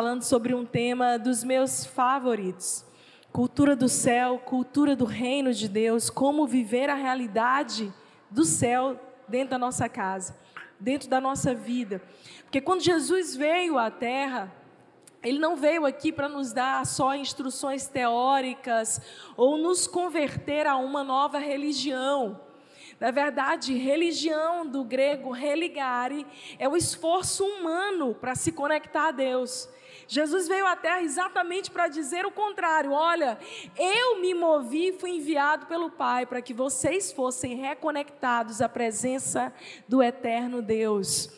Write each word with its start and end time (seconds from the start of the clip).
falando 0.00 0.22
sobre 0.22 0.54
um 0.54 0.64
tema 0.64 1.18
dos 1.18 1.44
meus 1.44 1.84
favoritos. 1.84 2.86
Cultura 3.30 3.76
do 3.76 3.86
céu, 3.86 4.38
cultura 4.38 4.96
do 4.96 5.04
reino 5.04 5.52
de 5.52 5.68
Deus, 5.68 6.08
como 6.08 6.46
viver 6.46 6.88
a 6.88 6.94
realidade 6.94 7.92
do 8.30 8.42
céu 8.42 8.98
dentro 9.28 9.50
da 9.50 9.58
nossa 9.58 9.90
casa, 9.90 10.34
dentro 10.80 11.06
da 11.06 11.20
nossa 11.20 11.54
vida. 11.54 12.00
Porque 12.44 12.62
quando 12.62 12.80
Jesus 12.80 13.36
veio 13.36 13.76
à 13.76 13.90
terra, 13.90 14.50
ele 15.22 15.38
não 15.38 15.54
veio 15.54 15.84
aqui 15.84 16.10
para 16.10 16.30
nos 16.30 16.50
dar 16.50 16.86
só 16.86 17.14
instruções 17.14 17.86
teóricas 17.86 19.02
ou 19.36 19.58
nos 19.58 19.86
converter 19.86 20.66
a 20.66 20.76
uma 20.76 21.04
nova 21.04 21.38
religião. 21.38 22.40
Na 22.98 23.10
verdade, 23.10 23.74
religião 23.74 24.66
do 24.66 24.82
grego 24.82 25.30
religare 25.30 26.26
é 26.58 26.66
o 26.66 26.74
esforço 26.74 27.44
humano 27.44 28.14
para 28.14 28.34
se 28.34 28.50
conectar 28.50 29.08
a 29.08 29.10
Deus. 29.10 29.68
Jesus 30.10 30.48
veio 30.48 30.66
à 30.66 30.74
terra 30.74 31.02
exatamente 31.02 31.70
para 31.70 31.86
dizer 31.86 32.26
o 32.26 32.32
contrário: 32.32 32.90
olha, 32.90 33.38
eu 33.78 34.20
me 34.20 34.34
movi, 34.34 34.92
fui 34.98 35.10
enviado 35.10 35.66
pelo 35.66 35.88
Pai 35.88 36.26
para 36.26 36.42
que 36.42 36.52
vocês 36.52 37.12
fossem 37.12 37.54
reconectados 37.54 38.60
à 38.60 38.68
presença 38.68 39.52
do 39.86 40.02
eterno 40.02 40.60
Deus. 40.60 41.30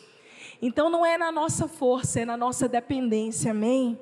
Então 0.59 0.89
não 0.89 1.05
é 1.05 1.19
na 1.19 1.31
nossa 1.31 1.67
força, 1.67 2.21
é 2.21 2.25
na 2.25 2.35
nossa 2.35 2.67
dependência, 2.67 3.51
amém? 3.51 3.99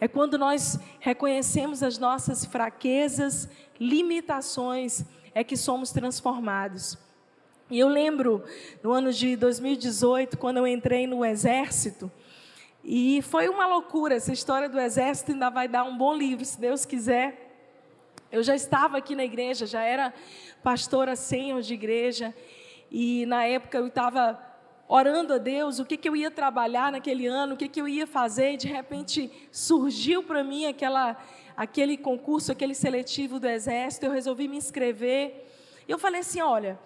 É 0.00 0.06
quando 0.06 0.38
nós 0.38 0.78
reconhecemos 1.00 1.82
as 1.82 1.98
nossas 1.98 2.44
fraquezas, 2.44 3.48
limitações, 3.80 5.04
é 5.34 5.42
que 5.42 5.56
somos 5.56 5.90
transformados. 5.90 6.96
E 7.68 7.80
eu 7.80 7.88
lembro 7.88 8.44
no 8.84 8.92
ano 8.92 9.12
de 9.12 9.34
2018, 9.34 10.38
quando 10.38 10.58
eu 10.58 10.66
entrei 10.68 11.08
no 11.08 11.24
exército, 11.24 12.08
e 12.88 13.20
foi 13.20 13.48
uma 13.48 13.66
loucura, 13.66 14.14
essa 14.14 14.32
história 14.32 14.68
do 14.68 14.78
exército 14.78 15.32
ainda 15.32 15.50
vai 15.50 15.66
dar 15.66 15.82
um 15.82 15.98
bom 15.98 16.14
livro, 16.14 16.44
se 16.44 16.60
Deus 16.60 16.84
quiser. 16.84 17.50
Eu 18.30 18.44
já 18.44 18.54
estava 18.54 18.96
aqui 18.96 19.16
na 19.16 19.24
igreja, 19.24 19.66
já 19.66 19.82
era 19.82 20.14
pastora 20.62 21.16
sênior 21.16 21.62
de 21.62 21.74
igreja, 21.74 22.32
e 22.88 23.26
na 23.26 23.44
época 23.44 23.76
eu 23.76 23.88
estava 23.88 24.40
orando 24.86 25.34
a 25.34 25.38
Deus 25.38 25.80
o 25.80 25.84
que, 25.84 25.96
que 25.96 26.08
eu 26.08 26.14
ia 26.14 26.30
trabalhar 26.30 26.92
naquele 26.92 27.26
ano, 27.26 27.54
o 27.54 27.56
que, 27.56 27.68
que 27.68 27.80
eu 27.80 27.88
ia 27.88 28.06
fazer, 28.06 28.52
e 28.52 28.56
de 28.56 28.68
repente 28.68 29.32
surgiu 29.50 30.22
para 30.22 30.44
mim 30.44 30.66
aquela, 30.66 31.16
aquele 31.56 31.96
concurso, 31.96 32.52
aquele 32.52 32.72
seletivo 32.72 33.40
do 33.40 33.48
Exército, 33.48 34.06
eu 34.06 34.12
resolvi 34.12 34.46
me 34.46 34.58
inscrever. 34.58 35.44
E 35.88 35.90
eu 35.90 35.98
falei 35.98 36.20
assim: 36.20 36.40
olha, 36.40 36.78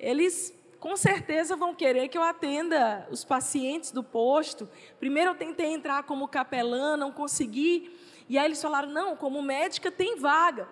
eles 0.00 0.52
com 0.84 0.98
certeza 0.98 1.56
vão 1.56 1.74
querer 1.74 2.08
que 2.08 2.18
eu 2.18 2.22
atenda 2.22 3.08
os 3.10 3.24
pacientes 3.24 3.90
do 3.90 4.04
posto. 4.04 4.68
Primeiro 5.00 5.30
eu 5.30 5.34
tentei 5.34 5.72
entrar 5.72 6.02
como 6.02 6.28
capelã, 6.28 6.94
não 6.94 7.10
consegui. 7.10 7.90
E 8.28 8.36
aí 8.36 8.44
eles 8.44 8.60
falaram: 8.60 8.90
não, 8.90 9.16
como 9.16 9.40
médica 9.40 9.90
tem 9.90 10.16
vaga. 10.16 10.68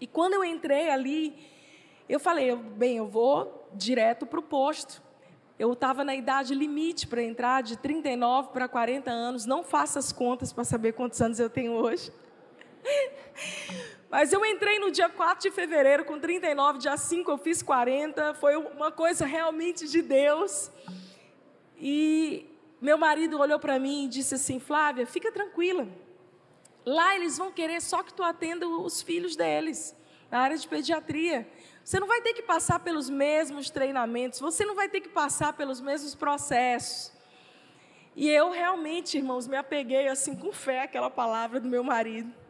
E 0.00 0.06
quando 0.06 0.32
eu 0.32 0.42
entrei 0.42 0.88
ali, 0.88 1.38
eu 2.08 2.18
falei: 2.18 2.56
bem, 2.56 2.96
eu 2.96 3.06
vou 3.06 3.68
direto 3.74 4.24
para 4.24 4.40
o 4.40 4.42
posto. 4.42 5.02
Eu 5.58 5.74
estava 5.74 6.04
na 6.04 6.14
idade 6.14 6.54
limite 6.54 7.06
para 7.06 7.22
entrar, 7.22 7.62
de 7.62 7.76
39 7.76 8.48
para 8.48 8.66
40 8.66 9.10
anos. 9.10 9.44
Não 9.44 9.62
faça 9.62 9.98
as 9.98 10.10
contas 10.10 10.54
para 10.54 10.64
saber 10.64 10.92
quantos 10.92 11.20
anos 11.20 11.38
eu 11.38 11.50
tenho 11.50 11.72
hoje. 11.72 12.10
Mas 14.12 14.30
eu 14.30 14.44
entrei 14.44 14.78
no 14.78 14.90
dia 14.90 15.08
4 15.08 15.48
de 15.48 15.50
fevereiro 15.50 16.04
com 16.04 16.20
39, 16.20 16.80
dia 16.80 16.98
5 16.98 17.30
eu 17.30 17.38
fiz 17.38 17.62
40. 17.62 18.34
Foi 18.34 18.54
uma 18.56 18.92
coisa 18.92 19.24
realmente 19.24 19.88
de 19.88 20.02
Deus. 20.02 20.70
E 21.78 22.46
meu 22.78 22.98
marido 22.98 23.38
olhou 23.38 23.58
para 23.58 23.78
mim 23.78 24.04
e 24.04 24.08
disse 24.08 24.34
assim: 24.34 24.60
Flávia, 24.60 25.06
fica 25.06 25.32
tranquila. 25.32 25.88
Lá 26.84 27.16
eles 27.16 27.38
vão 27.38 27.50
querer 27.50 27.80
só 27.80 28.02
que 28.02 28.12
tu 28.12 28.22
atenda 28.22 28.68
os 28.68 29.00
filhos 29.00 29.34
deles, 29.34 29.96
na 30.30 30.40
área 30.40 30.58
de 30.58 30.68
pediatria. 30.68 31.48
Você 31.82 31.98
não 31.98 32.06
vai 32.06 32.20
ter 32.20 32.34
que 32.34 32.42
passar 32.42 32.80
pelos 32.80 33.08
mesmos 33.08 33.70
treinamentos, 33.70 34.40
você 34.40 34.62
não 34.62 34.74
vai 34.74 34.90
ter 34.90 35.00
que 35.00 35.08
passar 35.08 35.54
pelos 35.54 35.80
mesmos 35.80 36.14
processos. 36.14 37.10
E 38.14 38.28
eu 38.28 38.50
realmente, 38.50 39.16
irmãos, 39.16 39.48
me 39.48 39.56
apeguei 39.56 40.06
assim 40.08 40.36
com 40.36 40.52
fé 40.52 40.82
àquela 40.82 41.08
palavra 41.08 41.58
do 41.58 41.66
meu 41.66 41.82
marido. 41.82 42.41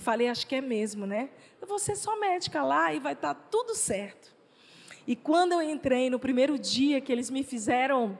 E 0.00 0.02
falei, 0.02 0.28
acho 0.28 0.46
que 0.46 0.54
é 0.54 0.62
mesmo, 0.62 1.04
né? 1.04 1.28
Eu 1.60 1.68
vou 1.68 1.78
ser 1.78 1.94
só 1.94 2.18
médica 2.18 2.62
lá 2.62 2.90
e 2.94 2.98
vai 2.98 3.12
estar 3.12 3.34
tá 3.34 3.40
tudo 3.50 3.74
certo. 3.74 4.34
E 5.06 5.14
quando 5.14 5.52
eu 5.52 5.60
entrei 5.60 6.08
no 6.08 6.18
primeiro 6.18 6.58
dia 6.58 7.02
que 7.02 7.12
eles 7.12 7.28
me 7.28 7.42
fizeram 7.42 8.18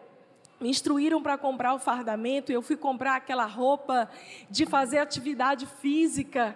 me 0.61 0.69
instruíram 0.69 1.23
para 1.23 1.39
comprar 1.39 1.73
o 1.73 1.79
fardamento, 1.79 2.53
eu 2.53 2.61
fui 2.61 2.77
comprar 2.77 3.17
aquela 3.17 3.47
roupa 3.47 4.11
de 4.51 4.67
fazer 4.67 4.99
atividade 4.99 5.65
física. 5.81 6.55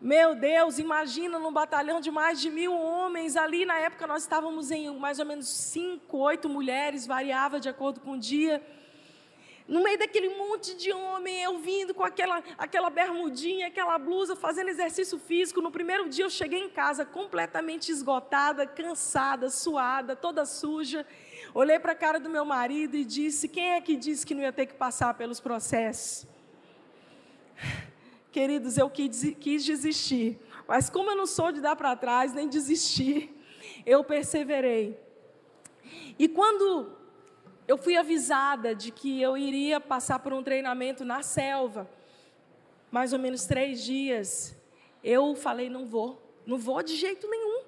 Meu 0.00 0.34
Deus, 0.34 0.78
imagina 0.78 1.38
num 1.38 1.52
batalhão 1.52 2.00
de 2.00 2.10
mais 2.10 2.40
de 2.40 2.48
mil 2.48 2.72
homens. 2.72 3.36
Ali 3.36 3.66
na 3.66 3.78
época 3.78 4.06
nós 4.06 4.22
estávamos 4.22 4.70
em 4.70 4.88
mais 4.98 5.18
ou 5.18 5.26
menos 5.26 5.48
cinco, 5.48 6.16
oito 6.16 6.48
mulheres, 6.48 7.06
variava 7.06 7.60
de 7.60 7.68
acordo 7.68 8.00
com 8.00 8.12
o 8.12 8.18
dia. 8.18 8.62
No 9.70 9.84
meio 9.84 9.96
daquele 9.96 10.30
monte 10.30 10.74
de 10.74 10.92
homem, 10.92 11.40
eu 11.44 11.60
vindo 11.60 11.94
com 11.94 12.02
aquela, 12.02 12.42
aquela 12.58 12.90
bermudinha, 12.90 13.68
aquela 13.68 13.96
blusa, 13.98 14.34
fazendo 14.34 14.68
exercício 14.68 15.16
físico. 15.16 15.62
No 15.62 15.70
primeiro 15.70 16.08
dia 16.08 16.24
eu 16.24 16.28
cheguei 16.28 16.58
em 16.58 16.68
casa 16.68 17.04
completamente 17.04 17.92
esgotada, 17.92 18.66
cansada, 18.66 19.48
suada, 19.48 20.16
toda 20.16 20.44
suja. 20.44 21.06
Olhei 21.54 21.78
para 21.78 21.92
a 21.92 21.94
cara 21.94 22.18
do 22.18 22.28
meu 22.28 22.44
marido 22.44 22.96
e 22.96 23.04
disse: 23.04 23.46
Quem 23.46 23.74
é 23.74 23.80
que 23.80 23.94
disse 23.94 24.26
que 24.26 24.34
não 24.34 24.42
ia 24.42 24.52
ter 24.52 24.66
que 24.66 24.74
passar 24.74 25.14
pelos 25.14 25.38
processos? 25.38 26.26
Queridos, 28.32 28.76
eu 28.76 28.90
quis 28.90 29.64
desistir, 29.64 30.36
mas 30.66 30.90
como 30.90 31.10
eu 31.10 31.16
não 31.16 31.28
sou 31.28 31.52
de 31.52 31.60
dar 31.60 31.76
para 31.76 31.94
trás 31.94 32.32
nem 32.32 32.48
desistir, 32.48 33.32
eu 33.86 34.02
perseverei. 34.02 34.98
E 36.18 36.26
quando 36.26 36.98
eu 37.70 37.78
fui 37.78 37.96
avisada 37.96 38.74
de 38.74 38.90
que 38.90 39.22
eu 39.22 39.36
iria 39.36 39.80
passar 39.80 40.18
por 40.18 40.32
um 40.32 40.42
treinamento 40.42 41.04
na 41.04 41.22
selva, 41.22 41.88
mais 42.90 43.12
ou 43.12 43.18
menos 43.20 43.44
três 43.44 43.84
dias, 43.84 44.56
eu 45.04 45.36
falei: 45.36 45.70
não 45.70 45.86
vou, 45.86 46.20
não 46.44 46.58
vou 46.58 46.82
de 46.82 46.96
jeito 46.96 47.30
nenhum. 47.30 47.62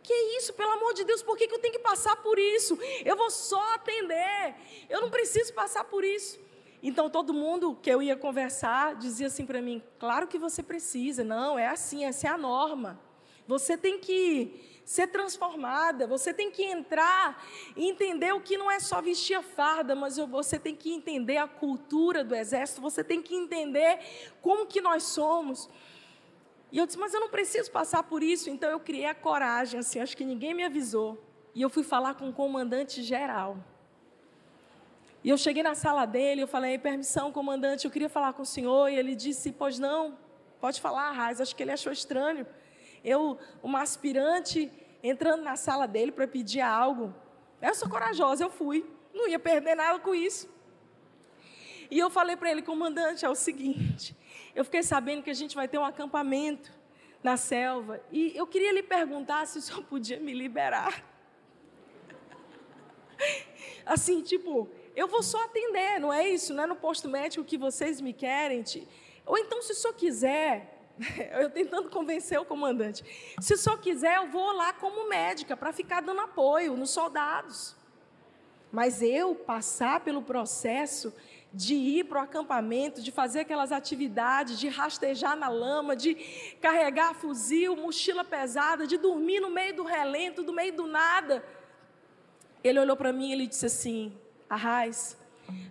Que 0.00 0.14
isso, 0.38 0.52
pelo 0.52 0.70
amor 0.70 0.94
de 0.94 1.02
Deus, 1.04 1.24
por 1.24 1.36
que, 1.36 1.48
que 1.48 1.54
eu 1.56 1.58
tenho 1.58 1.74
que 1.74 1.80
passar 1.80 2.14
por 2.22 2.38
isso? 2.38 2.78
Eu 3.04 3.16
vou 3.16 3.32
só 3.32 3.74
atender, 3.74 4.54
eu 4.88 5.00
não 5.00 5.10
preciso 5.10 5.52
passar 5.52 5.82
por 5.86 6.04
isso. 6.04 6.38
Então 6.80 7.10
todo 7.10 7.34
mundo 7.34 7.76
que 7.82 7.90
eu 7.90 8.00
ia 8.00 8.14
conversar 8.14 8.94
dizia 8.94 9.26
assim 9.26 9.44
para 9.44 9.60
mim: 9.60 9.82
claro 9.98 10.28
que 10.28 10.38
você 10.38 10.62
precisa, 10.62 11.24
não, 11.24 11.58
é 11.58 11.66
assim, 11.66 12.04
essa 12.04 12.28
é 12.28 12.30
a 12.30 12.38
norma. 12.38 13.00
Você 13.48 13.76
tem 13.76 13.98
que 13.98 14.71
ser 14.84 15.06
transformada, 15.06 16.06
você 16.06 16.34
tem 16.34 16.50
que 16.50 16.64
entrar 16.64 17.44
e 17.76 17.88
entender 17.88 18.32
o 18.32 18.40
que 18.40 18.56
não 18.56 18.70
é 18.70 18.80
só 18.80 19.00
vestir 19.00 19.34
a 19.34 19.42
farda, 19.42 19.94
mas 19.94 20.16
você 20.16 20.58
tem 20.58 20.74
que 20.74 20.92
entender 20.92 21.36
a 21.36 21.46
cultura 21.46 22.24
do 22.24 22.34
exército, 22.34 22.80
você 22.80 23.02
tem 23.04 23.22
que 23.22 23.34
entender 23.34 23.98
como 24.40 24.66
que 24.66 24.80
nós 24.80 25.04
somos. 25.04 25.68
E 26.70 26.78
eu 26.78 26.86
disse, 26.86 26.98
mas 26.98 27.14
eu 27.14 27.20
não 27.20 27.28
preciso 27.28 27.70
passar 27.70 28.02
por 28.02 28.22
isso, 28.22 28.50
então 28.50 28.70
eu 28.70 28.80
criei 28.80 29.06
a 29.06 29.14
coragem, 29.14 29.80
assim, 29.80 30.00
acho 30.00 30.16
que 30.16 30.24
ninguém 30.24 30.54
me 30.54 30.64
avisou. 30.64 31.22
E 31.54 31.60
eu 31.60 31.68
fui 31.68 31.82
falar 31.82 32.14
com 32.14 32.28
o 32.28 32.32
comandante 32.32 33.02
geral. 33.02 33.58
E 35.24 35.28
eu 35.28 35.38
cheguei 35.38 35.62
na 35.62 35.74
sala 35.74 36.04
dele, 36.04 36.42
eu 36.42 36.48
falei, 36.48 36.78
permissão, 36.78 37.30
comandante, 37.30 37.84
eu 37.84 37.90
queria 37.90 38.08
falar 38.08 38.32
com 38.32 38.42
o 38.42 38.46
senhor. 38.46 38.88
E 38.88 38.96
ele 38.96 39.14
disse, 39.14 39.52
pois 39.52 39.78
não, 39.78 40.18
pode 40.60 40.80
falar, 40.80 41.12
Raiz. 41.12 41.40
Acho 41.40 41.54
que 41.54 41.62
ele 41.62 41.70
achou 41.70 41.92
estranho. 41.92 42.44
Eu, 43.04 43.38
uma 43.62 43.82
aspirante, 43.82 44.72
entrando 45.02 45.42
na 45.42 45.56
sala 45.56 45.86
dele 45.86 46.12
para 46.12 46.26
pedir 46.26 46.60
algo. 46.60 47.14
Eu 47.60 47.74
sou 47.74 47.88
corajosa, 47.88 48.44
eu 48.44 48.50
fui. 48.50 48.84
Não 49.12 49.28
ia 49.28 49.38
perder 49.38 49.74
nada 49.74 49.98
com 49.98 50.14
isso. 50.14 50.48
E 51.90 51.98
eu 51.98 52.08
falei 52.08 52.36
para 52.36 52.50
ele, 52.50 52.62
comandante, 52.62 53.24
é 53.24 53.28
o 53.28 53.34
seguinte: 53.34 54.16
eu 54.54 54.64
fiquei 54.64 54.82
sabendo 54.82 55.22
que 55.22 55.30
a 55.30 55.34
gente 55.34 55.54
vai 55.54 55.68
ter 55.68 55.78
um 55.78 55.84
acampamento 55.84 56.72
na 57.22 57.36
selva. 57.36 58.00
E 58.10 58.36
eu 58.36 58.46
queria 58.46 58.72
lhe 58.72 58.82
perguntar 58.82 59.46
se 59.46 59.58
o 59.58 59.62
senhor 59.62 59.84
podia 59.84 60.18
me 60.18 60.32
liberar. 60.32 61.04
Assim, 63.84 64.22
tipo, 64.22 64.70
eu 64.96 65.06
vou 65.06 65.22
só 65.22 65.44
atender, 65.44 66.00
não 66.00 66.12
é 66.12 66.28
isso? 66.28 66.52
Não 66.54 66.64
é 66.64 66.66
no 66.66 66.76
posto 66.76 67.08
médico 67.08 67.44
que 67.44 67.58
vocês 67.58 68.00
me 68.00 68.12
querem. 68.12 68.64
Ou 69.26 69.38
então, 69.38 69.62
se 69.62 69.72
o 69.72 69.74
senhor 69.74 69.94
quiser, 69.94 70.71
eu 71.40 71.50
tentando 71.50 71.90
convencer 71.90 72.38
o 72.40 72.44
comandante, 72.44 73.04
se 73.40 73.56
senhor 73.56 73.78
quiser, 73.78 74.16
eu 74.16 74.28
vou 74.28 74.52
lá 74.52 74.72
como 74.72 75.08
médica 75.08 75.56
para 75.56 75.72
ficar 75.72 76.00
dando 76.00 76.20
apoio 76.20 76.76
nos 76.76 76.90
soldados. 76.90 77.76
Mas 78.70 79.02
eu 79.02 79.34
passar 79.34 80.00
pelo 80.00 80.22
processo 80.22 81.12
de 81.52 81.74
ir 81.74 82.04
para 82.04 82.20
o 82.20 82.24
acampamento, 82.24 83.02
de 83.02 83.12
fazer 83.12 83.40
aquelas 83.40 83.70
atividades, 83.70 84.58
de 84.58 84.68
rastejar 84.68 85.36
na 85.36 85.48
lama, 85.48 85.94
de 85.94 86.14
carregar 86.60 87.14
fuzil, 87.14 87.76
mochila 87.76 88.24
pesada, 88.24 88.86
de 88.86 88.96
dormir 88.96 89.40
no 89.40 89.50
meio 89.50 89.76
do 89.76 89.82
relento, 89.82 90.42
no 90.42 90.52
meio 90.52 90.74
do 90.74 90.86
nada. 90.86 91.44
Ele 92.64 92.80
olhou 92.80 92.96
para 92.96 93.12
mim 93.12 93.28
e 93.28 93.32
ele 93.32 93.46
disse 93.46 93.66
assim: 93.66 94.16
Arraiz, 94.48 95.18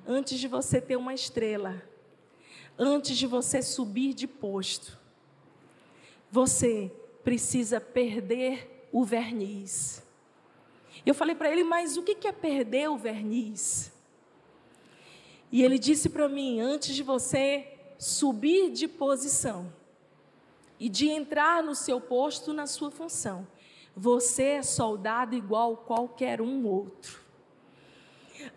antes 0.06 0.40
de 0.40 0.48
você 0.48 0.80
ter 0.80 0.96
uma 0.96 1.16
estrela, 1.16 1.82
antes 2.78 3.18
de 3.18 3.26
você 3.26 3.64
subir 3.64 4.14
de 4.14 4.28
posto, 4.28 5.01
você 6.32 6.90
precisa 7.24 7.82
perder 7.82 8.88
o 8.92 9.04
verniz. 9.04 10.02
Eu 11.06 11.14
falei 11.14 11.36
para 11.36 11.52
ele, 11.52 11.64
mas 11.64 11.98
o 11.98 12.04
que 12.04 12.28
é 12.28 12.32
perder 12.32 12.90
o 12.90 12.98
verniz? 12.98 13.92
E 15.52 15.62
ele 15.62 15.78
disse 15.78 16.10
para 16.10 16.30
mim: 16.30 16.62
antes 16.62 16.96
de 16.96 17.04
você 17.04 17.68
subir 17.98 18.72
de 18.72 18.88
posição 18.88 19.72
e 20.80 20.88
de 20.88 21.10
entrar 21.10 21.62
no 21.62 21.76
seu 21.76 22.00
posto, 22.00 22.54
na 22.54 22.66
sua 22.66 22.90
função, 22.90 23.46
você 23.96 24.44
é 24.44 24.64
soldado 24.64 25.36
igual 25.36 25.78
qualquer 25.78 26.42
um 26.42 26.66
outro. 26.66 27.20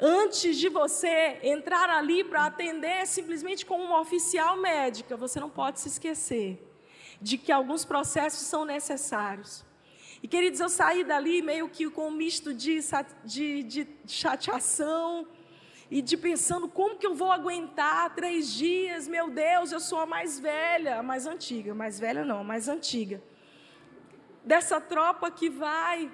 Antes 0.00 0.56
de 0.56 0.68
você 0.68 1.38
entrar 1.42 1.90
ali 1.90 2.24
para 2.24 2.46
atender 2.46 3.06
simplesmente 3.06 3.66
como 3.66 3.84
uma 3.84 4.00
oficial 4.00 4.56
médica, 4.56 5.16
você 5.16 5.38
não 5.40 5.50
pode 5.50 5.80
se 5.80 5.88
esquecer 5.88 6.73
de 7.24 7.38
que 7.38 7.50
alguns 7.50 7.86
processos 7.86 8.46
são 8.46 8.66
necessários. 8.66 9.64
E 10.22 10.28
queridos, 10.28 10.60
eu 10.60 10.68
saí 10.68 11.02
dali 11.02 11.40
meio 11.40 11.70
que 11.70 11.88
com 11.88 12.08
um 12.08 12.10
misto 12.10 12.52
de, 12.52 12.78
de, 13.24 13.62
de 13.62 13.88
chateação 14.06 15.26
e 15.90 16.02
de 16.02 16.18
pensando 16.18 16.68
como 16.68 16.98
que 16.98 17.06
eu 17.06 17.14
vou 17.14 17.32
aguentar 17.32 18.14
três 18.14 18.52
dias, 18.52 19.08
meu 19.08 19.30
Deus, 19.30 19.72
eu 19.72 19.80
sou 19.80 20.00
a 20.00 20.04
mais 20.04 20.38
velha, 20.38 20.98
a 20.98 21.02
mais 21.02 21.26
antiga, 21.26 21.74
mais 21.74 21.98
velha 21.98 22.26
não, 22.26 22.40
a 22.40 22.44
mais 22.44 22.68
antiga, 22.68 23.22
dessa 24.44 24.78
tropa 24.78 25.30
que 25.30 25.48
vai. 25.48 26.12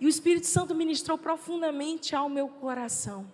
E 0.00 0.06
o 0.06 0.08
Espírito 0.08 0.48
Santo 0.48 0.74
ministrou 0.74 1.16
profundamente 1.16 2.16
ao 2.16 2.28
meu 2.28 2.48
coração 2.48 3.32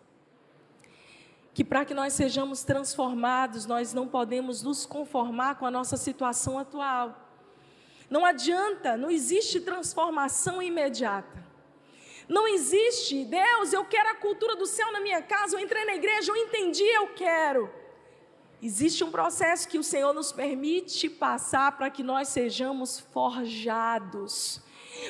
que 1.57 1.65
para 1.65 1.87
que 1.87 1.95
nós 1.95 2.13
sejamos 2.13 2.63
transformados, 2.65 3.65
nós 3.65 3.95
não 3.95 4.07
podemos 4.07 4.63
nos 4.63 4.85
conformar 4.85 5.55
com 5.55 5.65
a 5.65 5.71
nossa 5.71 5.97
situação 5.97 6.59
atual. 6.59 7.19
Não 8.11 8.27
adianta, 8.27 8.95
não 8.95 9.11
existe 9.11 9.63
transformação 9.63 10.63
imediata. 10.63 11.43
Não 12.29 12.47
existe, 12.47 13.25
Deus, 13.25 13.73
eu 13.73 13.87
quero 13.87 14.11
a 14.11 14.15
cultura 14.17 14.55
do 14.55 14.67
céu 14.67 14.93
na 14.93 15.01
minha 15.01 15.23
casa, 15.23 15.57
eu 15.57 15.61
entrei 15.61 15.87
na 15.87 15.95
igreja, 15.95 16.31
eu 16.31 16.37
entendi, 16.37 16.85
eu 16.85 17.15
quero. 17.15 17.73
Existe 18.63 19.03
um 19.03 19.11
processo 19.11 19.67
que 19.67 19.79
o 19.79 19.83
Senhor 19.83 20.13
nos 20.13 20.33
permite 20.33 21.09
passar 21.09 21.75
para 21.79 21.89
que 21.89 22.03
nós 22.03 22.29
sejamos 22.29 23.01
forjados. 23.01 24.61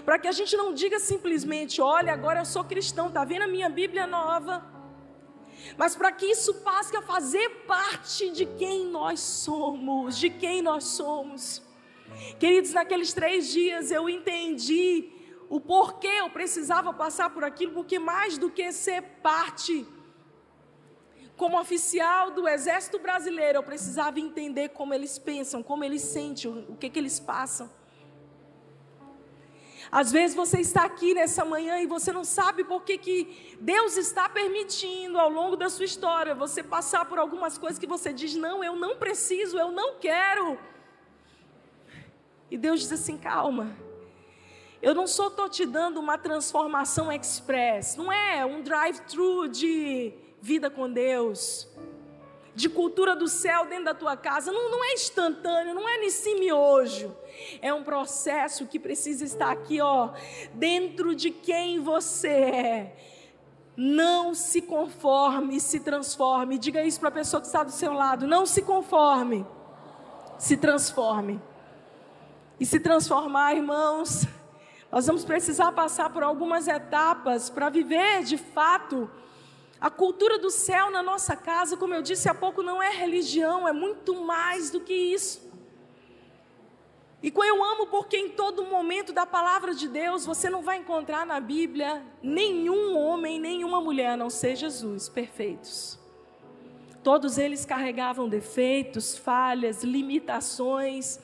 Para 0.04 0.16
que 0.16 0.28
a 0.28 0.32
gente 0.32 0.56
não 0.56 0.72
diga 0.72 1.00
simplesmente, 1.00 1.82
olha, 1.82 2.12
agora 2.12 2.38
eu 2.38 2.44
sou 2.44 2.62
cristão, 2.62 3.08
está 3.08 3.25
vendo 3.25 3.42
a 3.42 3.49
minha 3.49 3.69
Bíblia 3.69 4.06
nova? 4.06 4.75
Mas 5.76 5.96
para 5.96 6.12
que 6.12 6.26
isso 6.26 6.54
passe 6.54 6.96
a 6.96 7.02
fazer 7.02 7.48
parte 7.66 8.30
de 8.30 8.46
quem 8.46 8.86
nós 8.86 9.20
somos, 9.20 10.18
de 10.18 10.30
quem 10.30 10.62
nós 10.62 10.84
somos. 10.84 11.62
Queridos, 12.38 12.72
naqueles 12.72 13.12
três 13.12 13.48
dias 13.48 13.90
eu 13.90 14.08
entendi 14.08 15.10
o 15.48 15.60
porquê 15.60 16.08
eu 16.08 16.30
precisava 16.30 16.92
passar 16.92 17.30
por 17.30 17.44
aquilo, 17.44 17.72
porque 17.72 17.98
mais 17.98 18.38
do 18.38 18.50
que 18.50 18.72
ser 18.72 19.02
parte, 19.22 19.86
como 21.36 21.60
oficial 21.60 22.30
do 22.30 22.48
Exército 22.48 22.98
Brasileiro, 22.98 23.58
eu 23.58 23.62
precisava 23.62 24.18
entender 24.18 24.70
como 24.70 24.94
eles 24.94 25.18
pensam, 25.18 25.62
como 25.62 25.84
eles 25.84 26.02
sentem, 26.02 26.50
o 26.68 26.76
que, 26.76 26.88
que 26.88 26.98
eles 26.98 27.20
passam. 27.20 27.70
Às 29.90 30.10
vezes 30.10 30.36
você 30.36 30.60
está 30.60 30.84
aqui 30.84 31.14
nessa 31.14 31.44
manhã 31.44 31.78
e 31.78 31.86
você 31.86 32.12
não 32.12 32.24
sabe 32.24 32.64
por 32.64 32.82
que, 32.82 32.98
que 32.98 33.56
Deus 33.60 33.96
está 33.96 34.28
permitindo 34.28 35.18
ao 35.18 35.30
longo 35.30 35.56
da 35.56 35.68
sua 35.68 35.84
história 35.84 36.34
você 36.34 36.62
passar 36.62 37.04
por 37.04 37.18
algumas 37.18 37.56
coisas 37.56 37.78
que 37.78 37.86
você 37.86 38.12
diz: 38.12 38.34
não, 38.34 38.62
eu 38.62 38.76
não 38.76 38.96
preciso, 38.96 39.58
eu 39.58 39.70
não 39.70 39.98
quero. 39.98 40.58
E 42.50 42.56
Deus 42.56 42.80
diz 42.80 42.92
assim: 42.92 43.16
calma. 43.16 43.76
Eu 44.82 44.94
não 44.94 45.06
só 45.06 45.28
estou 45.28 45.48
te 45.48 45.64
dando 45.64 45.98
uma 45.98 46.18
transformação 46.18 47.10
express, 47.10 47.96
não 47.96 48.12
é 48.12 48.44
um 48.44 48.62
drive-thru 48.62 49.48
de 49.48 50.12
vida 50.40 50.70
com 50.70 50.90
Deus 50.90 51.66
de 52.56 52.70
cultura 52.70 53.14
do 53.14 53.28
céu 53.28 53.66
dentro 53.66 53.84
da 53.84 53.94
tua 53.94 54.16
casa. 54.16 54.50
Não, 54.50 54.70
não 54.70 54.82
é 54.82 54.94
instantâneo, 54.94 55.74
não 55.74 55.86
é 55.86 55.98
nesse 55.98 56.34
miojo. 56.36 57.14
É 57.60 57.72
um 57.72 57.84
processo 57.84 58.66
que 58.66 58.78
precisa 58.78 59.24
estar 59.24 59.52
aqui, 59.52 59.78
ó, 59.78 60.08
dentro 60.54 61.14
de 61.14 61.30
quem 61.30 61.80
você 61.80 62.28
é. 62.28 62.96
Não 63.76 64.34
se 64.34 64.62
conforme, 64.62 65.60
se 65.60 65.80
transforme. 65.80 66.56
Diga 66.56 66.82
isso 66.82 66.98
para 66.98 67.10
a 67.10 67.12
pessoa 67.12 67.42
que 67.42 67.46
está 67.46 67.62
do 67.62 67.70
seu 67.70 67.92
lado. 67.92 68.26
Não 68.26 68.46
se 68.46 68.62
conforme, 68.62 69.46
se 70.38 70.56
transforme. 70.56 71.38
E 72.58 72.64
se 72.64 72.80
transformar, 72.80 73.54
irmãos, 73.54 74.26
nós 74.90 75.06
vamos 75.06 75.26
precisar 75.26 75.72
passar 75.72 76.08
por 76.08 76.22
algumas 76.22 76.66
etapas 76.68 77.50
para 77.50 77.68
viver 77.68 78.24
de 78.24 78.38
fato 78.38 79.10
a 79.81 79.90
cultura 79.90 80.38
do 80.38 80.50
céu 80.50 80.90
na 80.90 81.02
nossa 81.02 81.37
casa, 81.37 81.76
como 81.76 81.93
eu 81.93 82.00
disse 82.00 82.28
há 82.28 82.34
pouco, 82.34 82.62
não 82.62 82.82
é 82.82 82.90
religião, 82.90 83.69
é 83.69 83.73
muito 83.73 84.14
mais 84.14 84.70
do 84.70 84.81
que 84.81 84.94
isso. 84.94 85.44
E 87.23 87.32
eu 87.34 87.64
amo 87.64 87.87
porque 87.88 88.17
em 88.17 88.31
todo 88.31 88.64
momento 88.64 89.12
da 89.12 89.26
palavra 89.26 89.75
de 89.75 89.88
Deus 89.88 90.25
você 90.25 90.49
não 90.49 90.62
vai 90.62 90.78
encontrar 90.78 91.26
na 91.26 91.40
Bíblia 91.40 92.02
nenhum 92.23 92.96
homem, 92.96 93.38
nenhuma 93.38 93.81
mulher, 93.81 94.11
a 94.11 94.17
não 94.17 94.31
ser 94.31 94.56
Jesus, 94.56 95.08
perfeitos. 95.08 95.99
Todos 97.02 97.37
eles 97.37 97.64
carregavam 97.64 98.28
defeitos, 98.28 99.17
falhas, 99.17 99.82
limitações. 99.82 101.19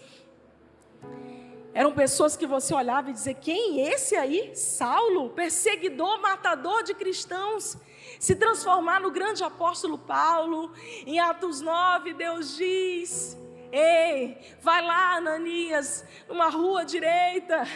Eram 1.74 1.92
pessoas 1.92 2.36
que 2.36 2.46
você 2.46 2.74
olhava 2.74 3.10
e 3.10 3.12
dizia: 3.12 3.34
quem 3.34 3.80
esse 3.88 4.14
aí? 4.14 4.54
Saulo, 4.54 5.30
perseguidor, 5.30 6.20
matador 6.20 6.82
de 6.82 6.94
cristãos 6.94 7.76
se 8.22 8.36
transformar 8.36 9.00
no 9.00 9.10
grande 9.10 9.42
apóstolo 9.42 9.98
Paulo. 9.98 10.70
Em 11.04 11.18
Atos 11.18 11.60
9, 11.60 12.14
Deus 12.14 12.56
diz: 12.56 13.36
Ei, 13.72 14.38
vai 14.60 14.80
lá, 14.80 15.16
Ananias, 15.16 16.04
numa 16.28 16.48
rua 16.48 16.84
direita, 16.84 17.66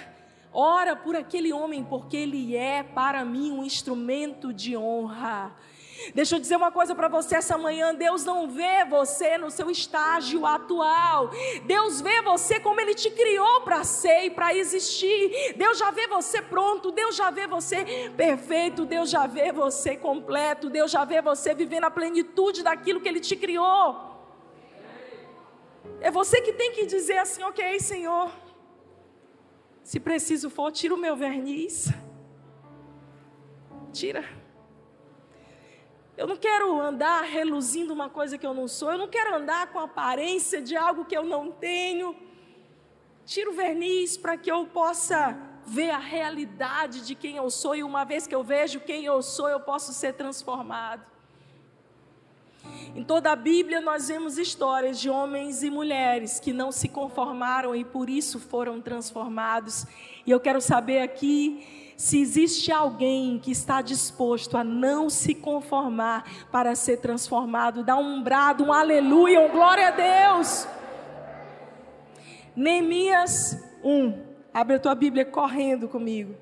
ora 0.52 0.94
por 0.94 1.16
aquele 1.16 1.52
homem, 1.52 1.82
porque 1.82 2.16
ele 2.16 2.54
é 2.56 2.84
para 2.84 3.24
mim 3.24 3.50
um 3.50 3.64
instrumento 3.64 4.52
de 4.52 4.76
honra. 4.76 5.52
Deixa 6.14 6.36
eu 6.36 6.40
dizer 6.40 6.56
uma 6.56 6.70
coisa 6.70 6.94
para 6.94 7.08
você 7.08 7.36
essa 7.36 7.56
manhã: 7.56 7.94
Deus 7.94 8.24
não 8.24 8.48
vê 8.48 8.84
você 8.84 9.38
no 9.38 9.50
seu 9.50 9.70
estágio 9.70 10.44
atual. 10.46 11.30
Deus 11.64 12.00
vê 12.00 12.22
você 12.22 12.60
como 12.60 12.80
Ele 12.80 12.94
te 12.94 13.10
criou 13.10 13.62
para 13.62 13.82
ser 13.84 14.24
e 14.24 14.30
para 14.30 14.54
existir. 14.54 15.54
Deus 15.56 15.78
já 15.78 15.90
vê 15.90 16.06
você 16.06 16.42
pronto. 16.42 16.90
Deus 16.92 17.16
já 17.16 17.30
vê 17.30 17.46
você 17.46 18.10
perfeito. 18.16 18.84
Deus 18.84 19.10
já 19.10 19.26
vê 19.26 19.52
você 19.52 19.96
completo. 19.96 20.70
Deus 20.70 20.90
já 20.90 21.04
vê 21.04 21.20
você 21.22 21.54
vivendo 21.54 21.84
a 21.84 21.90
plenitude 21.90 22.62
daquilo 22.62 23.00
que 23.00 23.08
Ele 23.08 23.20
te 23.20 23.36
criou. 23.36 24.14
É 26.00 26.10
você 26.10 26.40
que 26.40 26.52
tem 26.52 26.72
que 26.72 26.86
dizer 26.86 27.18
assim: 27.18 27.42
Ok, 27.42 27.80
Senhor. 27.80 28.30
Se 29.82 30.00
preciso 30.00 30.50
for, 30.50 30.72
tira 30.72 30.94
o 30.94 30.98
meu 30.98 31.14
verniz. 31.16 31.92
Tira. 33.92 34.24
Eu 36.16 36.26
não 36.26 36.36
quero 36.36 36.80
andar 36.80 37.24
reluzindo 37.24 37.92
uma 37.92 38.08
coisa 38.08 38.38
que 38.38 38.46
eu 38.46 38.54
não 38.54 38.66
sou. 38.66 38.90
Eu 38.90 38.98
não 38.98 39.08
quero 39.08 39.34
andar 39.34 39.66
com 39.66 39.78
a 39.78 39.84
aparência 39.84 40.62
de 40.62 40.74
algo 40.74 41.04
que 41.04 41.16
eu 41.16 41.24
não 41.24 41.52
tenho. 41.52 42.16
Tira 43.26 43.50
o 43.50 43.52
verniz 43.52 44.16
para 44.16 44.36
que 44.36 44.50
eu 44.50 44.66
possa 44.66 45.36
ver 45.66 45.90
a 45.90 45.98
realidade 45.98 47.04
de 47.04 47.14
quem 47.14 47.36
eu 47.36 47.50
sou. 47.50 47.76
E 47.76 47.82
uma 47.82 48.04
vez 48.04 48.26
que 48.26 48.34
eu 48.34 48.42
vejo 48.42 48.80
quem 48.80 49.04
eu 49.04 49.22
sou, 49.22 49.48
eu 49.48 49.60
posso 49.60 49.92
ser 49.92 50.14
transformado. 50.14 51.04
Em 52.94 53.04
toda 53.04 53.30
a 53.30 53.36
Bíblia 53.36 53.82
nós 53.82 54.08
vemos 54.08 54.38
histórias 54.38 54.98
de 54.98 55.10
homens 55.10 55.62
e 55.62 55.68
mulheres 55.68 56.40
que 56.40 56.52
não 56.52 56.72
se 56.72 56.88
conformaram 56.88 57.76
e 57.76 57.84
por 57.84 58.08
isso 58.08 58.40
foram 58.40 58.80
transformados. 58.80 59.84
E 60.24 60.30
eu 60.30 60.40
quero 60.40 60.62
saber 60.62 61.02
aqui 61.02 61.85
se 61.96 62.20
existe 62.20 62.70
alguém 62.70 63.38
que 63.38 63.50
está 63.50 63.80
disposto 63.80 64.56
a 64.56 64.62
não 64.62 65.08
se 65.08 65.34
conformar 65.34 66.24
para 66.52 66.74
ser 66.74 66.98
transformado, 66.98 67.82
dá 67.82 67.96
um 67.96 68.22
brado, 68.22 68.64
um 68.64 68.72
aleluia, 68.72 69.40
um 69.40 69.50
glória 69.50 69.88
a 69.88 69.90
Deus. 69.90 70.68
Neemias 72.54 73.58
1. 73.82 74.26
Abre 74.52 74.76
a 74.76 74.78
tua 74.78 74.94
Bíblia 74.94 75.24
correndo 75.24 75.88
comigo. 75.88 76.34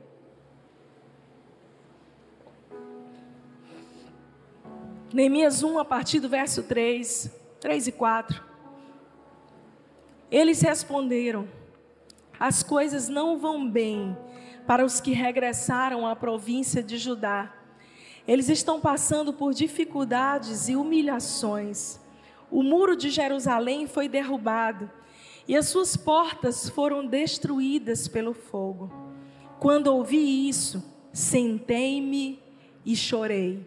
Neemias 5.12 5.62
1, 5.62 5.78
a 5.78 5.84
partir 5.84 6.18
do 6.18 6.28
verso 6.28 6.64
3, 6.64 7.30
3 7.60 7.86
e 7.86 7.92
4. 7.92 8.42
Eles 10.28 10.60
responderam: 10.60 11.48
As 12.40 12.64
coisas 12.64 13.08
não 13.08 13.38
vão 13.38 13.68
bem 13.68 14.16
para 14.66 14.84
os 14.84 15.00
que 15.00 15.12
regressaram 15.12 16.06
à 16.06 16.16
província 16.16 16.82
de 16.82 16.96
Judá. 16.98 17.52
Eles 18.26 18.48
estão 18.48 18.80
passando 18.80 19.32
por 19.32 19.52
dificuldades 19.52 20.68
e 20.68 20.76
humilhações. 20.76 22.00
o 22.50 22.62
muro 22.62 22.94
de 22.94 23.10
Jerusalém 23.10 23.86
foi 23.86 24.08
derrubado 24.08 24.88
e 25.48 25.56
as 25.56 25.66
suas 25.66 25.96
portas 25.96 26.68
foram 26.68 27.04
destruídas 27.04 28.06
pelo 28.06 28.32
fogo. 28.32 28.92
Quando 29.58 29.88
ouvi 29.88 30.48
isso, 30.48 30.82
sentei-me 31.12 32.40
e 32.84 32.94
chorei. 32.94 33.66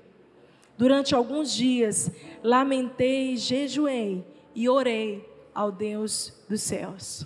Durante 0.78 1.14
alguns 1.14 1.54
dias, 1.54 2.12
lamentei, 2.44 3.36
jejuei 3.36 4.26
e 4.56 4.70
orei 4.70 5.28
ao 5.54 5.72
Deus 5.72 6.34
dos 6.48 6.62
céus. 6.62 7.26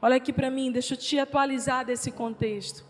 Olha 0.00 0.16
aqui 0.16 0.32
para 0.32 0.50
mim, 0.50 0.70
deixa 0.70 0.94
eu 0.94 0.98
te 0.98 1.18
atualizar 1.18 1.84
desse 1.84 2.10
contexto. 2.10 2.89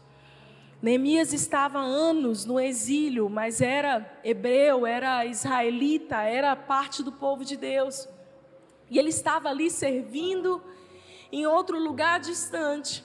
Neemias 0.82 1.34
estava 1.34 1.78
anos 1.78 2.46
no 2.46 2.58
exílio, 2.58 3.28
mas 3.28 3.60
era 3.60 4.18
hebreu, 4.24 4.86
era 4.86 5.26
israelita, 5.26 6.22
era 6.22 6.56
parte 6.56 7.02
do 7.02 7.12
povo 7.12 7.44
de 7.44 7.56
Deus. 7.56 8.08
E 8.88 8.98
ele 8.98 9.10
estava 9.10 9.50
ali 9.50 9.70
servindo 9.70 10.62
em 11.30 11.46
outro 11.46 11.78
lugar 11.78 12.18
distante. 12.18 13.04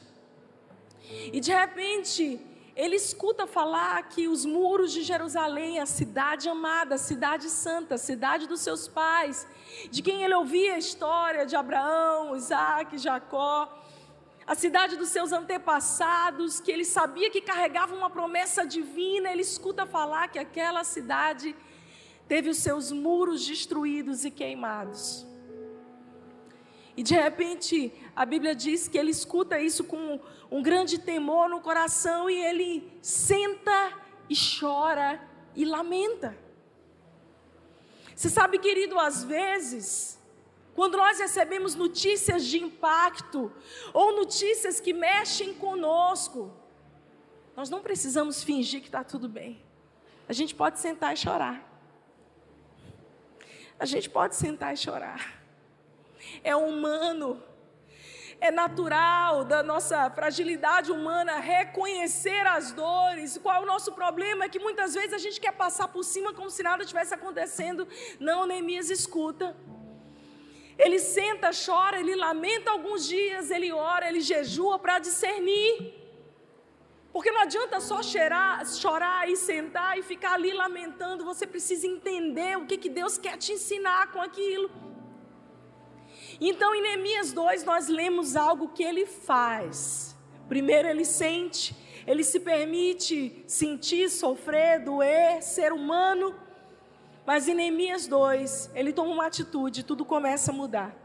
E 1.34 1.39
de 1.41 1.51
repente, 1.51 2.39
ele 2.75 2.96
escuta 2.96 3.46
falar 3.46 4.03
que 4.10 4.27
os 4.27 4.46
muros 4.46 4.94
de 4.94 5.03
Jerusalém, 5.03 5.79
a 5.79 5.86
cidade 5.86 6.48
amada, 6.48 6.96
a 6.96 6.98
cidade 6.98 7.50
santa, 7.50 7.96
a 7.96 7.98
cidade 7.98 8.48
dos 8.48 8.62
seus 8.62 8.88
pais, 8.88 9.46
de 9.91 10.01
quem 10.01 10.24
ele 10.24 10.34
ouvia 10.34 10.75
a 10.75 10.77
história 10.77 11.46
de 11.46 11.55
Abraão, 11.55 12.36
Isaac, 12.36 12.98
Jacó, 12.98 13.85
a 14.48 14.54
cidade 14.54 14.96
dos 14.96 15.10
seus 15.10 15.32
antepassados, 15.32 16.60
que 16.60 16.72
ele 16.72 16.86
sabia 16.86 17.32
que 17.32 17.42
carregava 17.42 17.96
uma 17.96 18.10
promessa 18.10 18.66
divina, 18.66 19.32
ele 19.32 19.42
escuta 19.42 19.86
falar 19.86 20.28
que 20.28 20.38
aquela 20.38 20.84
cidade 20.84 21.56
teve 22.28 22.50
os 22.50 22.58
seus 22.58 22.92
muros 22.92 23.46
destruídos 23.46 24.24
e 24.24 24.30
queimados. 24.30 25.25
E 26.96 27.02
de 27.02 27.14
repente, 27.16 27.92
a 28.16 28.25
Bíblia 28.25 28.56
diz 28.56 28.88
que 28.88 28.98
ele 28.98 29.12
escuta 29.12 29.60
isso 29.60 29.84
com 29.84 30.20
um 30.50 30.62
grande 30.62 31.00
temor 31.00 31.50
no 31.50 31.60
coração 31.60 32.30
e 32.30 32.40
ele 32.40 32.98
senta 33.02 33.94
e 34.30 34.36
chora 34.36 35.20
e 35.56 35.66
lamenta. 35.66 36.38
Você 38.16 38.30
sabe, 38.30 38.60
querido, 38.60 38.98
às 38.98 39.24
vezes 39.24 40.14
quando 40.75 40.98
nós 40.98 41.20
recebemos 41.20 41.74
notícias 41.74 42.44
de 42.44 42.62
impacto 42.62 43.51
ou 43.94 44.13
notícias 44.13 44.82
que 44.82 44.91
mexem 44.91 45.53
conosco, 45.53 46.51
nós 47.55 47.70
não 47.70 47.82
precisamos 47.82 48.44
fingir 48.44 48.82
que 48.82 48.88
está 48.88 49.01
tudo 49.01 49.29
bem. 49.29 49.63
A 50.27 50.34
gente 50.34 50.53
pode 50.53 50.79
sentar 50.79 51.13
e 51.13 51.17
chorar. 51.17 51.63
A 53.79 53.86
gente 53.86 54.10
pode 54.10 54.36
sentar 54.36 54.74
e 54.74 54.77
chorar. 54.77 55.41
É 56.44 56.53
humano, 56.55 57.41
é 58.41 58.51
natural 58.51 59.46
da 59.46 59.63
nossa 59.63 60.10
fragilidade 60.10 60.91
humana 60.91 61.39
reconhecer 61.39 62.46
as 62.48 62.74
dores. 62.74 63.38
Qual 63.38 63.55
é 63.55 63.60
o 63.62 63.65
nosso 63.65 63.94
problema? 63.94 64.44
É 64.44 64.50
que 64.50 64.60
muitas 64.60 64.94
vezes 64.94 65.13
a 65.13 65.17
gente 65.17 65.39
quer 65.39 65.53
passar 65.53 65.88
por 65.88 66.03
cima 66.03 66.34
como 66.34 66.50
se 66.50 66.62
nada 66.62 66.84
tivesse 66.84 67.13
acontecendo. 67.13 67.88
Não, 68.20 68.46
Neemias 68.46 68.89
escuta. 68.89 69.55
Ele 70.77 71.00
senta, 71.00 71.51
chora, 71.65 72.00
ele 72.00 72.15
lamenta 72.15 72.72
alguns 72.72 73.08
dias, 73.08 73.50
ele 73.50 73.72
ora, 73.72 74.10
ele 74.10 74.20
jejua 74.20 74.77
para 74.77 75.00
discernir. 75.00 75.94
Porque 77.13 77.32
não 77.32 77.41
adianta 77.41 77.79
só 77.79 78.03
chorar, 78.03 78.65
chorar 78.67 79.29
e 79.29 79.38
sentar 79.38 79.98
e 79.98 80.03
ficar 80.03 80.34
ali 80.34 80.51
lamentando, 80.51 81.24
você 81.24 81.48
precisa 81.48 81.88
entender 81.88 82.58
o 82.58 82.65
que, 82.65 82.77
que 82.77 82.89
Deus 82.89 83.17
quer 83.17 83.38
te 83.38 83.53
ensinar 83.53 84.12
com 84.12 84.22
aquilo. 84.22 84.70
Então, 86.41 86.75
em 86.75 86.82
Neemias 86.82 87.32
2, 87.32 87.63
nós 87.63 87.88
lemos 87.88 88.36
algo 88.36 88.67
que 88.70 88.84
ele 88.84 89.05
faz. 89.05 90.13
Primeiro, 90.50 90.89
ele 90.89 91.05
sente, 91.05 91.74
ele 92.05 92.24
se 92.24 92.39
permite 92.39 93.46
sentir, 93.48 94.10
sofrer, 94.10 94.84
doer, 94.84 95.41
ser 95.41 95.72
humano. 95.72 96.36
Mas 97.25 97.48
em 97.48 97.55
Neemias 97.55 98.05
2, 98.05 98.72
ele 98.75 98.94
toma 98.94 99.12
uma 99.12 99.25
atitude, 99.25 99.84
tudo 99.84 100.05
começa 100.05 100.51
a 100.51 100.53
mudar. 100.53 100.96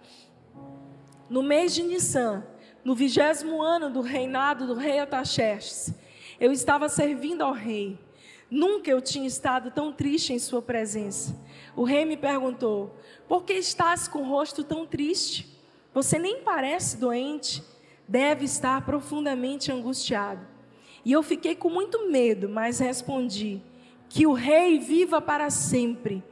No 1.28 1.42
mês 1.42 1.74
de 1.74 1.82
Nissan, 1.82 2.44
no 2.84 2.94
vigésimo 2.94 3.62
ano 3.62 3.88
do 3.88 4.02
reinado 4.02 4.66
do 4.66 4.74
rei 4.74 4.98
Ataxerxes, 4.98 5.94
eu 6.38 6.52
estava 6.52 6.88
servindo 6.88 7.42
ao 7.42 7.52
rei. 7.52 7.98
Nunca 8.50 8.90
eu 8.90 9.00
tinha 9.00 9.26
estado 9.26 9.70
tão 9.70 9.92
triste 9.92 10.32
em 10.32 10.38
sua 10.38 10.60
presença. 10.60 11.34
O 11.76 11.84
rei 11.84 12.04
me 12.04 12.16
perguntou: 12.16 12.94
Por 13.28 13.44
que 13.44 13.52
estás 13.52 14.08
com 14.08 14.20
o 14.20 14.28
rosto 14.28 14.64
tão 14.64 14.86
triste? 14.86 15.56
Você 15.94 16.18
nem 16.18 16.42
parece 16.42 16.96
doente. 16.96 17.62
Deve 18.08 18.44
estar 18.44 18.84
profundamente 18.84 19.70
angustiado. 19.70 20.44
E 21.04 21.12
eu 21.12 21.22
fiquei 21.22 21.54
com 21.54 21.70
muito 21.70 22.10
medo, 22.10 22.48
mas 22.48 22.80
respondi: 22.80 23.62
que 24.10 24.26
o 24.26 24.32
rei 24.32 24.78
viva 24.80 25.20
para 25.22 25.48
sempre. 25.48 26.22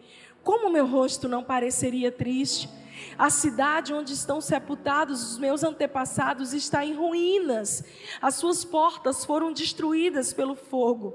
Como 0.42 0.68
meu 0.68 0.84
rosto 0.84 1.28
não 1.28 1.44
pareceria 1.44 2.10
triste? 2.10 2.68
A 3.16 3.30
cidade 3.30 3.94
onde 3.94 4.12
estão 4.12 4.40
sepultados 4.40 5.22
os 5.22 5.38
meus 5.38 5.62
antepassados 5.62 6.52
está 6.52 6.84
em 6.84 6.92
ruínas. 6.92 7.84
As 8.20 8.34
suas 8.34 8.64
portas 8.64 9.24
foram 9.24 9.52
destruídas 9.52 10.32
pelo 10.32 10.56
fogo. 10.56 11.14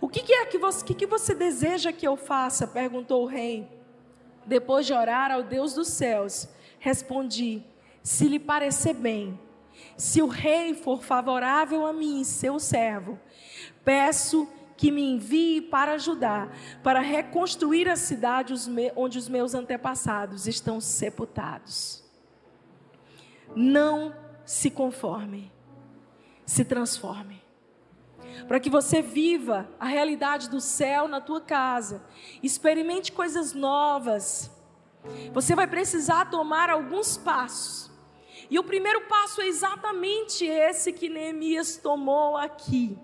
O 0.00 0.08
que, 0.08 0.22
que 0.22 0.32
é 0.32 0.46
que 0.46 0.56
você, 0.56 0.84
que, 0.84 0.94
que 0.94 1.06
você 1.06 1.34
deseja 1.34 1.92
que 1.92 2.06
eu 2.06 2.16
faça? 2.16 2.66
perguntou 2.66 3.24
o 3.24 3.26
rei. 3.26 3.68
Depois 4.46 4.86
de 4.86 4.92
orar 4.92 5.32
ao 5.32 5.42
Deus 5.42 5.74
dos 5.74 5.88
céus, 5.88 6.48
respondi: 6.78 7.62
Se 8.02 8.28
lhe 8.28 8.38
parecer 8.38 8.94
bem, 8.94 9.38
se 9.96 10.22
o 10.22 10.28
rei 10.28 10.74
for 10.74 11.02
favorável 11.02 11.84
a 11.84 11.92
mim, 11.92 12.22
seu 12.22 12.60
servo, 12.60 13.18
peço 13.84 14.48
que 14.78 14.92
me 14.92 15.02
envie 15.02 15.60
para 15.60 15.94
ajudar, 15.94 16.56
para 16.84 17.00
reconstruir 17.00 17.88
a 17.88 17.96
cidade 17.96 18.54
onde 18.94 19.18
os 19.18 19.28
meus 19.28 19.52
antepassados 19.52 20.46
estão 20.46 20.80
sepultados. 20.80 22.04
Não 23.56 24.14
se 24.46 24.70
conforme, 24.70 25.50
se 26.46 26.64
transforme. 26.64 27.42
Para 28.46 28.60
que 28.60 28.70
você 28.70 29.02
viva 29.02 29.68
a 29.80 29.86
realidade 29.86 30.48
do 30.48 30.60
céu 30.60 31.08
na 31.08 31.20
tua 31.20 31.40
casa, 31.40 32.00
experimente 32.40 33.10
coisas 33.10 33.52
novas. 33.52 34.48
Você 35.32 35.56
vai 35.56 35.66
precisar 35.66 36.30
tomar 36.30 36.70
alguns 36.70 37.16
passos. 37.16 37.90
E 38.48 38.60
o 38.60 38.64
primeiro 38.64 39.08
passo 39.08 39.42
é 39.42 39.48
exatamente 39.48 40.44
esse 40.44 40.92
que 40.92 41.08
Neemias 41.08 41.76
tomou 41.76 42.36
aqui. 42.36 42.96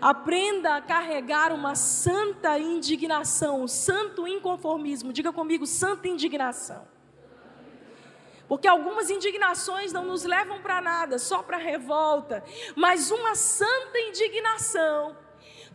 Aprenda 0.00 0.76
a 0.76 0.80
carregar 0.80 1.52
uma 1.52 1.74
santa 1.74 2.58
indignação, 2.58 3.62
um 3.62 3.68
santo 3.68 4.26
inconformismo. 4.26 5.12
Diga 5.12 5.32
comigo, 5.32 5.66
santa 5.66 6.08
indignação. 6.08 6.86
Porque 8.48 8.68
algumas 8.68 9.08
indignações 9.08 9.92
não 9.92 10.04
nos 10.04 10.24
levam 10.24 10.60
para 10.60 10.80
nada, 10.80 11.18
só 11.18 11.42
para 11.42 11.56
revolta. 11.56 12.44
Mas 12.76 13.10
uma 13.10 13.34
santa 13.34 13.98
indignação 13.98 15.16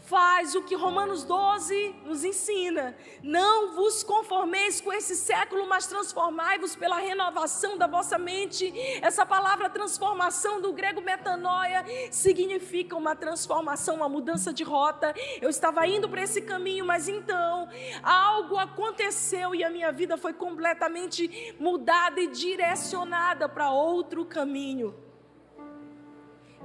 faz 0.08 0.56
o 0.56 0.64
que 0.64 0.74
Romanos 0.74 1.26
12 1.26 1.96
nos 2.06 2.24
ensina. 2.24 2.96
Não 3.22 3.76
vos 3.76 4.04
conformeis 4.04 4.80
com 4.80 4.92
esse 4.92 5.16
século, 5.16 5.68
mas 5.68 5.86
transformai-vos 5.86 6.76
pela 6.78 6.98
renovação 6.98 7.78
da 7.78 7.88
vossa 7.88 8.18
mente. 8.18 8.74
Essa 9.02 9.26
palavra 9.26 9.70
transformação 9.70 10.62
do 10.62 10.72
grego 10.72 11.02
metanoia 11.02 11.84
significa 12.10 12.96
uma 12.96 13.16
transformação, 13.16 13.96
uma 13.96 14.08
mudança 14.08 14.54
de 14.54 14.64
rota. 14.64 15.14
Eu 15.42 15.50
estava 15.50 15.86
indo 15.86 16.08
para 16.08 16.24
esse 16.24 16.42
caminho, 16.42 16.86
mas 16.86 17.10
então 17.10 17.68
algo 18.02 18.58
aconteceu 18.58 19.54
e 19.54 19.62
a 19.62 19.70
minha 19.70 19.92
vida 19.92 20.18
foi 20.18 20.32
completamente 20.32 21.54
mudada 21.60 22.22
e 22.22 22.28
direcionada 22.28 23.50
para 23.50 23.72
outro 23.72 24.24
caminho. 24.24 24.96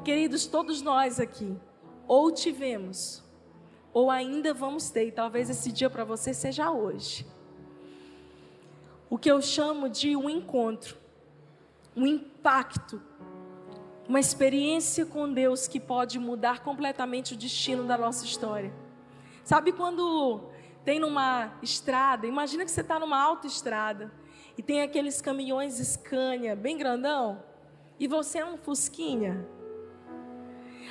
Queridos, 0.04 0.46
todos 0.46 0.80
nós 0.80 1.18
aqui, 1.18 1.56
ou 2.06 2.30
tivemos 2.32 3.21
ou 3.92 4.10
ainda 4.10 4.54
vamos 4.54 4.90
ter, 4.90 5.08
e 5.08 5.12
talvez 5.12 5.50
esse 5.50 5.70
dia 5.70 5.90
para 5.90 6.04
você 6.04 6.32
seja 6.32 6.70
hoje. 6.70 7.26
O 9.10 9.18
que 9.18 9.30
eu 9.30 9.42
chamo 9.42 9.88
de 9.88 10.16
um 10.16 10.30
encontro, 10.30 10.96
um 11.94 12.06
impacto, 12.06 13.02
uma 14.08 14.18
experiência 14.18 15.04
com 15.04 15.32
Deus 15.32 15.68
que 15.68 15.78
pode 15.78 16.18
mudar 16.18 16.60
completamente 16.60 17.34
o 17.34 17.36
destino 17.36 17.84
da 17.84 17.98
nossa 17.98 18.24
história. 18.24 18.72
Sabe 19.44 19.72
quando 19.72 20.40
tem 20.84 20.98
numa 20.98 21.52
estrada, 21.62 22.26
imagina 22.26 22.64
que 22.64 22.70
você 22.70 22.80
está 22.80 22.98
numa 22.98 23.20
autoestrada 23.20 24.10
e 24.56 24.62
tem 24.62 24.82
aqueles 24.82 25.20
caminhões 25.20 25.74
Scania 25.74 26.56
bem 26.56 26.76
grandão 26.76 27.42
e 28.00 28.08
você 28.08 28.38
é 28.38 28.46
um 28.46 28.56
Fusquinha. 28.56 29.46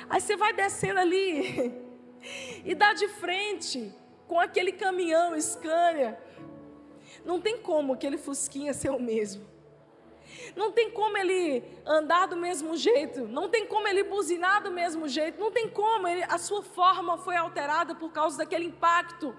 Aí 0.08 0.20
você 0.20 0.36
vai 0.36 0.52
descendo 0.52 1.00
ali 1.00 1.74
e 2.64 2.74
dá 2.74 2.92
de 2.92 3.08
frente 3.08 3.92
com 4.26 4.38
aquele 4.38 4.72
caminhão 4.72 5.38
Scania. 5.40 6.18
Não 7.24 7.40
tem 7.40 7.58
como 7.58 7.92
aquele 7.92 8.18
fusquinha 8.18 8.72
ser 8.72 8.90
o 8.90 9.00
mesmo. 9.00 9.46
Não 10.56 10.72
tem 10.72 10.90
como 10.90 11.16
ele 11.18 11.62
andar 11.84 12.26
do 12.26 12.36
mesmo 12.36 12.76
jeito, 12.76 13.26
não 13.28 13.48
tem 13.48 13.66
como 13.66 13.86
ele 13.86 14.02
buzinar 14.04 14.62
do 14.62 14.70
mesmo 14.70 15.06
jeito, 15.08 15.38
não 15.38 15.50
tem 15.50 15.68
como 15.68 16.08
ele, 16.08 16.22
a 16.24 16.38
sua 16.38 16.62
forma 16.62 17.18
foi 17.18 17.36
alterada 17.36 17.94
por 17.94 18.10
causa 18.10 18.38
daquele 18.38 18.64
impacto. 18.64 19.36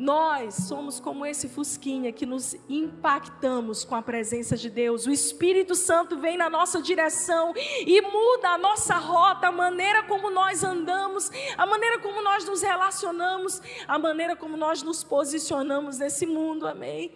Nós 0.00 0.54
somos 0.54 0.98
como 0.98 1.26
esse 1.26 1.46
fusquinha 1.46 2.10
que 2.10 2.24
nos 2.24 2.56
impactamos 2.70 3.84
com 3.84 3.94
a 3.94 4.00
presença 4.00 4.56
de 4.56 4.70
Deus. 4.70 5.04
O 5.04 5.10
Espírito 5.10 5.74
Santo 5.74 6.16
vem 6.16 6.38
na 6.38 6.48
nossa 6.48 6.80
direção 6.80 7.52
e 7.54 8.00
muda 8.00 8.48
a 8.48 8.56
nossa 8.56 8.94
rota, 8.94 9.48
a 9.48 9.52
maneira 9.52 10.02
como 10.04 10.30
nós 10.30 10.64
andamos, 10.64 11.30
a 11.54 11.66
maneira 11.66 11.98
como 11.98 12.22
nós 12.22 12.46
nos 12.46 12.62
relacionamos, 12.62 13.60
a 13.86 13.98
maneira 13.98 14.34
como 14.34 14.56
nós 14.56 14.82
nos 14.82 15.04
posicionamos 15.04 15.98
nesse 15.98 16.24
mundo. 16.24 16.66
Amém. 16.66 17.12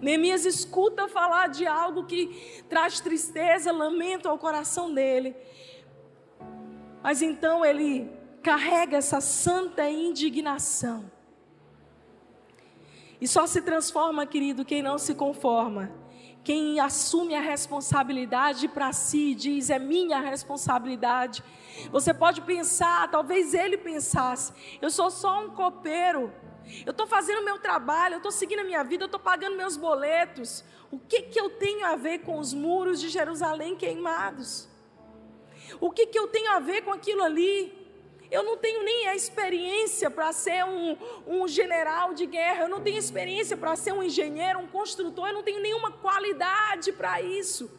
Neemias 0.00 0.46
escuta 0.46 1.06
falar 1.06 1.48
de 1.48 1.66
algo 1.66 2.04
que 2.06 2.64
traz 2.66 2.98
tristeza, 2.98 3.70
lamento 3.72 4.26
ao 4.26 4.38
coração 4.38 4.94
dele. 4.94 5.36
Mas 7.02 7.20
então 7.20 7.62
ele 7.62 8.10
carrega 8.42 8.96
essa 8.96 9.20
santa 9.20 9.86
indignação 9.86 11.14
e 13.20 13.26
só 13.26 13.46
se 13.46 13.62
transforma, 13.62 14.26
querido, 14.26 14.64
quem 14.64 14.82
não 14.82 14.98
se 14.98 15.14
conforma. 15.14 15.90
Quem 16.44 16.78
assume 16.78 17.34
a 17.34 17.40
responsabilidade 17.40 18.68
para 18.68 18.92
si, 18.92 19.34
diz: 19.34 19.68
é 19.68 19.78
minha 19.78 20.20
responsabilidade. 20.20 21.42
Você 21.90 22.14
pode 22.14 22.40
pensar, 22.42 23.10
talvez 23.10 23.52
ele 23.52 23.76
pensasse: 23.76 24.52
eu 24.80 24.90
sou 24.90 25.10
só 25.10 25.44
um 25.44 25.50
copeiro. 25.50 26.32
Eu 26.84 26.90
estou 26.90 27.06
fazendo 27.06 27.44
meu 27.44 27.58
trabalho, 27.58 28.14
eu 28.14 28.18
estou 28.18 28.32
seguindo 28.32 28.60
a 28.60 28.64
minha 28.64 28.82
vida, 28.82 29.04
eu 29.04 29.06
estou 29.06 29.20
pagando 29.20 29.56
meus 29.56 29.76
boletos. 29.76 30.64
O 30.90 30.98
que, 30.98 31.22
que 31.22 31.40
eu 31.40 31.50
tenho 31.50 31.86
a 31.86 31.96
ver 31.96 32.20
com 32.20 32.38
os 32.38 32.52
muros 32.52 33.00
de 33.00 33.08
Jerusalém 33.08 33.76
queimados? 33.76 34.68
O 35.80 35.90
que, 35.90 36.06
que 36.06 36.18
eu 36.18 36.28
tenho 36.28 36.52
a 36.52 36.60
ver 36.60 36.82
com 36.82 36.92
aquilo 36.92 37.22
ali? 37.22 37.85
Eu 38.30 38.42
não 38.42 38.56
tenho 38.56 38.82
nem 38.82 39.08
a 39.08 39.14
experiência 39.14 40.10
para 40.10 40.32
ser 40.32 40.64
um, 40.64 40.96
um 41.26 41.48
general 41.48 42.14
de 42.14 42.26
guerra, 42.26 42.64
eu 42.64 42.68
não 42.68 42.80
tenho 42.80 42.98
experiência 42.98 43.56
para 43.56 43.76
ser 43.76 43.92
um 43.92 44.02
engenheiro, 44.02 44.58
um 44.58 44.66
construtor, 44.66 45.28
eu 45.28 45.34
não 45.34 45.42
tenho 45.42 45.60
nenhuma 45.60 45.90
qualidade 45.92 46.92
para 46.92 47.20
isso. 47.20 47.70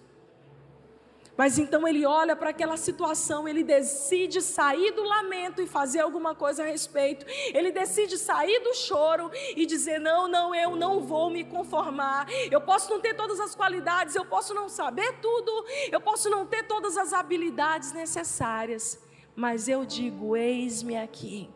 Mas 1.38 1.60
então 1.60 1.88
ele 1.88 2.04
olha 2.04 2.36
para 2.36 2.50
aquela 2.50 2.76
situação, 2.76 3.48
ele 3.48 3.64
decide 3.64 4.42
sair 4.42 4.92
do 4.92 5.04
lamento 5.04 5.62
e 5.62 5.68
fazer 5.68 6.00
alguma 6.00 6.34
coisa 6.34 6.64
a 6.64 6.66
respeito. 6.66 7.28
Ele 7.54 7.72
decide 7.72 8.18
sair 8.18 8.60
do 8.62 8.74
choro 8.74 9.30
e 9.56 9.64
dizer: 9.68 10.00
Não, 10.00 10.28
não, 10.28 10.56
eu 10.56 10.76
não 10.76 11.02
vou 11.02 11.30
me 11.30 11.44
conformar. 11.44 12.28
Eu 12.50 12.60
posso 12.60 12.90
não 12.90 13.00
ter 13.00 13.14
todas 13.14 13.40
as 13.40 13.54
qualidades, 13.54 14.16
eu 14.16 14.26
posso 14.26 14.52
não 14.56 14.68
saber 14.68 15.20
tudo, 15.22 15.66
eu 15.92 16.02
posso 16.02 16.28
não 16.28 16.44
ter 16.44 16.64
todas 16.64 16.98
as 16.98 17.14
habilidades 17.14 17.92
necessárias 17.92 19.07
mas 19.38 19.68
eu 19.68 19.86
digo: 19.86 20.36
eis-me 20.36 20.98
aqui. 20.98 21.48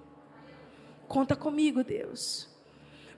Conta 1.08 1.36
comigo, 1.36 1.84
Deus, 1.84 2.48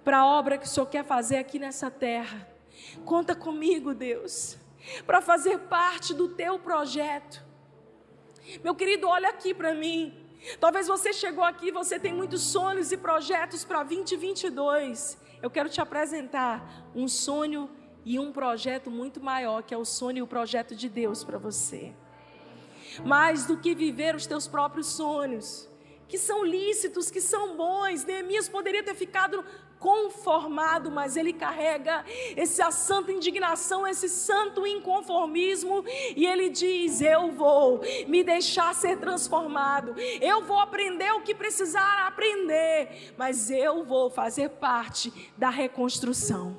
para 0.05 0.19
a 0.19 0.25
obra 0.25 0.57
que 0.57 0.65
o 0.65 0.69
Senhor 0.69 0.87
quer 0.87 1.03
fazer 1.03 1.35
aqui 1.35 1.59
nessa 1.59 1.91
terra. 1.91 2.47
Conta 3.03 3.35
comigo, 3.35 3.93
Deus, 3.93 4.57
para 5.05 5.21
fazer 5.21 5.59
parte 5.59 6.13
do 6.13 6.29
teu 6.29 6.57
projeto. 6.57 7.43
Meu 8.63 8.73
querido, 8.73 9.07
olha 9.07 9.29
aqui 9.29 9.53
para 9.53 9.75
mim. 9.75 10.17
Talvez 10.59 10.87
você 10.87 11.11
chegou 11.11 11.43
aqui, 11.43 11.69
você 11.71 11.99
tem 11.99 12.13
muitos 12.13 12.41
sonhos 12.41 12.91
e 12.91 12.97
projetos 12.97 13.65
para 13.65 13.83
2022. 13.83 15.17
Eu 15.41 15.51
quero 15.51 15.69
te 15.69 15.81
apresentar 15.81 16.89
um 16.95 17.07
sonho 17.07 17.69
e 18.05 18.17
um 18.17 18.31
projeto 18.31 18.89
muito 18.89 19.21
maior, 19.21 19.61
que 19.61 19.73
é 19.73 19.77
o 19.77 19.85
sonho 19.85 20.19
e 20.19 20.21
o 20.21 20.27
projeto 20.27 20.73
de 20.73 20.89
Deus 20.89 21.23
para 21.23 21.37
você 21.37 21.93
mais 23.03 23.45
do 23.45 23.57
que 23.57 23.73
viver 23.73 24.15
os 24.15 24.25
teus 24.25 24.47
próprios 24.47 24.87
sonhos, 24.87 25.69
que 26.07 26.17
são 26.17 26.43
lícitos, 26.43 27.09
que 27.09 27.21
são 27.21 27.55
bons. 27.55 28.03
Neemias 28.03 28.47
poderia 28.47 28.83
ter 28.83 28.95
ficado 28.95 29.43
conformado, 29.83 30.89
mas 30.89 31.17
ele 31.17 31.33
carrega 31.33 32.05
essa 32.37 32.71
santa 32.71 33.11
indignação, 33.11 33.85
esse 33.85 34.07
santo 34.07 34.65
inconformismo, 34.65 35.83
e 36.15 36.25
ele 36.25 36.49
diz: 36.49 37.01
Eu 37.01 37.33
vou 37.33 37.81
me 38.07 38.23
deixar 38.23 38.73
ser 38.73 38.97
transformado, 38.97 39.93
eu 40.21 40.41
vou 40.45 40.59
aprender 40.59 41.11
o 41.11 41.21
que 41.21 41.35
precisar 41.35 42.07
aprender, 42.07 43.13
mas 43.17 43.49
eu 43.51 43.83
vou 43.83 44.09
fazer 44.09 44.49
parte 44.51 45.11
da 45.37 45.49
reconstrução. 45.49 46.57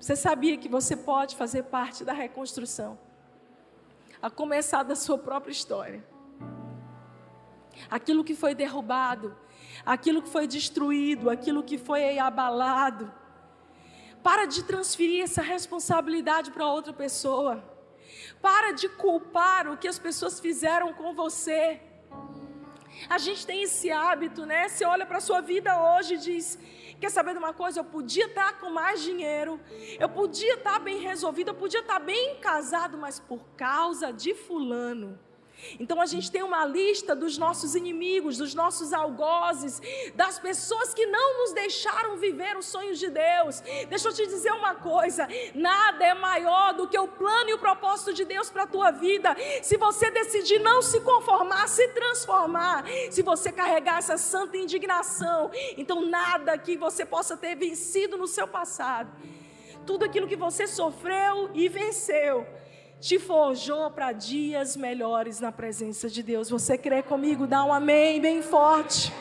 Você 0.00 0.16
sabia 0.16 0.56
que 0.56 0.68
você 0.68 0.96
pode 0.96 1.36
fazer 1.36 1.64
parte 1.64 2.04
da 2.04 2.12
reconstrução? 2.12 2.98
A 4.20 4.30
começar 4.30 4.82
da 4.82 4.96
sua 4.96 5.18
própria 5.18 5.52
história. 5.52 6.04
Aquilo 7.90 8.24
que 8.24 8.34
foi 8.34 8.54
derrubado, 8.54 9.36
aquilo 9.84 10.22
que 10.22 10.28
foi 10.28 10.46
destruído, 10.46 11.28
aquilo 11.28 11.62
que 11.62 11.76
foi 11.76 12.18
abalado. 12.18 13.12
Para 14.22 14.46
de 14.46 14.64
transferir 14.64 15.22
essa 15.22 15.42
responsabilidade 15.42 16.50
para 16.50 16.66
outra 16.66 16.92
pessoa. 16.92 17.62
Para 18.40 18.72
de 18.72 18.88
culpar 18.88 19.68
o 19.68 19.76
que 19.76 19.86
as 19.86 19.98
pessoas 19.98 20.40
fizeram 20.40 20.92
com 20.92 21.14
você. 21.14 21.80
A 23.08 23.18
gente 23.18 23.46
tem 23.46 23.62
esse 23.62 23.90
hábito, 23.90 24.46
né? 24.46 24.68
Você 24.68 24.84
olha 24.84 25.04
para 25.04 25.18
a 25.18 25.20
sua 25.20 25.40
vida 25.40 25.70
hoje 25.80 26.14
e 26.14 26.18
diz: 26.18 26.58
Quer 27.00 27.10
saber 27.10 27.32
de 27.32 27.38
uma 27.38 27.52
coisa? 27.52 27.80
Eu 27.80 27.84
podia 27.84 28.26
estar 28.26 28.58
com 28.58 28.70
mais 28.70 29.02
dinheiro, 29.02 29.60
eu 29.98 30.08
podia 30.08 30.54
estar 30.54 30.78
bem 30.78 30.98
resolvido, 30.98 31.48
eu 31.48 31.54
podia 31.54 31.80
estar 31.80 31.98
bem 31.98 32.36
casado, 32.36 32.96
mas 32.96 33.20
por 33.20 33.44
causa 33.56 34.12
de 34.12 34.34
Fulano. 34.34 35.18
Então 35.80 36.00
a 36.00 36.06
gente 36.06 36.30
tem 36.30 36.42
uma 36.42 36.64
lista 36.64 37.14
dos 37.14 37.38
nossos 37.38 37.74
inimigos, 37.74 38.38
dos 38.38 38.54
nossos 38.54 38.92
algozes, 38.92 39.80
das 40.14 40.38
pessoas 40.38 40.94
que 40.94 41.06
não 41.06 41.38
nos 41.40 41.52
deixaram 41.52 42.16
viver 42.16 42.56
os 42.56 42.66
sonhos 42.66 42.98
de 42.98 43.08
Deus. 43.08 43.60
Deixa 43.88 44.08
eu 44.08 44.14
te 44.14 44.26
dizer 44.26 44.52
uma 44.52 44.74
coisa: 44.74 45.28
nada 45.54 46.04
é 46.04 46.14
maior 46.14 46.74
do 46.74 46.88
que 46.88 46.98
o 46.98 47.08
plano 47.08 47.50
e 47.50 47.54
o 47.54 47.58
propósito 47.58 48.12
de 48.12 48.24
Deus 48.24 48.50
para 48.50 48.64
a 48.64 48.66
tua 48.66 48.90
vida. 48.90 49.36
Se 49.62 49.76
você 49.76 50.10
decidir 50.10 50.58
não 50.60 50.82
se 50.82 51.00
conformar, 51.00 51.68
se 51.68 51.88
transformar, 51.88 52.84
se 53.10 53.22
você 53.22 53.50
carregar 53.50 53.98
essa 53.98 54.16
santa 54.16 54.56
indignação, 54.56 55.50
então 55.76 56.06
nada 56.06 56.56
que 56.58 56.76
você 56.76 57.04
possa 57.04 57.36
ter 57.36 57.54
vencido 57.56 58.16
no 58.16 58.26
seu 58.26 58.46
passado, 58.46 59.10
tudo 59.86 60.04
aquilo 60.04 60.28
que 60.28 60.36
você 60.36 60.66
sofreu 60.66 61.50
e 61.54 61.68
venceu 61.68 62.46
te 63.00 63.18
forjou 63.18 63.90
para 63.90 64.12
dias 64.12 64.76
melhores 64.76 65.40
na 65.40 65.52
presença 65.52 66.08
de 66.08 66.22
Deus. 66.22 66.48
Você 66.48 66.78
crê 66.78 67.02
comigo? 67.02 67.46
Dá 67.46 67.64
um 67.64 67.72
amém 67.72 68.20
bem 68.20 68.42
forte. 68.42 69.12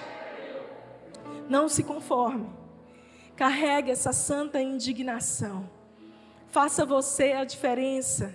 Não 1.49 1.67
se 1.67 1.83
conforme. 1.83 2.49
Carregue 3.35 3.91
essa 3.91 4.13
santa 4.13 4.61
indignação. 4.61 5.69
Faça 6.47 6.85
você 6.85 7.33
a 7.33 7.43
diferença. 7.43 8.33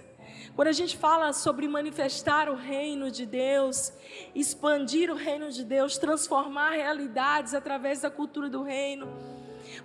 Quando 0.55 0.68
a 0.68 0.72
gente 0.72 0.96
fala 0.96 1.33
sobre 1.33 1.66
manifestar 1.66 2.48
o 2.50 2.55
reino 2.55 3.11
de 3.11 3.24
Deus, 3.24 3.92
expandir 4.35 5.11
o 5.11 5.14
reino 5.14 5.50
de 5.50 5.64
Deus, 5.64 5.96
transformar 5.96 6.72
realidades 6.72 7.55
através 7.55 8.03
da 8.03 8.11
cultura 8.11 8.48
do 8.48 8.62
reino, 8.62 9.09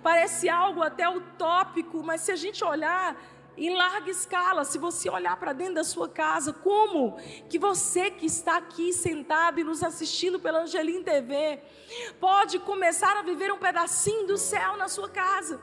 parece 0.02 0.50
algo 0.50 0.82
até 0.82 1.08
utópico, 1.08 2.02
mas 2.02 2.20
se 2.20 2.30
a 2.30 2.36
gente 2.36 2.62
olhar 2.62 3.16
em 3.56 3.74
larga 3.74 4.10
escala, 4.10 4.64
se 4.64 4.78
você 4.78 5.08
olhar 5.08 5.36
para 5.36 5.52
dentro 5.52 5.76
da 5.76 5.84
sua 5.84 6.08
casa, 6.08 6.52
como 6.52 7.16
que 7.48 7.58
você 7.58 8.10
que 8.10 8.26
está 8.26 8.56
aqui 8.56 8.92
sentado 8.92 9.58
e 9.58 9.64
nos 9.64 9.82
assistindo 9.82 10.38
pela 10.38 10.62
Angelim 10.62 11.02
TV, 11.02 11.60
pode 12.20 12.58
começar 12.58 13.16
a 13.16 13.22
viver 13.22 13.52
um 13.52 13.58
pedacinho 13.58 14.26
do 14.26 14.36
céu 14.36 14.76
na 14.76 14.88
sua 14.88 15.08
casa. 15.08 15.60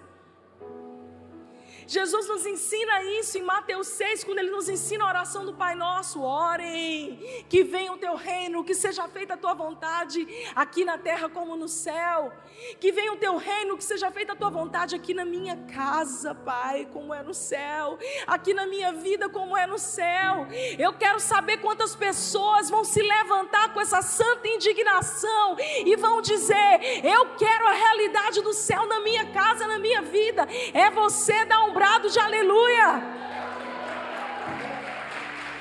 Jesus 1.88 2.28
nos 2.28 2.46
ensina 2.46 3.04
isso 3.04 3.38
em 3.38 3.42
Mateus 3.42 3.88
6, 3.88 4.24
quando 4.24 4.40
ele 4.40 4.52
nos 4.52 4.70
ensina 4.70 5.06
a 5.06 5.08
oração 5.08 5.46
do 5.46 5.54
Pai 5.54 5.76
Nosso: 5.76 6.22
orem, 6.22 7.46
que 7.50 7.64
venha 7.64 7.94
o 7.94 7.98
teu 7.98 8.16
reino, 8.16 8.64
que 8.64 8.74
seja 8.74 9.08
feita 9.08 9.34
a 9.34 9.38
tua 9.38 9.54
vontade 9.54 10.28
aqui 10.56 10.86
na 10.86 10.98
terra 10.98 11.30
como 11.30 11.56
no 11.56 11.68
céu. 11.68 12.32
Que 12.80 12.92
venha 12.92 13.12
o 13.12 13.18
teu 13.18 13.36
reino, 13.38 13.78
que 13.78 13.84
seja 13.84 14.12
feita 14.12 14.34
a 14.34 14.36
tua 14.36 14.50
vontade 14.50 14.96
aqui 14.96 15.14
na 15.14 15.26
minha 15.26 15.58
casa, 15.74 16.34
Pai, 16.34 16.88
como 16.94 17.14
é 17.14 17.22
no 17.22 17.34
céu, 17.34 17.98
aqui 18.28 18.54
na 18.54 18.66
minha 18.66 18.94
vida, 18.94 19.28
como 19.28 19.58
é 19.58 19.66
no 19.66 19.78
céu. 19.78 20.48
Eu 20.78 20.94
quero 20.94 21.20
saber 21.20 21.58
quantas 21.58 21.96
pessoas 21.96 22.70
vão 22.70 22.84
se 22.84 23.02
levantar 23.02 23.74
com 23.74 23.82
essa 23.82 24.02
santa 24.02 24.48
indignação 24.48 25.58
e 25.60 25.96
vão 25.96 26.22
dizer: 26.22 27.04
Eu 27.04 27.36
quero 27.36 27.68
a 27.68 27.74
realidade 27.74 28.42
do 28.42 28.54
céu 28.54 28.86
na 28.86 29.00
minha 29.02 29.32
casa, 29.32 29.68
na 29.68 29.80
minha 29.80 30.02
vida. 30.02 30.48
É 30.74 30.90
você 30.90 31.46
dar 31.46 31.64
um 31.64 31.74
brado 31.84 32.10
de 32.10 32.18
aleluia. 32.18 32.90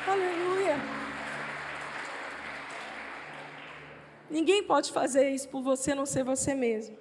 Aleluia. 0.07 0.77
Ninguém 4.31 4.63
pode 4.63 4.93
fazer 4.93 5.31
isso 5.31 5.49
por 5.49 5.63
você, 5.63 5.97
não 5.97 6.07
ser 6.07 6.23
você 6.23 6.55
mesmo. 6.55 6.97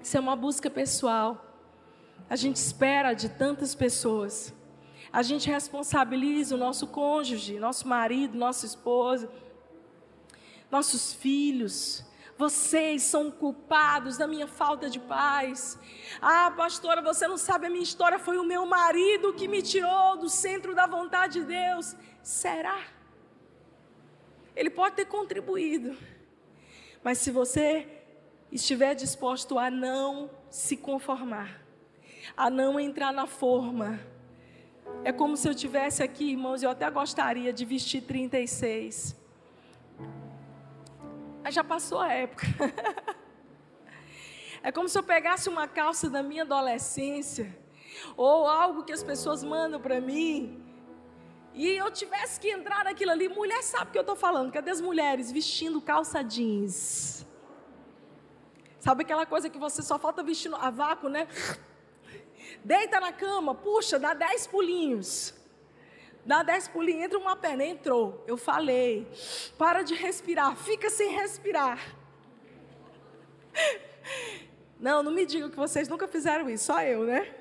Isso 0.00 0.16
é 0.16 0.20
uma 0.20 0.36
busca 0.36 0.70
pessoal. 0.70 1.44
A 2.30 2.36
gente 2.36 2.58
espera 2.58 3.12
de 3.12 3.28
tantas 3.28 3.74
pessoas. 3.74 4.54
A 5.12 5.22
gente 5.22 5.50
responsabiliza 5.50 6.54
o 6.54 6.58
nosso 6.58 6.86
cônjuge, 6.86 7.58
nosso 7.58 7.88
marido, 7.88 8.38
nossa 8.38 8.66
esposa, 8.66 9.28
nossos 10.70 11.12
filhos. 11.12 12.04
Vocês 12.36 13.02
são 13.02 13.30
culpados 13.30 14.18
da 14.18 14.26
minha 14.26 14.48
falta 14.48 14.90
de 14.90 14.98
paz. 14.98 15.78
Ah, 16.20 16.52
pastora, 16.56 17.00
você 17.00 17.28
não 17.28 17.38
sabe 17.38 17.66
a 17.66 17.70
minha 17.70 17.82
história. 17.82 18.18
Foi 18.18 18.38
o 18.38 18.44
meu 18.44 18.66
marido 18.66 19.32
que 19.32 19.46
me 19.46 19.62
tirou 19.62 20.16
do 20.16 20.28
centro 20.28 20.74
da 20.74 20.86
vontade 20.86 21.40
de 21.40 21.46
Deus. 21.46 21.94
Será? 22.22 22.82
Ele 24.56 24.70
pode 24.70 24.96
ter 24.96 25.04
contribuído. 25.04 25.96
Mas 27.02 27.18
se 27.18 27.30
você 27.30 27.86
estiver 28.50 28.94
disposto 28.94 29.58
a 29.58 29.70
não 29.70 30.30
se 30.50 30.76
conformar, 30.76 31.60
a 32.36 32.50
não 32.50 32.80
entrar 32.80 33.12
na 33.12 33.26
forma, 33.26 34.00
é 35.04 35.12
como 35.12 35.36
se 35.36 35.48
eu 35.48 35.54
tivesse 35.54 36.02
aqui, 36.02 36.30
irmãos, 36.30 36.62
eu 36.62 36.70
até 36.70 36.90
gostaria 36.90 37.52
de 37.52 37.64
vestir 37.64 38.02
36. 38.02 39.23
Mas 41.44 41.54
já 41.54 41.62
passou 41.62 42.00
a 42.00 42.10
época. 42.10 42.46
é 44.62 44.72
como 44.72 44.88
se 44.88 44.98
eu 44.98 45.02
pegasse 45.02 45.46
uma 45.50 45.68
calça 45.68 46.08
da 46.08 46.22
minha 46.22 46.42
adolescência, 46.42 47.54
ou 48.16 48.48
algo 48.48 48.82
que 48.82 48.94
as 48.94 49.02
pessoas 49.02 49.44
mandam 49.44 49.78
para 49.78 50.00
mim, 50.00 50.64
e 51.52 51.68
eu 51.68 51.90
tivesse 51.90 52.40
que 52.40 52.48
entrar 52.50 52.82
naquilo 52.84 53.10
ali. 53.10 53.28
Mulher 53.28 53.62
sabe 53.62 53.90
o 53.90 53.92
que 53.92 53.98
eu 53.98 54.00
estou 54.00 54.16
falando. 54.16 54.50
Cadê 54.50 54.70
as 54.70 54.80
mulheres 54.80 55.30
vestindo 55.30 55.82
calça 55.82 56.24
jeans? 56.24 57.26
Sabe 58.80 59.02
aquela 59.02 59.26
coisa 59.26 59.50
que 59.50 59.58
você 59.58 59.82
só 59.82 59.98
falta 59.98 60.22
vestindo 60.22 60.56
a 60.56 60.70
vácuo, 60.70 61.10
né? 61.10 61.28
Deita 62.64 62.98
na 63.00 63.12
cama, 63.12 63.54
puxa, 63.54 63.98
dá 63.98 64.14
dez 64.14 64.46
pulinhos. 64.46 65.34
Dá 66.24 66.42
dez 66.42 66.66
pulinhos, 66.66 67.04
entra 67.04 67.18
uma 67.18 67.36
perna, 67.36 67.64
entrou. 67.64 68.24
Eu 68.26 68.36
falei, 68.36 69.06
para 69.58 69.82
de 69.82 69.94
respirar, 69.94 70.56
fica 70.56 70.88
sem 70.88 71.10
respirar. 71.10 71.78
Não, 74.80 75.02
não 75.02 75.12
me 75.12 75.24
diga 75.24 75.48
que 75.48 75.56
vocês 75.56 75.88
nunca 75.88 76.06
fizeram 76.06 76.50
isso, 76.50 76.66
só 76.66 76.82
eu, 76.82 77.04
né? 77.04 77.34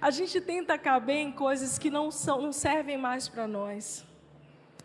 A 0.00 0.10
gente 0.10 0.40
tenta 0.40 0.76
caber 0.78 1.16
em 1.16 1.32
coisas 1.32 1.78
que 1.78 1.90
não, 1.90 2.10
são, 2.10 2.40
não 2.42 2.52
servem 2.52 2.98
mais 2.98 3.28
para 3.28 3.46
nós. 3.46 4.04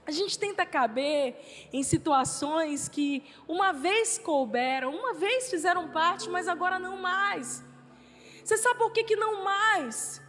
A 0.05 0.11
gente 0.11 0.37
tenta 0.37 0.65
caber 0.65 1.35
em 1.73 1.81
situações 1.81 2.87
que 2.87 3.23
uma 3.47 3.71
vez 3.73 4.17
couberam, 4.17 4.93
uma 4.93 5.13
vez 5.15 5.49
fizeram 5.49 5.89
parte, 5.89 6.29
mas 6.29 6.47
agora 6.47 6.77
não 6.77 6.97
mais. 6.97 7.63
Você 8.43 8.57
sabe 8.57 8.77
por 8.77 8.91
que, 8.91 9.03
que 9.03 9.15
não 9.15 9.43
mais? 9.43 10.21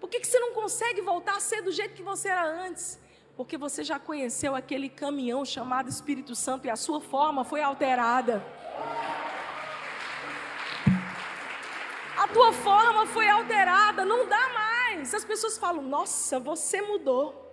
Por 0.00 0.08
que, 0.08 0.20
que 0.20 0.26
você 0.26 0.38
não 0.38 0.52
consegue 0.52 1.00
voltar 1.00 1.36
a 1.36 1.40
ser 1.40 1.62
do 1.62 1.72
jeito 1.72 1.94
que 1.94 2.02
você 2.02 2.28
era 2.28 2.46
antes? 2.46 2.98
Porque 3.36 3.56
você 3.56 3.84
já 3.84 3.98
conheceu 3.98 4.54
aquele 4.54 4.88
caminhão 4.88 5.44
chamado 5.44 5.88
Espírito 5.88 6.34
Santo 6.34 6.66
e 6.66 6.70
a 6.70 6.76
sua 6.76 7.00
forma 7.00 7.44
foi 7.44 7.62
alterada. 7.62 8.44
A 12.16 12.26
tua 12.28 12.52
forma 12.52 13.06
foi 13.06 13.28
alterada, 13.28 14.04
não 14.04 14.28
dá 14.28 14.48
mais. 14.48 15.14
As 15.14 15.24
pessoas 15.24 15.56
falam: 15.56 15.82
Nossa, 15.82 16.38
você 16.38 16.82
mudou. 16.82 17.52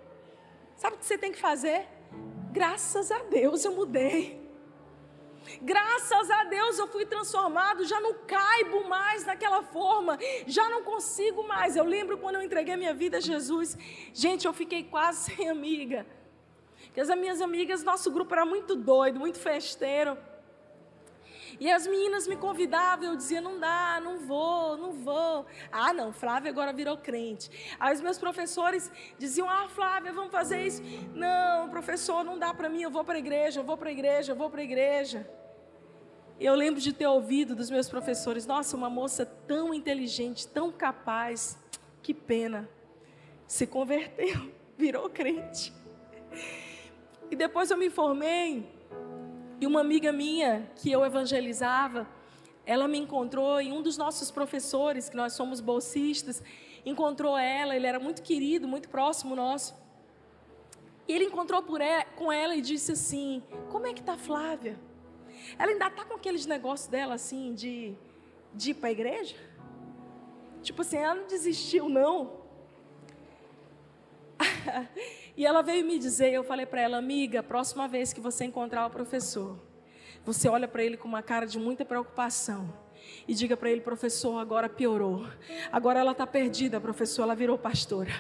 Sabe 0.76 0.96
o 0.96 1.00
que 1.00 1.06
você 1.06 1.18
tem 1.18 1.32
que 1.32 1.40
fazer? 1.40 1.88
Graças 2.52 3.12
a 3.12 3.20
Deus 3.24 3.64
eu 3.64 3.74
mudei. 3.74 4.45
Graças 5.62 6.30
a 6.30 6.44
Deus 6.46 6.78
eu 6.78 6.88
fui 6.88 7.06
transformado, 7.06 7.86
já 7.86 8.00
não 8.00 8.14
caibo 8.26 8.88
mais 8.88 9.26
naquela 9.26 9.62
forma, 9.64 10.18
já 10.48 10.70
não 10.70 10.84
consigo 10.84 11.48
mais. 11.48 11.76
Eu 11.76 11.86
lembro 11.86 12.18
quando 12.18 12.36
eu 12.36 12.42
entreguei 12.42 12.76
minha 12.76 12.94
vida 12.94 13.18
a 13.18 13.22
Jesus, 13.22 13.78
gente, 14.14 14.46
eu 14.46 14.54
fiquei 14.54 14.84
quase 14.84 15.32
sem 15.36 15.50
amiga. 15.50 16.06
Porque 16.86 17.00
as 17.02 17.10
minhas 17.10 17.42
amigas, 17.42 17.84
nosso 17.84 18.10
grupo 18.12 18.34
era 18.34 18.46
muito 18.46 18.76
doido, 18.76 19.20
muito 19.20 19.40
festeiro. 19.40 20.18
E 21.60 21.72
as 21.72 21.88
meninas 21.88 22.28
me 22.28 22.36
convidavam, 22.36 23.06
eu 23.06 23.16
dizia: 23.16 23.40
não 23.40 23.60
dá, 23.60 24.00
não 24.04 24.20
vou, 24.20 24.78
não 24.78 24.92
vou. 24.92 25.46
Ah, 25.72 25.94
não, 25.94 26.12
Flávia 26.12 26.52
agora 26.52 26.74
virou 26.74 26.98
crente. 26.98 27.50
Aí 27.80 27.94
os 27.94 28.02
meus 28.02 28.18
professores 28.18 28.92
diziam: 29.18 29.50
ah, 29.50 29.68
Flávia, 29.70 30.12
vamos 30.12 30.32
fazer 30.32 30.66
isso. 30.66 30.82
Não, 31.14 31.70
professor, 31.70 32.24
não 32.24 32.38
dá 32.38 32.54
para 32.54 32.70
mim, 32.70 32.82
eu 32.82 32.92
vou 32.92 33.04
para 33.04 33.16
a 33.16 33.20
igreja, 33.20 33.60
eu 33.60 33.64
vou 33.64 33.78
para 33.78 33.90
a 33.90 33.92
igreja, 33.92 34.32
eu 34.32 34.36
vou 34.36 34.50
para 34.50 34.62
a 34.62 34.64
igreja. 34.64 35.30
Eu 36.40 36.54
lembro 36.54 36.82
de 36.82 36.92
ter 36.92 37.08
ouvido 37.08 37.56
dos 37.56 37.70
meus 37.70 37.90
professores: 37.90 38.46
nossa, 38.46 38.76
uma 38.76 38.90
moça 38.90 39.26
tão 39.26 39.74
inteligente, 39.74 40.48
tão 40.48 40.72
capaz, 40.72 41.58
que 42.02 42.14
pena. 42.14 42.70
Se 43.48 43.66
converteu, 43.66 44.52
virou 44.78 45.10
crente. 45.10 45.74
E 47.32 47.36
depois 47.36 47.72
eu 47.72 47.78
me 47.78 47.90
formei 47.90 48.75
e 49.60 49.66
uma 49.66 49.80
amiga 49.80 50.12
minha, 50.12 50.70
que 50.76 50.92
eu 50.92 51.06
evangelizava, 51.06 52.08
ela 52.66 52.88
me 52.88 52.98
encontrou 52.98 53.62
e 53.62 53.72
um 53.72 53.82
dos 53.82 53.98
nossos 53.98 54.32
professores, 54.32 55.08
que 55.08 55.16
nós 55.16 55.34
somos 55.34 55.62
bolsistas, 55.62 56.44
encontrou 56.86 57.38
ela, 57.38 57.76
ele 57.76 57.88
era 57.88 58.00
muito 58.00 58.22
querido, 58.22 58.68
muito 58.68 58.90
próximo 58.90 59.36
nosso. 59.36 59.76
E 61.08 61.14
ele 61.14 61.26
encontrou 61.26 61.64
ela, 61.80 62.04
com 62.16 62.32
ela 62.32 62.56
e 62.56 62.62
disse 62.62 62.92
assim: 62.92 63.44
Como 63.70 63.86
é 63.86 63.94
que 63.94 64.02
está 64.02 64.18
Flávia? 64.18 64.78
Ela 65.58 65.72
ainda 65.72 65.88
está 65.88 66.04
com 66.04 66.16
aqueles 66.16 66.46
negócios 66.46 66.88
dela 66.90 67.14
assim 67.14 67.54
de, 67.54 67.96
de 68.54 68.72
ir 68.72 68.74
para 68.74 68.90
a 68.90 68.92
igreja? 68.92 69.36
Tipo 70.64 70.82
assim, 70.82 70.98
ela 70.98 71.16
não 71.16 71.28
desistiu, 71.28 71.88
não. 71.88 72.44
e 75.38 75.46
ela 75.46 75.62
veio 75.62 75.86
me 75.86 76.00
dizer, 76.00 76.32
eu 76.34 76.44
falei 76.44 76.66
para 76.66 76.82
ela, 76.82 76.98
amiga, 76.98 77.44
próxima 77.44 77.88
vez 77.88 78.14
que 78.14 78.22
você 78.22 78.46
encontrar 78.46 78.86
o 78.86 78.90
professor, 78.90 79.60
você 80.24 80.48
olha 80.48 80.68
para 80.68 80.84
ele 80.84 80.98
com 80.98 81.08
uma 81.08 81.22
cara 81.22 81.46
de 81.46 81.60
muita 81.60 81.84
preocupação 81.84 82.74
e 83.28 83.34
diga 83.34 83.56
para 83.58 83.70
ele, 83.70 83.82
professor, 83.82 84.38
agora 84.40 84.70
piorou. 84.70 85.28
Agora 85.72 86.00
ela 86.00 86.12
está 86.12 86.26
perdida, 86.26 86.80
professor, 86.80 87.24
ela 87.24 87.36
virou 87.36 87.58
pastora. 87.58 88.14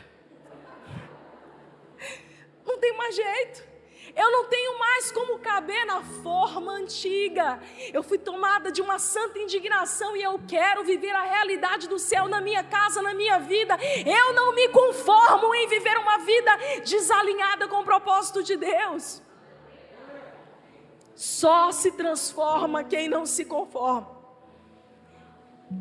Não 2.65 2.77
tem 2.79 2.95
mais 2.97 3.15
jeito. 3.15 3.74
Eu 4.15 4.31
não 4.31 4.45
tenho 4.45 4.79
mais 4.79 5.11
como 5.11 5.39
caber 5.39 5.85
na 5.85 6.01
forma 6.01 6.71
antiga. 6.71 7.59
Eu 7.93 8.01
fui 8.01 8.17
tomada 8.17 8.71
de 8.71 8.81
uma 8.81 8.97
santa 8.97 9.37
indignação 9.39 10.15
e 10.15 10.23
eu 10.23 10.39
quero 10.47 10.85
viver 10.85 11.11
a 11.11 11.23
realidade 11.23 11.89
do 11.89 11.99
céu 11.99 12.27
na 12.27 12.39
minha 12.39 12.63
casa, 12.63 13.01
na 13.01 13.13
minha 13.13 13.39
vida. 13.39 13.77
Eu 14.05 14.33
não 14.33 14.55
me 14.55 14.69
conformo 14.69 15.53
em 15.53 15.67
viver 15.67 15.97
uma 15.97 16.17
vida 16.19 16.51
desalinhada 16.85 17.67
com 17.67 17.81
o 17.81 17.83
propósito 17.83 18.41
de 18.41 18.55
Deus. 18.55 19.21
Só 21.13 21.71
se 21.73 21.91
transforma 21.91 22.85
quem 22.85 23.09
não 23.09 23.25
se 23.25 23.43
conforma. 23.43 24.15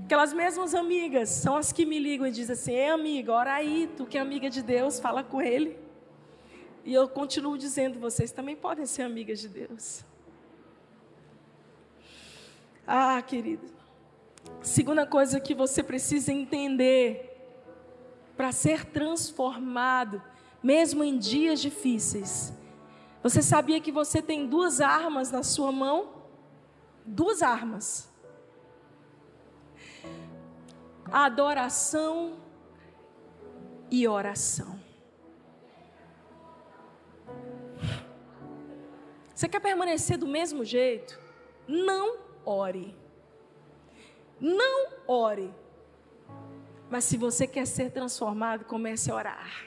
Aquelas 0.04 0.32
mesmas 0.32 0.74
amigas 0.74 1.28
são 1.28 1.56
as 1.56 1.72
que 1.72 1.86
me 1.86 2.00
ligam 2.00 2.26
e 2.26 2.32
dizem 2.32 2.54
assim: 2.54 2.72
Ei, 2.72 2.88
amiga, 2.88 3.32
ora 3.32 3.52
aí, 3.52 3.88
tu 3.96 4.06
que 4.06 4.18
é 4.18 4.20
amiga 4.20 4.50
de 4.50 4.62
Deus, 4.62 4.98
fala 4.98 5.22
com 5.22 5.40
ele. 5.40 5.83
E 6.84 6.92
eu 6.92 7.08
continuo 7.08 7.56
dizendo, 7.56 7.98
vocês 7.98 8.30
também 8.30 8.54
podem 8.54 8.84
ser 8.84 9.02
amigas 9.02 9.40
de 9.40 9.48
Deus. 9.48 10.04
Ah, 12.86 13.20
querido. 13.22 13.66
Segunda 14.60 15.06
coisa 15.06 15.40
que 15.40 15.54
você 15.54 15.82
precisa 15.82 16.30
entender 16.30 17.30
para 18.36 18.52
ser 18.52 18.84
transformado, 18.84 20.22
mesmo 20.62 21.02
em 21.02 21.16
dias 21.16 21.60
difíceis. 21.60 22.52
Você 23.22 23.40
sabia 23.40 23.80
que 23.80 23.90
você 23.90 24.20
tem 24.20 24.46
duas 24.46 24.82
armas 24.82 25.30
na 25.30 25.42
sua 25.42 25.72
mão? 25.72 26.12
Duas 27.06 27.40
armas. 27.40 28.12
Adoração 31.10 32.36
e 33.90 34.06
oração. 34.06 34.73
Você 39.34 39.48
quer 39.48 39.60
permanecer 39.60 40.16
do 40.16 40.26
mesmo 40.26 40.64
jeito? 40.64 41.18
Não 41.66 42.18
ore. 42.44 42.96
Não 44.40 44.88
ore. 45.06 45.52
Mas 46.88 47.04
se 47.04 47.16
você 47.16 47.46
quer 47.46 47.66
ser 47.66 47.90
transformado, 47.90 48.64
comece 48.64 49.10
a 49.10 49.14
orar. 49.14 49.64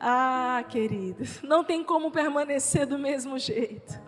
Ah, 0.00 0.64
queridos, 0.68 1.40
não 1.42 1.62
tem 1.62 1.84
como 1.84 2.10
permanecer 2.10 2.86
do 2.86 2.98
mesmo 2.98 3.38
jeito. 3.38 4.02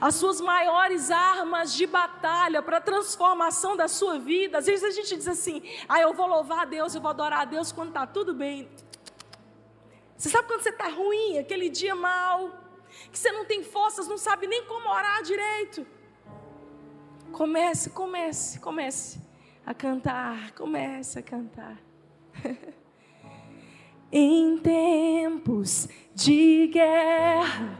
As 0.00 0.14
suas 0.14 0.40
maiores 0.40 1.10
armas 1.10 1.74
de 1.74 1.86
batalha 1.86 2.62
para 2.62 2.78
a 2.78 2.80
transformação 2.80 3.76
da 3.76 3.88
sua 3.88 4.18
vida. 4.18 4.58
Às 4.58 4.66
vezes 4.66 4.84
a 4.84 4.90
gente 4.90 5.16
diz 5.16 5.28
assim: 5.28 5.62
ah, 5.88 6.00
eu 6.00 6.12
vou 6.12 6.26
louvar 6.26 6.60
a 6.60 6.64
Deus, 6.64 6.94
eu 6.94 7.00
vou 7.00 7.10
adorar 7.10 7.40
a 7.40 7.44
Deus 7.44 7.72
quando 7.72 7.88
está 7.88 8.06
tudo 8.06 8.34
bem. 8.34 8.68
Você 10.16 10.28
sabe 10.28 10.46
quando 10.46 10.62
você 10.62 10.70
está 10.70 10.88
ruim, 10.88 11.38
aquele 11.38 11.68
dia 11.68 11.94
mal, 11.96 12.61
que 13.10 13.18
você 13.18 13.32
não 13.32 13.44
tem 13.44 13.62
forças, 13.62 14.08
não 14.08 14.18
sabe 14.18 14.46
nem 14.46 14.64
como 14.64 14.88
orar 14.88 15.22
direito. 15.22 15.86
Comece, 17.32 17.90
comece, 17.90 18.60
comece. 18.60 19.20
a 19.64 19.72
cantar, 19.72 20.52
comece 20.52 21.18
a 21.18 21.22
cantar. 21.22 21.78
em 24.12 24.58
tempos 24.58 25.88
de 26.14 26.66
guerra, 26.66 27.78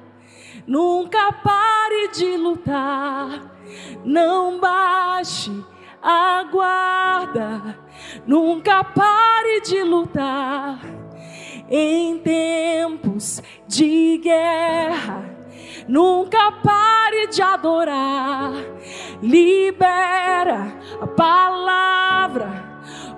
nunca 0.67 1.33
pare 1.33 2.09
de 2.09 2.37
lutar, 2.37 3.55
não 4.05 4.59
baixe 4.59 5.51
a 6.01 6.43
guarda, 6.45 7.79
nunca 8.27 8.83
pare 8.83 9.61
de 9.61 9.83
lutar. 9.83 10.81
Em 11.69 12.19
tempos 12.19 12.62
de 13.67 14.19
guerra, 14.19 15.25
nunca 15.89 16.53
pare 16.63 17.29
de 17.29 17.43
adorar, 17.43 18.53
libera 19.23 20.79
a 21.01 21.07
palavra 21.07 22.73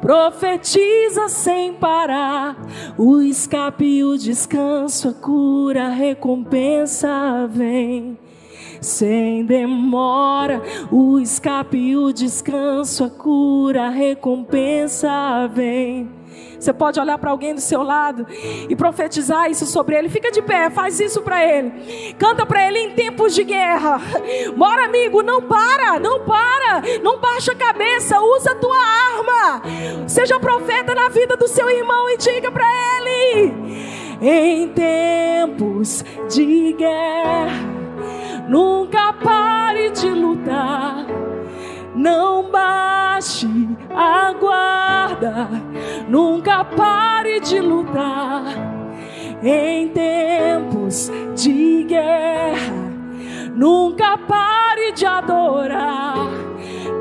profetiza 0.04 1.30
sem 1.30 1.72
parar. 1.72 2.58
O 2.98 3.22
escape, 3.22 4.04
o 4.04 4.18
descanso, 4.18 5.08
a 5.08 5.14
cura, 5.14 5.86
a 5.86 5.88
recompensa 5.88 7.48
vem. 7.50 8.18
Sem 8.82 9.46
demora, 9.46 10.60
o 10.92 11.18
escape, 11.18 11.96
o 11.96 12.12
descanso, 12.12 13.04
a 13.04 13.08
cura, 13.08 13.86
a 13.86 13.88
recompensa 13.88 15.48
vem. 15.54 16.10
Você 16.58 16.72
pode 16.72 16.98
olhar 16.98 17.18
para 17.18 17.30
alguém 17.30 17.54
do 17.54 17.60
seu 17.60 17.82
lado 17.82 18.26
e 18.68 18.74
profetizar 18.74 19.50
isso 19.50 19.66
sobre 19.66 19.96
ele. 19.96 20.08
Fica 20.08 20.30
de 20.30 20.40
pé, 20.40 20.70
faz 20.70 20.98
isso 21.00 21.22
para 21.22 21.44
ele. 21.44 22.14
Canta 22.18 22.46
para 22.46 22.66
ele 22.66 22.78
em 22.78 22.90
tempos 22.90 23.34
de 23.34 23.44
guerra. 23.44 24.00
Bora, 24.56 24.84
amigo, 24.84 25.22
não 25.22 25.42
para, 25.42 25.98
não 25.98 26.20
para. 26.20 26.82
Não 27.02 27.18
baixa 27.18 27.52
a 27.52 27.56
cabeça, 27.56 28.20
usa 28.20 28.52
a 28.52 28.54
tua 28.54 28.76
arma. 28.76 29.62
Seja 30.06 30.40
profeta 30.40 30.94
na 30.94 31.08
vida 31.08 31.36
do 31.36 31.48
seu 31.48 31.68
irmão 31.70 32.08
e 32.10 32.16
diga 32.16 32.50
para 32.50 32.66
ele: 32.66 33.52
em 34.22 34.68
tempos 34.68 36.04
de 36.30 36.72
guerra, 36.72 37.68
nunca 38.48 39.12
pare 39.12 39.90
de 39.90 40.08
lutar 40.08 41.06
não 41.94 42.50
baixe 42.50 43.48
a 43.94 44.32
guarda, 44.32 45.48
nunca 46.08 46.64
pare 46.64 47.40
de 47.40 47.60
lutar. 47.60 48.44
Em 49.42 49.88
tempos 49.88 51.10
de 51.34 51.84
guerra, 51.84 52.92
nunca 53.54 54.16
pare 54.18 54.92
de 54.92 55.06
adorar. 55.06 56.28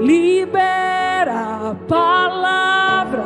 Libera 0.01 1.69
a 1.71 1.75
palavra, 1.87 3.23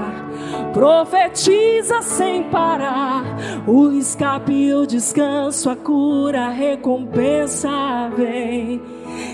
profetiza 0.73 2.01
sem 2.01 2.43
parar. 2.43 3.23
O 3.67 3.91
escape, 3.91 4.73
o 4.73 4.86
descanso, 4.86 5.69
a 5.69 5.75
cura, 5.75 6.45
a 6.45 6.49
recompensa 6.49 7.69
vem 8.15 8.81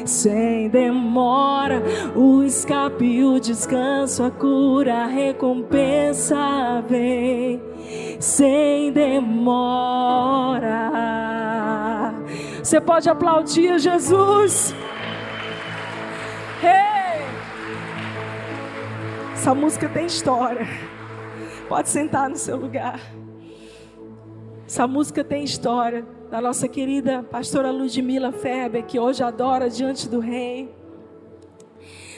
sem 0.05 0.69
demora. 0.69 1.81
O 2.15 2.43
escape, 2.43 3.23
o 3.23 3.39
descanso, 3.39 4.23
a 4.23 4.31
cura, 4.31 5.03
a 5.03 5.07
recompensa 5.07 6.83
vem 6.87 7.61
sem 8.19 8.91
demora. 8.91 10.63
Você 12.63 12.79
pode 12.79 13.09
aplaudir 13.09 13.77
Jesus. 13.79 14.73
Hey! 16.61 17.25
Essa 19.33 19.53
música 19.53 19.89
tem 19.89 20.05
história. 20.05 20.65
Pode 21.73 21.89
sentar 21.89 22.29
no 22.29 22.35
seu 22.35 22.55
lugar. 22.55 22.99
Essa 24.63 24.85
música 24.85 25.23
tem 25.23 25.43
história 25.43 26.05
da 26.29 26.39
nossa 26.39 26.67
querida 26.67 27.23
pastora 27.23 27.71
Ludmila 27.71 28.31
Ferber, 28.31 28.85
que 28.85 28.99
hoje 28.99 29.23
adora 29.23 29.67
diante 29.71 30.07
do 30.07 30.19
rei. 30.19 30.71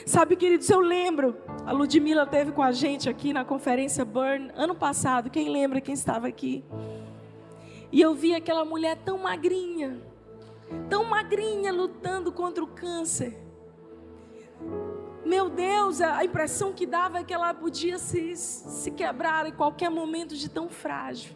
Sabe, 0.04 0.36
queridos, 0.36 0.68
eu 0.68 0.78
lembro, 0.78 1.38
a 1.64 1.72
Ludmila 1.72 2.26
teve 2.26 2.52
com 2.52 2.60
a 2.60 2.70
gente 2.70 3.08
aqui 3.08 3.32
na 3.32 3.46
conferência 3.46 4.04
Burn 4.04 4.50
ano 4.54 4.74
passado. 4.74 5.30
Quem 5.30 5.48
lembra 5.48 5.80
quem 5.80 5.94
estava 5.94 6.28
aqui? 6.28 6.62
E 7.90 7.98
eu 7.98 8.14
vi 8.14 8.34
aquela 8.34 8.62
mulher 8.62 8.98
tão 9.06 9.16
magrinha, 9.16 10.02
tão 10.90 11.02
magrinha 11.02 11.72
lutando 11.72 12.30
contra 12.30 12.62
o 12.62 12.66
câncer. 12.66 13.45
Meu 15.26 15.50
Deus, 15.50 16.00
a 16.00 16.24
impressão 16.24 16.72
que 16.72 16.86
dava 16.86 17.18
é 17.18 17.24
que 17.24 17.34
ela 17.34 17.52
podia 17.52 17.98
se, 17.98 18.36
se 18.36 18.92
quebrar 18.92 19.44
em 19.44 19.52
qualquer 19.52 19.90
momento 19.90 20.36
de 20.36 20.48
tão 20.48 20.68
frágil. 20.68 21.34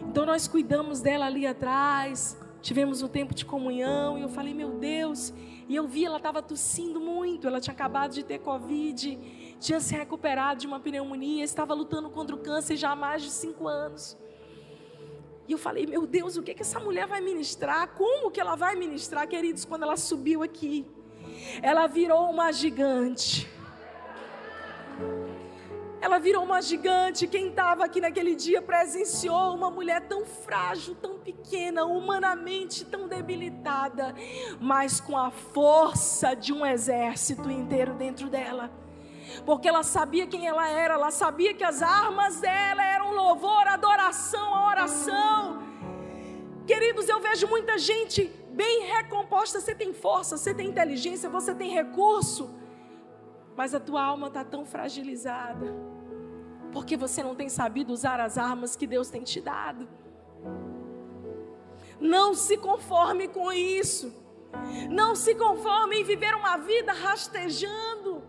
Então 0.00 0.26
nós 0.26 0.48
cuidamos 0.48 1.00
dela 1.00 1.26
ali 1.26 1.46
atrás, 1.46 2.36
tivemos 2.60 3.00
um 3.00 3.06
tempo 3.06 3.32
de 3.36 3.44
comunhão 3.44 4.18
e 4.18 4.22
eu 4.22 4.28
falei, 4.28 4.52
meu 4.52 4.72
Deus, 4.80 5.32
e 5.68 5.76
eu 5.76 5.86
vi 5.86 6.04
ela 6.04 6.16
estava 6.16 6.42
tossindo 6.42 6.98
muito, 6.98 7.46
ela 7.46 7.60
tinha 7.60 7.72
acabado 7.72 8.14
de 8.14 8.24
ter 8.24 8.40
Covid, 8.40 9.56
tinha 9.60 9.78
se 9.78 9.94
recuperado 9.94 10.58
de 10.58 10.66
uma 10.66 10.80
pneumonia, 10.80 11.44
estava 11.44 11.74
lutando 11.74 12.10
contra 12.10 12.34
o 12.34 12.38
câncer 12.40 12.74
já 12.74 12.90
há 12.90 12.96
mais 12.96 13.22
de 13.22 13.30
cinco 13.30 13.68
anos. 13.68 14.18
E 15.46 15.52
eu 15.52 15.58
falei, 15.58 15.86
meu 15.86 16.04
Deus, 16.04 16.36
o 16.36 16.42
que, 16.42 16.52
que 16.52 16.62
essa 16.62 16.80
mulher 16.80 17.06
vai 17.06 17.20
ministrar? 17.20 17.94
Como 17.94 18.28
que 18.28 18.40
ela 18.40 18.56
vai 18.56 18.74
ministrar, 18.74 19.28
queridos, 19.28 19.64
quando 19.64 19.84
ela 19.84 19.96
subiu 19.96 20.42
aqui? 20.42 20.84
Ela 21.62 21.86
virou 21.86 22.30
uma 22.30 22.52
gigante. 22.52 23.48
Ela 26.00 26.18
virou 26.18 26.42
uma 26.42 26.60
gigante. 26.60 27.28
Quem 27.28 27.48
estava 27.48 27.84
aqui 27.84 28.00
naquele 28.00 28.34
dia 28.34 28.60
presenciou 28.60 29.54
uma 29.54 29.70
mulher 29.70 30.00
tão 30.08 30.26
frágil, 30.26 30.96
tão 30.96 31.18
pequena, 31.18 31.84
humanamente 31.84 32.84
tão 32.84 33.06
debilitada, 33.06 34.12
mas 34.60 35.00
com 35.00 35.16
a 35.16 35.30
força 35.30 36.34
de 36.34 36.52
um 36.52 36.66
exército 36.66 37.48
inteiro 37.50 37.94
dentro 37.94 38.28
dela. 38.28 38.70
Porque 39.46 39.68
ela 39.68 39.82
sabia 39.82 40.26
quem 40.26 40.46
ela 40.46 40.68
era, 40.68 40.94
ela 40.94 41.10
sabia 41.10 41.54
que 41.54 41.64
as 41.64 41.82
armas 41.82 42.40
dela 42.40 42.82
eram 42.82 43.12
louvor, 43.14 43.66
adoração, 43.68 44.66
oração. 44.66 45.71
Queridos, 46.72 47.06
eu 47.06 47.20
vejo 47.20 47.46
muita 47.46 47.76
gente 47.76 48.32
bem 48.50 48.86
recomposta. 48.86 49.60
Você 49.60 49.74
tem 49.74 49.92
força, 49.92 50.38
você 50.38 50.54
tem 50.54 50.68
inteligência, 50.68 51.28
você 51.28 51.54
tem 51.54 51.70
recurso, 51.70 52.48
mas 53.54 53.74
a 53.74 53.80
tua 53.80 54.02
alma 54.02 54.28
está 54.28 54.42
tão 54.42 54.64
fragilizada 54.64 55.92
porque 56.72 56.96
você 56.96 57.22
não 57.22 57.34
tem 57.34 57.50
sabido 57.50 57.92
usar 57.92 58.18
as 58.18 58.38
armas 58.38 58.74
que 58.74 58.86
Deus 58.86 59.10
tem 59.10 59.22
te 59.22 59.38
dado. 59.38 59.86
Não 62.00 62.32
se 62.32 62.56
conforme 62.56 63.28
com 63.28 63.52
isso. 63.52 64.10
Não 64.88 65.14
se 65.14 65.34
conforme 65.34 66.00
em 66.00 66.04
viver 66.04 66.34
uma 66.34 66.56
vida 66.56 66.92
rastejando, 66.94 68.22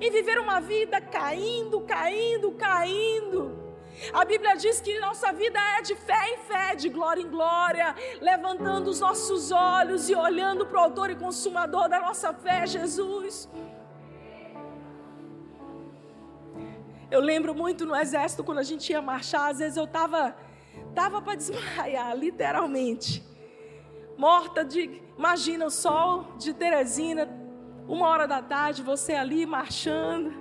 em 0.00 0.10
viver 0.10 0.40
uma 0.40 0.58
vida 0.58 1.00
caindo, 1.00 1.80
caindo, 1.82 2.50
caindo. 2.52 3.69
A 4.12 4.24
Bíblia 4.24 4.56
diz 4.56 4.80
que 4.80 4.98
nossa 4.98 5.32
vida 5.32 5.58
é 5.78 5.82
de 5.82 5.94
fé 5.94 6.34
em 6.34 6.38
fé, 6.38 6.74
de 6.74 6.88
glória 6.88 7.22
em 7.22 7.28
glória, 7.28 7.94
levantando 8.20 8.88
os 8.88 9.00
nossos 9.00 9.50
olhos 9.52 10.08
e 10.08 10.14
olhando 10.14 10.66
para 10.66 10.78
o 10.78 10.84
Autor 10.84 11.10
e 11.10 11.16
Consumador 11.16 11.88
da 11.88 12.00
nossa 12.00 12.32
fé, 12.32 12.66
Jesus. 12.66 13.48
Eu 17.10 17.20
lembro 17.20 17.54
muito 17.54 17.84
no 17.84 17.94
exército, 17.94 18.44
quando 18.44 18.58
a 18.58 18.62
gente 18.62 18.90
ia 18.90 19.02
marchar, 19.02 19.50
às 19.50 19.58
vezes 19.58 19.76
eu 19.76 19.84
estava 19.84 20.36
tava 20.94 21.20
para 21.20 21.34
desmaiar, 21.34 22.14
literalmente. 22.16 23.24
Morta 24.16 24.64
de. 24.64 25.02
Imagina 25.16 25.66
o 25.66 25.70
sol 25.70 26.34
de 26.38 26.54
Teresina, 26.54 27.28
uma 27.86 28.06
hora 28.08 28.26
da 28.26 28.40
tarde, 28.40 28.82
você 28.82 29.14
ali 29.14 29.44
marchando. 29.44 30.32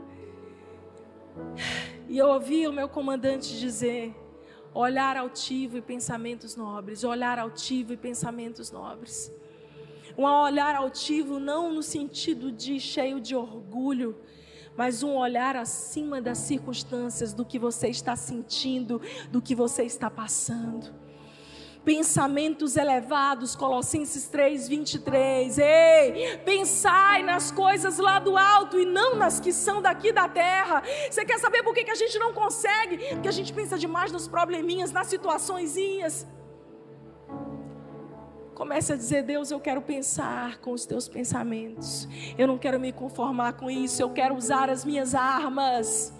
E 2.10 2.18
eu 2.18 2.28
ouvi 2.28 2.68
o 2.68 2.74
meu 2.74 2.90
comandante 2.90 3.60
dizer: 3.60 4.16
olhar 4.74 5.16
altivo 5.16 5.78
e 5.78 5.82
pensamentos 5.82 6.56
nobres, 6.56 7.04
olhar 7.04 7.38
altivo 7.38 7.94
e 7.94 7.98
pensamentos 7.98 8.72
nobres. 8.72 9.32
Um 10.18 10.24
olhar 10.24 10.76
altivo 10.76 11.40
não 11.40 11.72
no 11.72 11.84
sentido 11.84 12.52
de 12.52 12.80
cheio 12.80 13.22
de 13.22 13.36
orgulho, 13.36 14.18
mas 14.76 15.04
um 15.04 15.16
olhar 15.16 15.56
acima 15.56 16.20
das 16.20 16.40
circunstâncias, 16.40 17.32
do 17.32 17.46
que 17.46 17.60
você 17.60 17.90
está 17.90 18.16
sentindo, 18.16 19.00
do 19.32 19.40
que 19.40 19.54
você 19.54 19.84
está 19.84 20.10
passando. 20.10 20.92
Pensamentos 21.84 22.76
elevados, 22.76 23.56
Colossenses 23.56 24.28
3, 24.28 24.68
23. 24.68 25.58
Ei, 25.58 26.38
pensai 26.46 27.24
nas 27.24 27.52
coisas 27.52 27.98
lá 27.98 28.20
do 28.20 28.38
alto 28.38 28.78
e 28.78 28.86
não 28.86 29.16
nas 29.16 29.40
que 29.40 29.54
são 29.54 29.82
daqui 29.82 30.12
da 30.12 30.28
terra. 30.28 30.84
Você 31.10 31.24
quer 31.24 31.40
saber 31.40 31.64
por 31.64 31.74
que, 31.74 31.90
a 31.90 31.96
gente 31.96 32.20
não 32.20 32.34
consegue? 32.34 32.98
Porque 32.98 33.28
a 33.28 33.32
gente 33.32 33.54
pensa 33.54 33.78
demais 33.78 34.12
nos 34.12 34.28
probleminhas, 34.28 34.92
nas 34.92 35.08
situaçõezinhas. 35.08 36.28
Comece 38.54 38.92
a 38.92 38.96
dizer: 38.98 39.24
Deus, 39.24 39.50
eu 39.50 39.60
quero 39.60 39.82
pensar 39.82 40.58
com 40.58 40.74
os 40.74 40.86
teus 40.86 41.08
pensamentos. 41.08 42.10
Eu 42.38 42.46
não 42.46 42.58
quero 42.58 42.78
me 42.78 42.92
conformar 42.92 43.54
com 43.54 43.72
isso. 43.72 44.02
Eu 44.02 44.10
quero 44.10 44.36
usar 44.36 44.70
as 44.70 44.84
minhas 44.84 45.16
armas. 45.16 46.14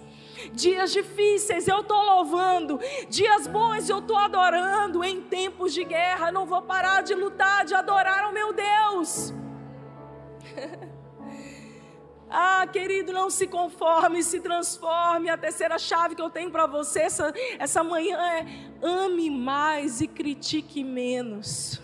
Dias 0.54 0.92
difíceis 0.92 1.68
eu 1.68 1.82
estou 1.82 2.02
louvando, 2.04 2.80
dias 3.10 3.48
bons 3.48 3.90
eu 3.90 4.00
estou 4.00 4.18
adorando. 4.18 5.04
Em 5.04 5.22
tempos 5.22 5.74
de 5.74 5.84
guerra, 5.84 6.32
não 6.32 6.46
vou 6.46 6.62
parar 6.62 7.02
de 7.02 7.14
lutar, 7.14 7.66
de 7.66 7.74
adorar 7.74 8.30
o 8.30 8.34
meu 8.34 8.54
Deus. 8.54 9.34
Ah, 12.32 12.68
querido, 12.68 13.12
não 13.12 13.28
se 13.32 13.48
conforme, 13.48 14.22
se 14.22 14.40
transforme. 14.40 15.30
A 15.30 15.38
terceira 15.38 15.80
chave 15.80 16.14
que 16.14 16.22
eu 16.22 16.30
tenho 16.30 16.52
para 16.52 16.68
você 16.68 17.00
essa, 17.00 17.34
essa 17.58 17.84
manhã 17.84 18.20
é: 18.20 18.46
ame 18.84 19.32
mais 19.32 20.00
e 20.00 20.08
critique 20.08 20.84
menos. 20.84 21.82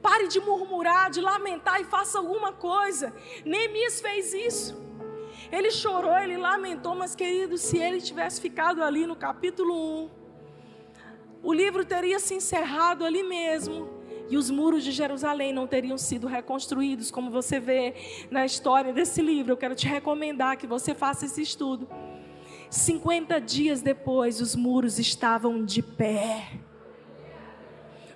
Pare 0.00 0.26
de 0.26 0.40
murmurar, 0.40 1.10
de 1.10 1.20
lamentar 1.20 1.80
e 1.80 1.84
faça 1.84 2.18
alguma 2.18 2.50
coisa. 2.50 3.14
Neemias 3.44 4.00
fez 4.00 4.32
isso. 4.32 4.74
Ele 5.52 5.70
chorou, 5.70 6.18
ele 6.18 6.38
lamentou, 6.38 6.94
mas 6.94 7.14
querido, 7.14 7.58
se 7.58 7.76
ele 7.76 8.00
tivesse 8.00 8.40
ficado 8.40 8.82
ali 8.82 9.06
no 9.06 9.14
capítulo 9.14 10.04
1, 10.04 10.10
o 11.42 11.52
livro 11.52 11.84
teria 11.84 12.18
se 12.18 12.34
encerrado 12.34 13.04
ali 13.04 13.22
mesmo 13.22 14.02
e 14.30 14.36
os 14.38 14.48
muros 14.48 14.82
de 14.82 14.92
Jerusalém 14.92 15.52
não 15.52 15.66
teriam 15.66 15.98
sido 15.98 16.26
reconstruídos, 16.26 17.10
como 17.10 17.30
você 17.30 17.60
vê 17.60 17.94
na 18.30 18.46
história 18.46 18.90
desse 18.90 19.20
livro. 19.20 19.52
Eu 19.52 19.56
quero 19.58 19.74
te 19.74 19.86
recomendar 19.86 20.56
que 20.56 20.66
você 20.66 20.94
faça 20.94 21.26
esse 21.26 21.42
estudo. 21.42 21.86
50 22.70 23.38
dias 23.38 23.82
depois, 23.82 24.40
os 24.40 24.56
muros 24.56 24.98
estavam 24.98 25.62
de 25.62 25.82
pé. 25.82 26.48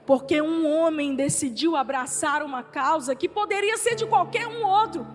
Porque 0.07 0.41
um 0.41 0.67
homem 0.67 1.15
decidiu 1.15 1.77
abraçar 1.77 2.43
uma 2.43 2.63
causa 2.63 3.15
que 3.15 3.29
poderia 3.29 3.77
ser 3.77 3.95
de 3.95 4.07
qualquer 4.07 4.47
um 4.47 4.65
outro. 4.65 5.07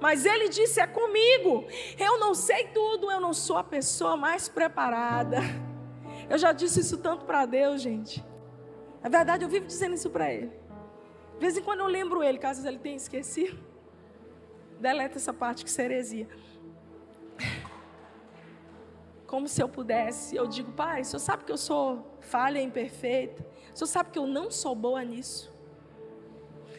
Mas 0.00 0.24
ele 0.24 0.48
disse: 0.48 0.80
É 0.80 0.86
comigo. 0.86 1.66
Eu 1.98 2.18
não 2.18 2.34
sei 2.34 2.68
tudo, 2.68 3.10
eu 3.10 3.20
não 3.20 3.32
sou 3.32 3.56
a 3.56 3.64
pessoa 3.64 4.16
mais 4.16 4.48
preparada. 4.48 5.38
Eu 6.28 6.38
já 6.38 6.52
disse 6.52 6.80
isso 6.80 6.98
tanto 6.98 7.24
para 7.24 7.44
Deus, 7.46 7.82
gente. 7.82 8.24
Na 9.02 9.08
verdade, 9.08 9.44
eu 9.44 9.48
vivo 9.48 9.66
dizendo 9.66 9.94
isso 9.94 10.08
para 10.08 10.32
ele. 10.32 10.50
De 11.34 11.40
vez 11.40 11.56
em 11.56 11.62
quando 11.62 11.80
eu 11.80 11.86
lembro 11.86 12.22
ele, 12.22 12.38
caso 12.38 12.66
ele 12.66 12.78
tenha 12.78 12.96
esquecido. 12.96 13.58
Deleta 14.80 15.16
essa 15.16 15.32
parte 15.32 15.64
que 15.64 15.80
é 15.80 15.84
heresia. 15.84 16.28
Como 19.26 19.48
se 19.48 19.62
eu 19.62 19.68
pudesse, 19.68 20.36
eu 20.36 20.46
digo, 20.46 20.72
pai, 20.72 21.00
o 21.00 21.04
senhor 21.04 21.18
sabe 21.18 21.44
que 21.44 21.52
eu 21.52 21.56
sou 21.58 22.18
falha 22.20 22.60
imperfeita. 22.60 23.44
O 23.74 23.76
senhor 23.76 23.88
sabe 23.88 24.10
que 24.10 24.18
eu 24.18 24.26
não 24.26 24.50
sou 24.50 24.74
boa 24.74 25.02
nisso. 25.02 25.52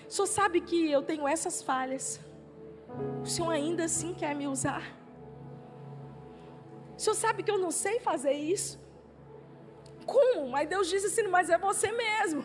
O 0.08 0.12
senhor 0.12 0.28
sabe 0.28 0.62
que 0.62 0.90
eu 0.90 1.02
tenho 1.02 1.28
essas 1.28 1.62
falhas. 1.62 2.20
O 3.24 3.26
senhor 3.26 3.52
ainda 3.52 3.86
assim 3.86 4.14
quer 4.14 4.36
me 4.36 4.48
usar. 4.48 4.84
O 6.96 7.00
senhor 7.00 7.16
sabe 7.16 7.44
que 7.44 7.52
eu 7.52 7.58
não 7.58 7.72
sei 7.72 8.00
fazer 8.00 8.34
isso. 8.34 8.80
Como? 10.06 10.50
Mas 10.50 10.70
Deus 10.70 10.90
disse 10.90 11.08
assim: 11.08 11.28
Mas 11.28 11.50
é 11.50 11.58
você 11.58 11.92
mesmo. 11.92 12.44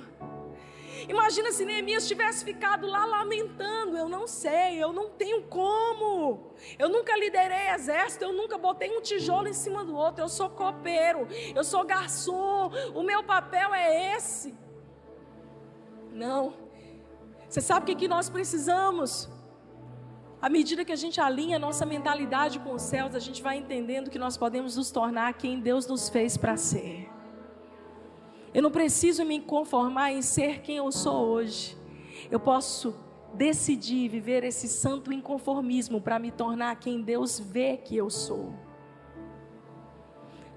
Imagina 1.08 1.50
se 1.52 1.64
Neemias 1.64 2.06
tivesse 2.06 2.44
ficado 2.44 2.86
lá 2.86 3.04
lamentando: 3.04 3.96
Eu 3.96 4.08
não 4.08 4.26
sei, 4.26 4.82
eu 4.82 4.92
não 4.92 5.10
tenho 5.10 5.42
como. 5.44 6.52
Eu 6.78 6.88
nunca 6.88 7.16
liderei 7.16 7.68
exército, 7.74 8.24
eu 8.24 8.32
nunca 8.32 8.58
botei 8.58 8.90
um 8.96 9.00
tijolo 9.00 9.48
em 9.48 9.52
cima 9.52 9.84
do 9.84 9.94
outro. 9.94 10.24
Eu 10.24 10.28
sou 10.28 10.50
copeiro, 10.50 11.26
eu 11.54 11.64
sou 11.64 11.84
garçom, 11.84 12.70
o 12.94 13.02
meu 13.02 13.22
papel 13.22 13.72
é 13.74 14.16
esse. 14.16 14.54
Não. 16.12 16.54
Você 17.48 17.60
sabe 17.60 17.82
o 17.82 17.86
que, 17.86 18.02
que 18.02 18.08
nós 18.08 18.28
precisamos? 18.28 19.28
À 20.42 20.48
medida 20.48 20.86
que 20.86 20.92
a 20.92 20.96
gente 20.96 21.20
alinha 21.20 21.58
nossa 21.58 21.84
mentalidade 21.84 22.58
com 22.60 22.72
os 22.72 22.82
céus, 22.82 23.14
a 23.14 23.18
gente 23.18 23.42
vai 23.42 23.58
entendendo 23.58 24.08
que 24.08 24.18
nós 24.18 24.38
podemos 24.38 24.74
nos 24.74 24.90
tornar 24.90 25.34
quem 25.34 25.60
Deus 25.60 25.86
nos 25.86 26.08
fez 26.08 26.38
para 26.38 26.56
ser. 26.56 27.10
Eu 28.54 28.62
não 28.62 28.70
preciso 28.70 29.22
me 29.22 29.38
conformar 29.38 30.12
em 30.12 30.22
ser 30.22 30.62
quem 30.62 30.78
eu 30.78 30.90
sou 30.90 31.26
hoje. 31.28 31.76
Eu 32.30 32.40
posso 32.40 32.94
decidir 33.34 34.08
viver 34.08 34.42
esse 34.42 34.66
santo 34.66 35.12
inconformismo 35.12 36.00
para 36.00 36.18
me 36.18 36.30
tornar 36.30 36.76
quem 36.76 37.02
Deus 37.02 37.38
vê 37.38 37.76
que 37.76 37.94
eu 37.94 38.08
sou. 38.08 38.54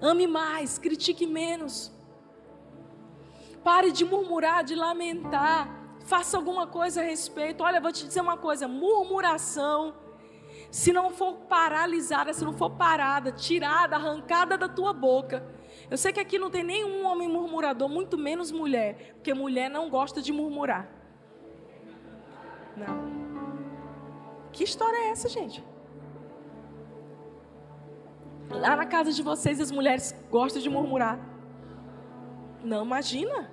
Ame 0.00 0.26
mais, 0.26 0.78
critique 0.78 1.26
menos. 1.26 1.92
Pare 3.62 3.92
de 3.92 4.04
murmurar, 4.04 4.64
de 4.64 4.74
lamentar. 4.74 5.83
Faça 6.04 6.36
alguma 6.36 6.66
coisa 6.66 7.00
a 7.00 7.04
respeito. 7.04 7.64
Olha, 7.64 7.80
vou 7.80 7.90
te 7.90 8.06
dizer 8.06 8.20
uma 8.20 8.36
coisa: 8.36 8.68
murmuração, 8.68 9.94
se 10.70 10.92
não 10.92 11.10
for 11.10 11.34
paralisada, 11.48 12.32
se 12.32 12.44
não 12.44 12.52
for 12.52 12.70
parada, 12.70 13.32
tirada, 13.32 13.96
arrancada 13.96 14.56
da 14.58 14.68
tua 14.68 14.92
boca, 14.92 15.44
eu 15.90 15.96
sei 15.96 16.12
que 16.12 16.20
aqui 16.20 16.38
não 16.38 16.50
tem 16.50 16.62
nenhum 16.62 17.06
homem 17.06 17.28
murmurador, 17.28 17.88
muito 17.88 18.18
menos 18.18 18.50
mulher, 18.50 19.14
porque 19.14 19.32
mulher 19.32 19.70
não 19.70 19.88
gosta 19.88 20.20
de 20.20 20.32
murmurar. 20.32 20.88
Não. 22.76 23.14
Que 24.52 24.62
história 24.62 24.96
é 24.96 25.10
essa, 25.10 25.28
gente? 25.28 25.64
Lá 28.50 28.76
na 28.76 28.86
casa 28.86 29.10
de 29.10 29.22
vocês 29.22 29.58
as 29.60 29.70
mulheres 29.70 30.14
gostam 30.30 30.60
de 30.60 30.68
murmurar. 30.68 31.18
Não, 32.62 32.84
imagina. 32.84 33.50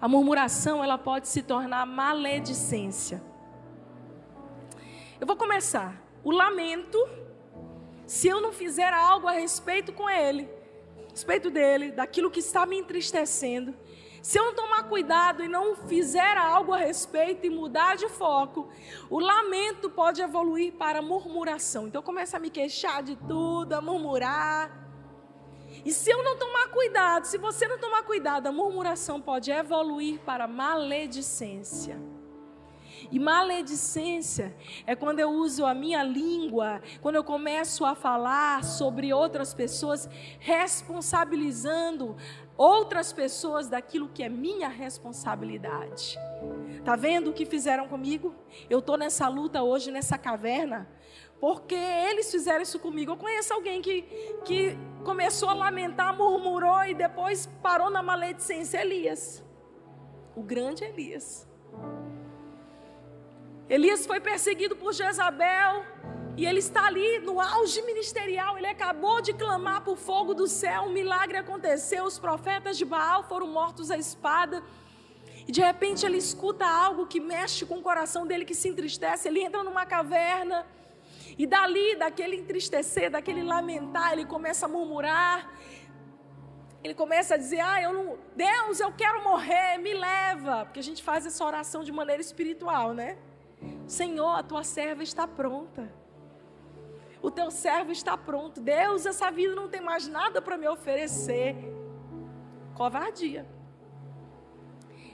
A 0.00 0.08
murmuração, 0.08 0.82
ela 0.82 0.96
pode 0.96 1.28
se 1.28 1.42
tornar 1.42 1.84
maledicência. 1.86 3.22
Eu 5.20 5.26
vou 5.26 5.36
começar. 5.36 6.02
O 6.24 6.30
lamento 6.30 6.98
se 8.10 8.26
eu 8.26 8.40
não 8.40 8.50
fizer 8.50 8.92
algo 8.92 9.28
a 9.28 9.30
respeito 9.30 9.92
com 9.92 10.10
ele, 10.10 10.50
a 11.06 11.10
respeito 11.10 11.48
dele, 11.48 11.92
daquilo 11.92 12.28
que 12.28 12.40
está 12.40 12.66
me 12.66 12.76
entristecendo, 12.76 13.72
se 14.20 14.36
eu 14.36 14.46
não 14.46 14.52
tomar 14.52 14.82
cuidado 14.88 15.44
e 15.44 15.48
não 15.48 15.76
fizer 15.76 16.36
algo 16.36 16.74
a 16.74 16.78
respeito 16.78 17.46
e 17.46 17.50
mudar 17.50 17.96
de 17.96 18.08
foco, 18.08 18.68
o 19.08 19.20
lamento 19.20 19.88
pode 19.88 20.20
evoluir 20.20 20.72
para 20.72 21.00
murmuração. 21.00 21.86
Então 21.86 22.02
começa 22.02 22.36
a 22.36 22.40
me 22.40 22.50
queixar 22.50 23.00
de 23.00 23.14
tudo, 23.14 23.74
a 23.74 23.80
murmurar. 23.80 24.89
E 25.84 25.92
se 25.92 26.10
eu 26.10 26.22
não 26.22 26.36
tomar 26.36 26.68
cuidado, 26.68 27.24
se 27.24 27.38
você 27.38 27.66
não 27.66 27.78
tomar 27.78 28.02
cuidado, 28.02 28.46
a 28.46 28.52
murmuração 28.52 29.20
pode 29.20 29.50
evoluir 29.50 30.20
para 30.20 30.46
maledicência. 30.46 31.98
E 33.10 33.18
maledicência 33.18 34.54
é 34.86 34.94
quando 34.94 35.20
eu 35.20 35.30
uso 35.30 35.64
a 35.64 35.72
minha 35.72 36.02
língua, 36.02 36.82
quando 37.00 37.16
eu 37.16 37.24
começo 37.24 37.84
a 37.84 37.94
falar 37.94 38.62
sobre 38.62 39.12
outras 39.12 39.54
pessoas, 39.54 40.08
responsabilizando 40.38 42.16
outras 42.56 43.10
pessoas 43.10 43.68
daquilo 43.68 44.10
que 44.10 44.22
é 44.22 44.28
minha 44.28 44.68
responsabilidade. 44.68 46.18
Tá 46.84 46.94
vendo 46.94 47.30
o 47.30 47.32
que 47.32 47.46
fizeram 47.46 47.88
comigo? 47.88 48.34
Eu 48.68 48.82
tô 48.82 48.96
nessa 48.96 49.28
luta 49.28 49.62
hoje 49.62 49.90
nessa 49.90 50.18
caverna 50.18 50.86
porque 51.40 51.74
eles 51.74 52.30
fizeram 52.30 52.62
isso 52.62 52.78
comigo. 52.78 53.12
Eu 53.12 53.16
conheço 53.16 53.52
alguém 53.54 53.80
que, 53.80 54.02
que 54.44 54.76
começou 55.02 55.48
a 55.48 55.54
lamentar, 55.54 56.14
murmurou 56.14 56.84
e 56.84 56.94
depois 56.94 57.48
parou 57.62 57.88
na 57.88 58.02
maledicência. 58.02 58.80
Elias, 58.82 59.42
o 60.36 60.42
grande 60.42 60.84
Elias. 60.84 61.48
Elias 63.68 64.04
foi 64.04 64.20
perseguido 64.20 64.76
por 64.76 64.92
Jezabel 64.92 65.84
e 66.36 66.44
ele 66.44 66.58
está 66.58 66.86
ali 66.86 67.20
no 67.20 67.40
auge 67.40 67.80
ministerial. 67.82 68.58
Ele 68.58 68.66
acabou 68.66 69.22
de 69.22 69.32
clamar 69.32 69.82
por 69.82 69.96
fogo 69.96 70.34
do 70.34 70.46
céu, 70.46 70.82
um 70.82 70.92
milagre 70.92 71.38
aconteceu. 71.38 72.04
Os 72.04 72.18
profetas 72.18 72.76
de 72.76 72.84
Baal 72.84 73.22
foram 73.24 73.46
mortos 73.46 73.90
à 73.90 73.96
espada. 73.96 74.62
E 75.48 75.52
de 75.52 75.62
repente 75.62 76.04
ele 76.04 76.18
escuta 76.18 76.66
algo 76.66 77.06
que 77.06 77.18
mexe 77.18 77.64
com 77.64 77.78
o 77.78 77.82
coração 77.82 78.26
dele, 78.26 78.44
que 78.44 78.54
se 78.54 78.68
entristece. 78.68 79.26
Ele 79.26 79.40
entra 79.40 79.62
numa 79.62 79.86
caverna. 79.86 80.66
E 81.40 81.46
dali, 81.46 81.96
daquele 81.96 82.36
entristecer, 82.36 83.10
daquele 83.10 83.42
lamentar, 83.42 84.12
ele 84.12 84.26
começa 84.26 84.66
a 84.66 84.68
murmurar. 84.68 85.50
Ele 86.84 86.92
começa 86.92 87.34
a 87.34 87.38
dizer: 87.38 87.60
Ah, 87.60 87.80
eu 87.80 87.94
não. 87.94 88.18
Deus, 88.36 88.78
eu 88.78 88.92
quero 88.92 89.24
morrer, 89.24 89.78
me 89.78 89.94
leva. 89.94 90.66
Porque 90.66 90.80
a 90.80 90.82
gente 90.82 91.02
faz 91.02 91.24
essa 91.24 91.42
oração 91.42 91.82
de 91.82 91.90
maneira 91.90 92.20
espiritual, 92.20 92.92
né? 92.92 93.16
Senhor, 93.86 94.32
a 94.38 94.42
tua 94.42 94.62
serva 94.62 95.02
está 95.02 95.26
pronta. 95.26 95.90
O 97.22 97.30
teu 97.30 97.50
servo 97.50 97.90
está 97.90 98.18
pronto. 98.18 98.60
Deus, 98.60 99.06
essa 99.06 99.30
vida 99.30 99.54
não 99.54 99.66
tem 99.66 99.80
mais 99.80 100.06
nada 100.06 100.42
para 100.42 100.58
me 100.58 100.68
oferecer. 100.68 101.56
Covardia. 102.74 103.46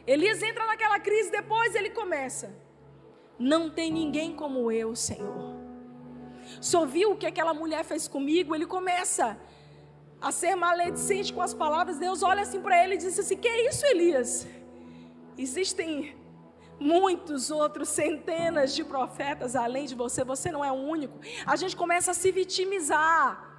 Elias 0.04 0.42
entra 0.42 0.66
naquela 0.66 0.98
crise, 0.98 1.30
depois 1.30 1.72
ele 1.76 1.90
começa. 1.90 2.52
Não 3.38 3.70
tem 3.70 3.92
ninguém 3.92 4.34
como 4.34 4.72
eu, 4.72 4.96
Senhor. 4.96 5.65
Só 6.60 6.84
viu 6.84 7.12
o 7.12 7.16
que 7.16 7.26
aquela 7.26 7.54
mulher 7.54 7.84
fez 7.84 8.08
comigo? 8.08 8.54
Ele 8.54 8.66
começa 8.66 9.38
a 10.20 10.32
ser 10.32 10.54
maledicente 10.54 11.32
com 11.32 11.42
as 11.42 11.52
palavras, 11.52 11.98
Deus 11.98 12.22
olha 12.22 12.42
assim 12.42 12.60
para 12.60 12.82
ele 12.82 12.94
e 12.94 12.98
diz 12.98 13.18
assim: 13.18 13.36
Que 13.36 13.48
é 13.48 13.68
isso, 13.68 13.84
Elias? 13.86 14.46
Existem 15.36 16.16
muitos 16.78 17.50
outros, 17.50 17.88
centenas 17.88 18.74
de 18.74 18.84
profetas 18.84 19.56
além 19.56 19.86
de 19.86 19.94
você, 19.94 20.24
você 20.24 20.50
não 20.50 20.64
é 20.64 20.70
o 20.70 20.74
único. 20.74 21.18
A 21.46 21.56
gente 21.56 21.76
começa 21.76 22.10
a 22.10 22.14
se 22.14 22.30
vitimizar. 22.30 23.55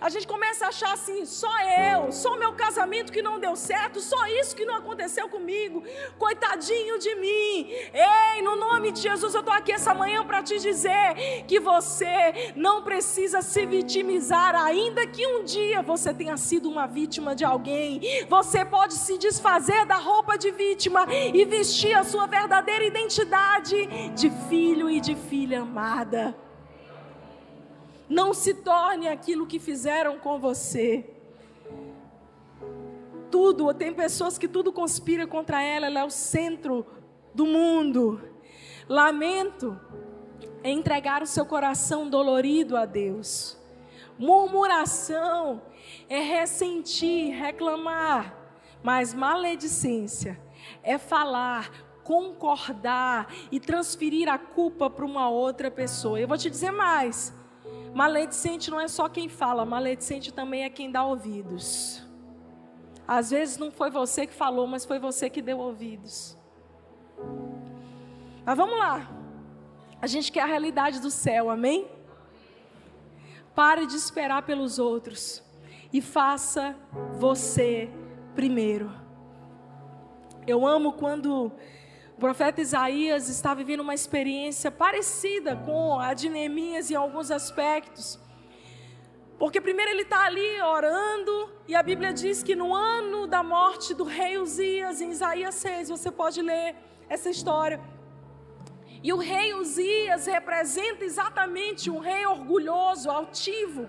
A 0.00 0.08
gente 0.08 0.26
começa 0.26 0.66
a 0.66 0.68
achar 0.68 0.92
assim, 0.92 1.24
só 1.24 1.52
eu, 1.60 2.12
só 2.12 2.36
meu 2.36 2.52
casamento 2.52 3.12
que 3.12 3.22
não 3.22 3.38
deu 3.38 3.54
certo, 3.56 4.00
só 4.00 4.26
isso 4.26 4.56
que 4.56 4.64
não 4.64 4.74
aconteceu 4.74 5.28
comigo. 5.28 5.82
Coitadinho 6.18 6.98
de 6.98 7.14
mim. 7.16 7.70
Ei, 7.92 8.42
no 8.42 8.56
nome 8.56 8.92
de 8.92 9.00
Jesus, 9.00 9.34
eu 9.34 9.40
estou 9.40 9.54
aqui 9.54 9.72
essa 9.72 9.94
manhã 9.94 10.24
para 10.24 10.42
te 10.42 10.58
dizer 10.58 11.44
que 11.46 11.60
você 11.60 12.52
não 12.56 12.82
precisa 12.82 13.42
se 13.42 13.66
vitimizar, 13.66 14.54
ainda 14.54 15.06
que 15.06 15.26
um 15.26 15.44
dia 15.44 15.82
você 15.82 16.12
tenha 16.12 16.36
sido 16.36 16.68
uma 16.68 16.86
vítima 16.86 17.34
de 17.34 17.44
alguém. 17.44 18.00
Você 18.28 18.64
pode 18.64 18.94
se 18.94 19.18
desfazer 19.18 19.84
da 19.86 19.96
roupa 19.96 20.36
de 20.36 20.50
vítima 20.50 21.06
e 21.12 21.44
vestir 21.44 21.94
a 21.94 22.04
sua 22.04 22.26
verdadeira 22.26 22.84
identidade 22.84 23.86
de 24.14 24.30
filho 24.48 24.90
e 24.90 25.00
de 25.00 25.14
filha 25.14 25.62
amada. 25.62 26.43
Não 28.08 28.34
se 28.34 28.54
torne 28.54 29.08
aquilo 29.08 29.46
que 29.46 29.58
fizeram 29.58 30.18
com 30.18 30.38
você. 30.38 31.10
Tudo, 33.30 33.72
tem 33.74 33.92
pessoas 33.92 34.38
que 34.38 34.46
tudo 34.46 34.72
conspira 34.72 35.26
contra 35.26 35.62
ela, 35.62 35.86
ela 35.86 36.00
é 36.00 36.04
o 36.04 36.10
centro 36.10 36.86
do 37.34 37.46
mundo. 37.46 38.20
Lamento 38.88 39.78
é 40.62 40.70
entregar 40.70 41.22
o 41.22 41.26
seu 41.26 41.44
coração 41.44 42.08
dolorido 42.08 42.76
a 42.76 42.84
Deus. 42.84 43.58
Murmuração 44.18 45.62
é 46.08 46.20
ressentir, 46.20 47.34
reclamar, 47.34 48.36
mas 48.82 49.12
maledicência 49.12 50.40
é 50.82 50.96
falar, 50.98 51.70
concordar 52.04 53.26
e 53.50 53.58
transferir 53.58 54.28
a 54.28 54.38
culpa 54.38 54.88
para 54.88 55.04
uma 55.04 55.28
outra 55.28 55.70
pessoa. 55.70 56.20
Eu 56.20 56.28
vou 56.28 56.38
te 56.38 56.48
dizer 56.48 56.70
mais. 56.70 57.32
Maledicente 57.94 58.72
não 58.72 58.80
é 58.80 58.88
só 58.88 59.08
quem 59.08 59.28
fala, 59.28 59.64
maledicente 59.64 60.32
também 60.32 60.64
é 60.64 60.68
quem 60.68 60.90
dá 60.90 61.04
ouvidos. 61.04 62.04
Às 63.06 63.30
vezes 63.30 63.56
não 63.56 63.70
foi 63.70 63.88
você 63.88 64.26
que 64.26 64.34
falou, 64.34 64.66
mas 64.66 64.84
foi 64.84 64.98
você 64.98 65.30
que 65.30 65.40
deu 65.40 65.58
ouvidos. 65.60 66.36
Mas 68.44 68.56
vamos 68.56 68.76
lá. 68.76 69.08
A 70.02 70.08
gente 70.08 70.32
quer 70.32 70.40
a 70.40 70.46
realidade 70.46 71.00
do 71.00 71.10
céu, 71.10 71.48
amém? 71.48 71.86
Pare 73.54 73.86
de 73.86 73.94
esperar 73.94 74.42
pelos 74.42 74.80
outros 74.80 75.40
e 75.92 76.00
faça 76.00 76.76
você 77.12 77.88
primeiro. 78.34 78.92
Eu 80.46 80.66
amo 80.66 80.94
quando 80.94 81.52
profeta 82.24 82.62
Isaías 82.62 83.28
está 83.28 83.52
vivendo 83.52 83.80
uma 83.80 83.92
experiência 83.92 84.70
parecida 84.70 85.54
com 85.56 86.00
a 86.00 86.14
de 86.14 86.30
Neemias 86.30 86.90
em 86.90 86.94
alguns 86.94 87.30
aspectos. 87.30 88.18
Porque 89.38 89.60
primeiro 89.60 89.90
ele 89.90 90.04
está 90.04 90.24
ali 90.24 90.62
orando, 90.62 91.52
e 91.68 91.74
a 91.74 91.82
Bíblia 91.82 92.14
diz 92.14 92.42
que 92.42 92.56
no 92.56 92.74
ano 92.74 93.26
da 93.26 93.42
morte 93.42 93.92
do 93.92 94.04
rei 94.04 94.38
Uzias, 94.38 95.02
em 95.02 95.10
Isaías 95.10 95.54
6, 95.56 95.90
você 95.90 96.10
pode 96.10 96.40
ler 96.40 96.74
essa 97.10 97.28
história. 97.28 97.78
E 99.02 99.12
o 99.12 99.18
rei 99.18 99.52
Uzias 99.52 100.24
representa 100.24 101.04
exatamente 101.04 101.90
um 101.90 101.98
rei 101.98 102.24
orgulhoso, 102.24 103.10
altivo. 103.10 103.86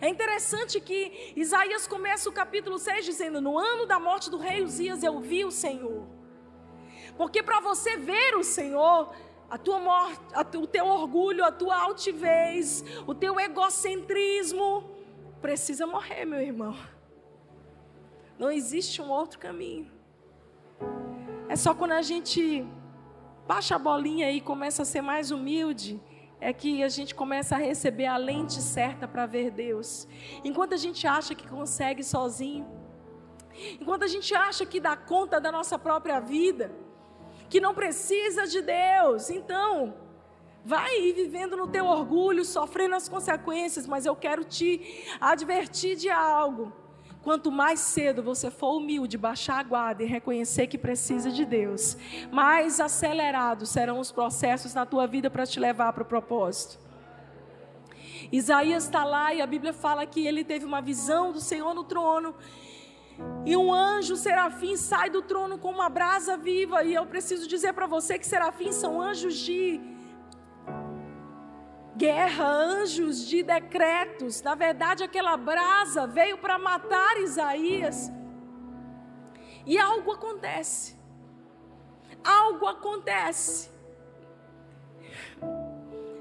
É 0.00 0.08
interessante 0.08 0.80
que 0.80 1.32
Isaías 1.36 1.86
começa 1.86 2.28
o 2.28 2.32
capítulo 2.32 2.80
6 2.80 3.04
dizendo: 3.04 3.40
No 3.40 3.56
ano 3.56 3.86
da 3.86 4.00
morte 4.00 4.28
do 4.28 4.38
rei 4.38 4.60
Uzias 4.60 5.04
eu 5.04 5.20
vi 5.20 5.44
o 5.44 5.52
Senhor. 5.52 6.15
Porque 7.16 7.42
para 7.42 7.60
você 7.60 7.96
ver 7.96 8.36
o 8.36 8.44
Senhor, 8.44 9.12
a 9.48 9.56
tua 9.56 9.78
morte, 9.80 10.20
o 10.56 10.66
teu 10.66 10.86
orgulho, 10.86 11.44
a 11.44 11.52
tua 11.52 11.76
altivez, 11.76 12.84
o 13.06 13.14
teu 13.14 13.38
egocentrismo 13.38 14.90
precisa 15.40 15.86
morrer, 15.86 16.24
meu 16.24 16.40
irmão. 16.40 16.76
Não 18.38 18.50
existe 18.50 19.00
um 19.00 19.10
outro 19.10 19.38
caminho. 19.38 19.90
É 21.48 21.56
só 21.56 21.74
quando 21.74 21.92
a 21.92 22.02
gente 22.02 22.66
baixa 23.46 23.76
a 23.76 23.78
bolinha 23.78 24.30
e 24.30 24.40
começa 24.40 24.82
a 24.82 24.84
ser 24.84 25.00
mais 25.00 25.30
humilde, 25.30 26.00
é 26.40 26.52
que 26.52 26.82
a 26.82 26.88
gente 26.88 27.14
começa 27.14 27.54
a 27.54 27.58
receber 27.58 28.06
a 28.06 28.16
lente 28.16 28.60
certa 28.60 29.08
para 29.08 29.24
ver 29.24 29.50
Deus. 29.50 30.06
Enquanto 30.44 30.74
a 30.74 30.76
gente 30.76 31.06
acha 31.06 31.34
que 31.34 31.48
consegue 31.48 32.02
sozinho, 32.02 32.66
enquanto 33.80 34.02
a 34.02 34.08
gente 34.08 34.34
acha 34.34 34.66
que 34.66 34.80
dá 34.80 34.96
conta 34.96 35.40
da 35.40 35.50
nossa 35.50 35.78
própria 35.78 36.20
vida, 36.20 36.70
que 37.48 37.60
não 37.60 37.74
precisa 37.74 38.46
de 38.46 38.60
Deus. 38.62 39.30
Então, 39.30 39.94
vai 40.64 41.12
vivendo 41.12 41.56
no 41.56 41.68
teu 41.68 41.86
orgulho, 41.86 42.44
sofrendo 42.44 42.96
as 42.96 43.08
consequências, 43.08 43.86
mas 43.86 44.04
eu 44.04 44.16
quero 44.16 44.44
te 44.44 45.06
advertir 45.20 45.96
de 45.96 46.10
algo. 46.10 46.72
Quanto 47.22 47.50
mais 47.50 47.80
cedo 47.80 48.22
você 48.22 48.52
for 48.52 48.76
humilde, 48.76 49.18
baixar 49.18 49.58
a 49.58 49.62
guarda 49.62 50.02
e 50.04 50.06
reconhecer 50.06 50.68
que 50.68 50.78
precisa 50.78 51.30
de 51.30 51.44
Deus, 51.44 51.96
mais 52.30 52.78
acelerados 52.80 53.68
serão 53.68 53.98
os 53.98 54.12
processos 54.12 54.74
na 54.74 54.86
tua 54.86 55.06
vida 55.06 55.28
para 55.28 55.44
te 55.44 55.58
levar 55.58 55.92
para 55.92 56.04
o 56.04 56.06
propósito. 56.06 56.78
Isaías 58.30 58.84
está 58.84 59.04
lá 59.04 59.34
e 59.34 59.40
a 59.40 59.46
Bíblia 59.46 59.72
fala 59.72 60.06
que 60.06 60.26
ele 60.26 60.44
teve 60.44 60.64
uma 60.64 60.80
visão 60.80 61.32
do 61.32 61.40
Senhor 61.40 61.74
no 61.74 61.84
trono 61.84 62.34
e 63.44 63.56
um 63.56 63.72
anjo 63.72 64.16
serafim 64.16 64.76
sai 64.76 65.08
do 65.08 65.22
trono 65.22 65.58
com 65.58 65.70
uma 65.70 65.88
brasa 65.88 66.36
viva. 66.36 66.82
E 66.82 66.94
eu 66.94 67.06
preciso 67.06 67.46
dizer 67.48 67.72
para 67.72 67.86
você 67.86 68.18
que 68.18 68.26
serafins 68.26 68.74
são 68.74 69.00
anjos 69.00 69.36
de 69.36 69.80
guerra, 71.96 72.46
anjos 72.46 73.26
de 73.26 73.42
decretos. 73.42 74.42
Na 74.42 74.54
verdade, 74.54 75.02
aquela 75.02 75.36
brasa 75.36 76.06
veio 76.06 76.38
para 76.38 76.58
matar 76.58 77.16
Isaías. 77.18 78.12
E 79.64 79.78
algo 79.78 80.12
acontece. 80.12 80.96
Algo 82.22 82.66
acontece. 82.66 83.70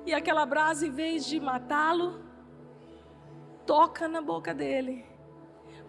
E 0.05 0.13
aquela 0.13 0.45
brasa, 0.45 0.85
em 0.85 0.91
vez 0.91 1.25
de 1.25 1.39
matá-lo, 1.39 2.23
toca 3.65 4.07
na 4.07 4.21
boca 4.21 4.53
dele 4.53 5.14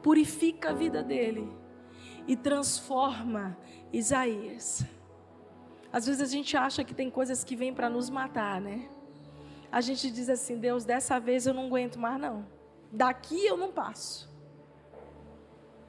purifica 0.07 0.71
a 0.71 0.73
vida 0.73 1.03
dele 1.03 1.45
e 2.29 2.37
transforma 2.37 3.59
Isaías. 3.93 4.87
Às 5.93 6.07
vezes 6.07 6.23
a 6.23 6.31
gente 6.33 6.57
acha 6.57 6.85
que 6.85 6.95
tem 6.95 7.11
coisas 7.11 7.43
que 7.43 7.57
vêm 7.57 7.75
para 7.75 7.91
nos 7.91 8.09
matar, 8.09 8.61
né? 8.61 8.89
A 9.79 9.81
gente 9.81 10.09
diz 10.09 10.29
assim: 10.29 10.59
Deus, 10.59 10.85
dessa 10.85 11.19
vez 11.19 11.45
eu 11.45 11.53
não 11.53 11.67
aguento 11.67 11.99
mais, 11.99 12.21
não. 12.21 12.47
Daqui 12.93 13.45
eu 13.45 13.57
não 13.57 13.73
passo. 13.73 14.33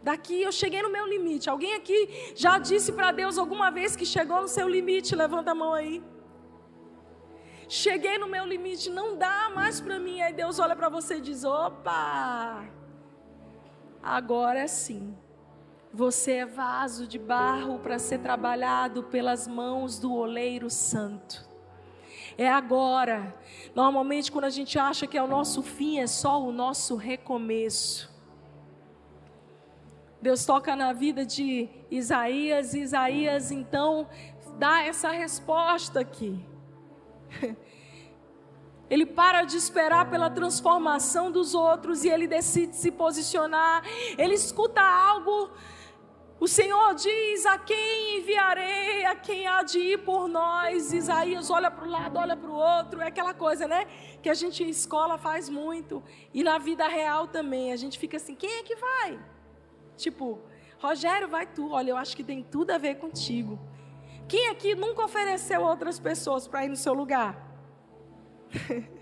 Daqui 0.02 0.42
eu 0.42 0.52
cheguei 0.52 0.82
no 0.82 0.92
meu 0.92 1.06
limite. 1.06 1.48
Alguém 1.48 1.76
aqui 1.76 2.34
já 2.36 2.58
disse 2.58 2.92
para 2.94 3.12
Deus 3.12 3.38
alguma 3.38 3.70
vez 3.70 3.96
que 3.96 4.06
chegou 4.06 4.42
no 4.42 4.48
seu 4.48 4.68
limite? 4.68 5.16
Levanta 5.16 5.52
a 5.52 5.56
mão 5.56 5.76
aí. 5.76 6.04
Cheguei 7.70 8.18
no 8.18 8.28
meu 8.28 8.48
limite, 8.48 8.90
não 8.90 9.16
dá 9.16 9.52
mais 9.54 9.80
para 9.80 10.00
mim. 10.00 10.22
Aí 10.22 10.34
Deus 10.34 10.58
olha 10.58 10.76
para 10.76 10.90
você 10.90 11.18
e 11.18 11.22
diz: 11.22 11.44
opa, 11.44 12.68
Agora 14.10 14.70
sim, 14.70 15.14
você 15.94 16.38
é 16.38 16.46
vaso 16.46 17.06
de 17.06 17.20
barro 17.20 17.78
para 17.80 18.00
ser 18.00 18.20
trabalhado 18.20 19.04
pelas 19.04 19.50
mãos 19.50 20.00
do 20.00 20.14
oleiro 20.14 20.70
santo. 20.70 21.46
É 22.38 22.48
agora. 22.48 23.36
Normalmente, 23.76 24.32
quando 24.32 24.46
a 24.46 24.50
gente 24.50 24.80
acha 24.80 25.06
que 25.06 25.18
é 25.18 25.22
o 25.22 25.28
nosso 25.28 25.62
fim, 25.62 26.00
é 26.00 26.08
só 26.08 26.42
o 26.42 26.54
nosso 26.54 26.96
recomeço. 26.96 28.10
Deus 30.22 30.46
toca 30.46 30.74
na 30.74 30.94
vida 30.94 31.26
de 31.26 31.68
Isaías, 31.92 32.74
Isaías 32.74 33.52
então 33.52 34.08
dá 34.58 34.84
essa 34.84 35.12
resposta 35.12 36.00
aqui. 36.00 36.42
Ele 38.90 39.06
para 39.06 39.44
de 39.44 39.58
esperar 39.58 40.10
pela 40.10 40.30
transformação 40.30 41.32
dos 41.32 41.54
outros 41.54 42.04
e 42.04 42.10
ele 42.10 42.28
decide 42.28 42.76
se 42.76 42.92
posicionar. 42.92 43.84
Ele 44.18 44.34
escuta 44.34 44.82
algo. 44.82 45.52
O 46.40 46.48
Senhor 46.48 46.94
diz: 46.96 47.46
A 47.46 47.58
quem 47.58 48.20
enviarei? 48.20 49.06
A 49.06 49.16
quem 49.16 49.46
há 49.48 49.64
de 49.64 49.80
ir 49.80 49.98
por 50.06 50.28
nós? 50.28 50.94
Isaías 50.94 51.50
olha 51.50 51.70
para 51.70 51.86
o 51.86 51.90
lado, 51.90 52.18
olha 52.18 52.38
para 52.38 52.50
o 52.50 52.54
outro. 52.54 53.02
É 53.02 53.08
aquela 53.08 53.34
coisa, 53.34 53.68
né? 53.68 53.88
Que 54.22 54.30
a 54.30 54.34
gente 54.34 54.64
em 54.64 54.70
escola 54.70 55.18
faz 55.18 55.50
muito. 55.50 56.02
E 56.34 56.44
na 56.44 56.58
vida 56.58 56.88
real 56.88 57.28
também. 57.28 57.74
A 57.74 57.76
gente 57.76 58.00
fica 58.00 58.18
assim: 58.18 58.36
Quem 58.36 58.60
é 58.60 58.64
que 58.64 58.76
vai? 58.76 59.20
Tipo, 59.98 60.40
Rogério, 60.80 61.28
vai 61.28 61.46
tu. 61.46 61.72
Olha, 61.72 61.92
eu 61.92 61.98
acho 61.98 62.16
que 62.16 62.24
tem 62.24 62.44
tudo 62.44 62.72
a 62.72 62.78
ver 62.78 62.96
contigo. 62.96 63.60
Quem 64.28 64.50
aqui 64.50 64.76
nunca 64.76 65.04
ofereceu 65.04 65.62
outras 65.62 66.00
pessoas 66.00 66.48
para 66.48 66.66
ir 66.66 66.70
no 66.70 66.76
seu 66.76 66.94
lugar? 66.94 67.47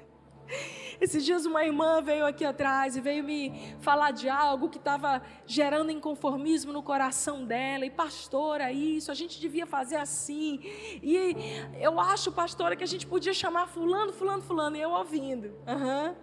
Esses 1.00 1.26
dias 1.26 1.46
uma 1.46 1.66
irmã 1.66 2.02
veio 2.02 2.26
aqui 2.26 2.46
atrás 2.46 2.96
e 2.96 3.02
veio 3.02 3.24
me 3.24 3.76
falar 3.80 4.12
de 4.12 4.30
algo 4.30 4.70
que 4.70 4.78
estava 4.78 5.22
gerando 5.46 5.92
inconformismo 5.92 6.72
no 6.72 6.82
coração 6.82 7.46
dela. 7.46 7.86
E 7.86 7.90
pastora, 7.90 8.72
isso, 8.72 9.12
a 9.12 9.14
gente 9.14 9.40
devia 9.40 9.66
fazer 9.66 9.98
assim. 9.98 10.60
E 11.04 11.36
eu 11.80 12.00
acho, 12.00 12.32
pastora, 12.32 12.76
que 12.76 12.84
a 12.84 12.88
gente 12.88 13.06
podia 13.06 13.34
chamar 13.34 13.68
fulano, 13.68 14.14
fulano, 14.14 14.42
fulano. 14.42 14.78
E 14.78 14.82
eu 14.82 14.92
ouvindo. 14.92 15.54
Aham. 15.68 16.16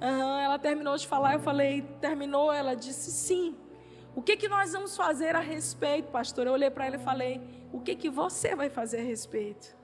Uhum. 0.00 0.08
Uhum. 0.08 0.38
Ela 0.38 0.58
terminou 0.58 0.96
de 0.96 1.06
falar, 1.06 1.34
eu 1.34 1.40
falei, 1.40 1.82
terminou, 2.00 2.52
ela 2.52 2.74
disse 2.74 3.12
sim. 3.12 3.54
O 4.14 4.20
que, 4.20 4.36
que 4.36 4.48
nós 4.48 4.72
vamos 4.72 4.96
fazer 4.96 5.34
a 5.36 5.40
respeito, 5.40 6.10
pastor? 6.10 6.46
Eu 6.46 6.52
olhei 6.52 6.70
para 6.70 6.86
ela 6.86 6.96
e 6.96 6.98
falei: 6.98 7.40
O 7.72 7.80
que, 7.80 7.94
que 7.94 8.10
você 8.10 8.54
vai 8.54 8.68
fazer 8.68 9.00
a 9.00 9.04
respeito? 9.04 9.74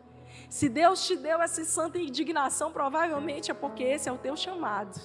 Se 0.49 0.69
Deus 0.69 1.07
te 1.07 1.17
deu 1.17 1.43
essa 1.43 1.65
santa 1.65 1.99
indignação, 1.99 2.73
provavelmente 2.73 3.51
é 3.51 3.55
porque 3.55 3.85
esse 3.85 4.09
é 4.09 4.13
o 4.13 4.19
teu 4.19 4.37
chamado. 4.37 4.99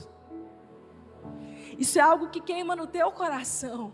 Isso 1.77 1.99
é 1.99 2.01
algo 2.01 2.29
que 2.29 2.39
queima 2.39 2.75
no 2.75 2.87
teu 2.87 3.11
coração. 3.11 3.93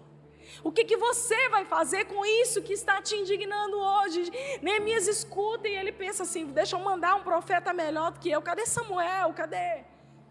O 0.63 0.71
que, 0.71 0.83
que 0.83 0.97
você 0.97 1.49
vai 1.49 1.65
fazer 1.65 2.05
com 2.05 2.25
isso 2.25 2.61
que 2.61 2.73
está 2.73 3.01
te 3.01 3.15
indignando 3.15 3.77
hoje? 3.77 4.31
Neemias 4.61 5.07
escuta 5.07 5.67
e 5.67 5.75
ele 5.75 5.91
pensa 5.91 6.23
assim: 6.23 6.45
deixa 6.47 6.75
eu 6.75 6.79
mandar 6.81 7.15
um 7.15 7.23
profeta 7.23 7.73
melhor 7.73 8.11
do 8.11 8.19
que 8.19 8.29
eu. 8.29 8.41
Cadê 8.41 8.65
Samuel? 8.65 9.33
Cadê 9.33 9.83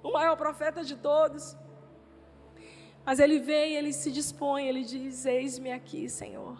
o 0.02 0.12
maior 0.12 0.36
profeta 0.36 0.84
de 0.84 0.96
todos? 0.96 1.56
Mas 3.04 3.20
ele 3.20 3.38
vem, 3.38 3.74
ele 3.74 3.92
se 3.92 4.10
dispõe, 4.10 4.66
ele 4.68 4.84
diz: 4.84 5.24
Eis-me 5.24 5.72
aqui, 5.72 6.08
Senhor. 6.08 6.58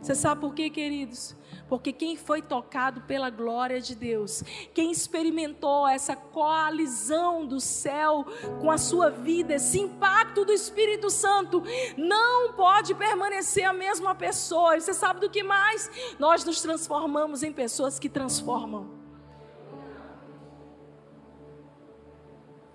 Você 0.00 0.14
sabe 0.14 0.40
por 0.40 0.54
quê, 0.54 0.70
queridos? 0.70 1.36
Porque 1.70 1.92
quem 1.92 2.16
foi 2.16 2.42
tocado 2.42 3.02
pela 3.02 3.30
glória 3.30 3.80
de 3.80 3.94
Deus, 3.94 4.42
quem 4.74 4.90
experimentou 4.90 5.86
essa 5.86 6.16
coalizão 6.16 7.46
do 7.46 7.60
céu 7.60 8.26
com 8.60 8.72
a 8.72 8.76
sua 8.76 9.08
vida, 9.08 9.54
esse 9.54 9.78
impacto 9.78 10.44
do 10.44 10.52
Espírito 10.52 11.08
Santo, 11.08 11.62
não 11.96 12.54
pode 12.54 12.92
permanecer 12.92 13.64
a 13.64 13.72
mesma 13.72 14.16
pessoa. 14.16 14.76
E 14.76 14.80
você 14.80 14.92
sabe 14.92 15.20
do 15.20 15.30
que 15.30 15.44
mais? 15.44 15.88
Nós 16.18 16.44
nos 16.44 16.60
transformamos 16.60 17.44
em 17.44 17.52
pessoas 17.52 18.00
que 18.00 18.08
transformam. 18.08 18.99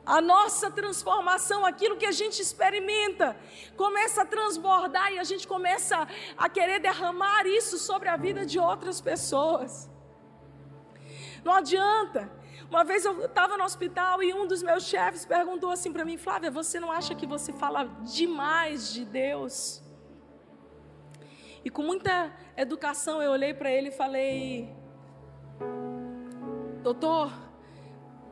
A 0.06 0.22
nossa 0.22 0.70
transformação, 0.70 1.66
aquilo 1.66 1.98
que 1.98 2.06
a 2.06 2.12
gente 2.12 2.42
experimenta, 2.42 3.36
começa 3.76 4.22
a 4.22 4.26
transbordar 4.26 5.12
e 5.12 5.20
a 5.20 5.24
gente 5.24 5.48
começa 5.48 6.08
a 6.38 6.48
querer 6.48 6.80
derramar 6.80 7.48
isso 7.48 7.78
sobre 7.78 8.08
a 8.08 8.16
vida 8.16 8.46
de 8.46 8.60
outras 8.60 9.02
pessoas. 9.02 9.90
Não 11.44 11.54
adianta. 11.54 12.32
Uma 12.70 12.84
vez 12.84 13.06
eu 13.06 13.26
estava 13.26 13.58
no 13.58 13.64
hospital 13.64 14.22
e 14.24 14.34
um 14.34 14.48
dos 14.48 14.62
meus 14.64 14.86
chefes 14.86 15.26
perguntou 15.26 15.70
assim 15.72 15.92
para 15.94 16.04
mim: 16.04 16.18
Flávia, 16.18 16.50
você 16.50 16.80
não 16.80 16.92
acha 16.92 17.14
que 17.14 17.26
você 17.26 17.54
fala 17.54 17.86
demais 18.04 18.92
de 18.92 19.06
Deus? 19.06 19.84
E 21.64 21.70
com 21.70 21.82
muita 21.82 22.32
educação 22.56 23.22
eu 23.22 23.32
olhei 23.32 23.54
para 23.54 23.72
ele 23.72 23.90
e 23.90 23.92
falei: 23.92 24.76
Doutor, 26.82 27.32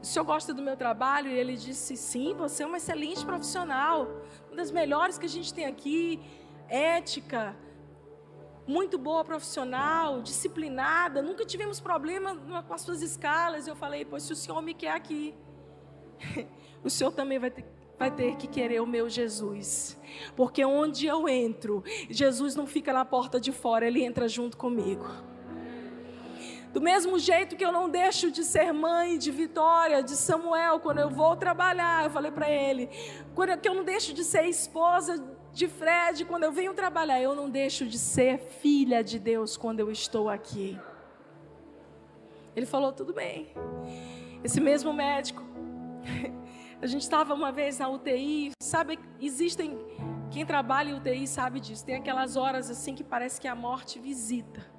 o 0.03 0.05
senhor 0.05 0.25
gosta 0.25 0.53
do 0.53 0.61
meu 0.61 0.75
trabalho? 0.75 1.29
E 1.29 1.33
ele 1.33 1.55
disse: 1.55 1.95
Sim, 1.95 2.33
você 2.33 2.63
é 2.63 2.65
uma 2.65 2.75
excelente 2.75 3.25
profissional, 3.25 4.05
uma 4.47 4.57
das 4.57 4.69
melhores 4.69 5.17
que 5.17 5.25
a 5.25 5.29
gente 5.29 5.53
tem 5.53 5.65
aqui, 5.65 6.19
ética, 6.67 7.55
muito 8.67 8.97
boa 8.97 9.23
profissional, 9.23 10.21
disciplinada, 10.21 11.21
nunca 11.21 11.45
tivemos 11.45 11.79
problema 11.79 12.35
com 12.67 12.73
as 12.73 12.81
suas 12.81 13.01
escalas. 13.01 13.65
E 13.65 13.69
eu 13.69 13.77
falei: 13.77 14.03
Pois 14.03 14.23
se 14.23 14.33
o 14.33 14.35
senhor 14.35 14.61
me 14.61 14.73
quer 14.73 14.91
aqui, 14.91 15.33
o 16.83 16.89
senhor 16.89 17.11
também 17.11 17.39
vai 17.39 17.49
ter, 17.49 17.65
vai 17.97 18.11
ter 18.11 18.35
que 18.35 18.45
querer 18.45 18.81
o 18.81 18.85
meu 18.85 19.07
Jesus. 19.07 19.97
Porque 20.35 20.65
onde 20.65 21.07
eu 21.07 21.29
entro, 21.29 21.81
Jesus 22.09 22.57
não 22.57 22.67
fica 22.67 22.91
na 22.91 23.05
porta 23.05 23.39
de 23.39 23.53
fora, 23.53 23.87
ele 23.87 24.03
entra 24.03 24.27
junto 24.27 24.57
comigo. 24.57 25.32
Do 26.74 26.82
mesmo 26.82 27.19
jeito 27.19 27.55
que 27.55 27.63
eu 27.63 27.71
não 27.71 27.88
deixo 27.88 28.32
de 28.32 28.43
ser 28.43 28.74
mãe 28.74 29.15
de 29.15 29.30
Vitória, 29.30 30.01
de 30.01 30.15
Samuel, 30.15 30.80
quando 30.80 30.97
eu 30.97 31.09
vou 31.09 31.36
trabalhar, 31.36 32.03
eu 32.03 32.09
falei 32.09 32.32
para 32.32 32.49
ele, 32.49 32.89
quando 33.36 33.55
que 33.59 33.69
eu 33.69 33.76
não 33.76 33.84
deixo 33.84 34.11
de 34.11 34.24
ser 34.24 34.47
esposa 34.47 35.24
de 35.53 35.67
Fred 35.67 36.26
quando 36.26 36.45
eu 36.45 36.51
venho 36.51 36.74
trabalhar, 36.74 37.21
eu 37.21 37.36
não 37.36 37.47
deixo 37.47 37.86
de 37.86 37.99
ser 37.99 38.39
filha 38.39 39.03
de 39.03 39.19
Deus 39.19 39.55
quando 39.55 39.82
eu 39.82 39.91
estou 39.91 40.28
aqui. 40.28 40.80
Ele 42.55 42.65
falou 42.65 42.91
tudo 42.91 43.13
bem. 43.13 43.53
Esse 44.43 44.59
mesmo 44.59 44.91
médico, 44.91 45.43
a 46.82 46.88
gente 46.88 47.03
estava 47.03 47.36
uma 47.36 47.51
vez 47.51 47.78
na 47.78 47.88
UTI, 47.88 48.51
sabe, 48.63 48.97
existem 49.21 49.78
quem 50.32 50.43
trabalha 50.43 50.89
em 50.89 50.95
UTI 50.95 51.28
sabe 51.28 51.59
disso. 51.59 51.86
Tem 51.86 51.93
aquelas 51.93 52.36
horas 52.36 52.67
assim 52.71 52.95
que 52.95 53.03
parece 53.03 53.39
que 53.39 53.47
a 53.47 53.53
morte 53.53 53.99
visita. 53.99 54.72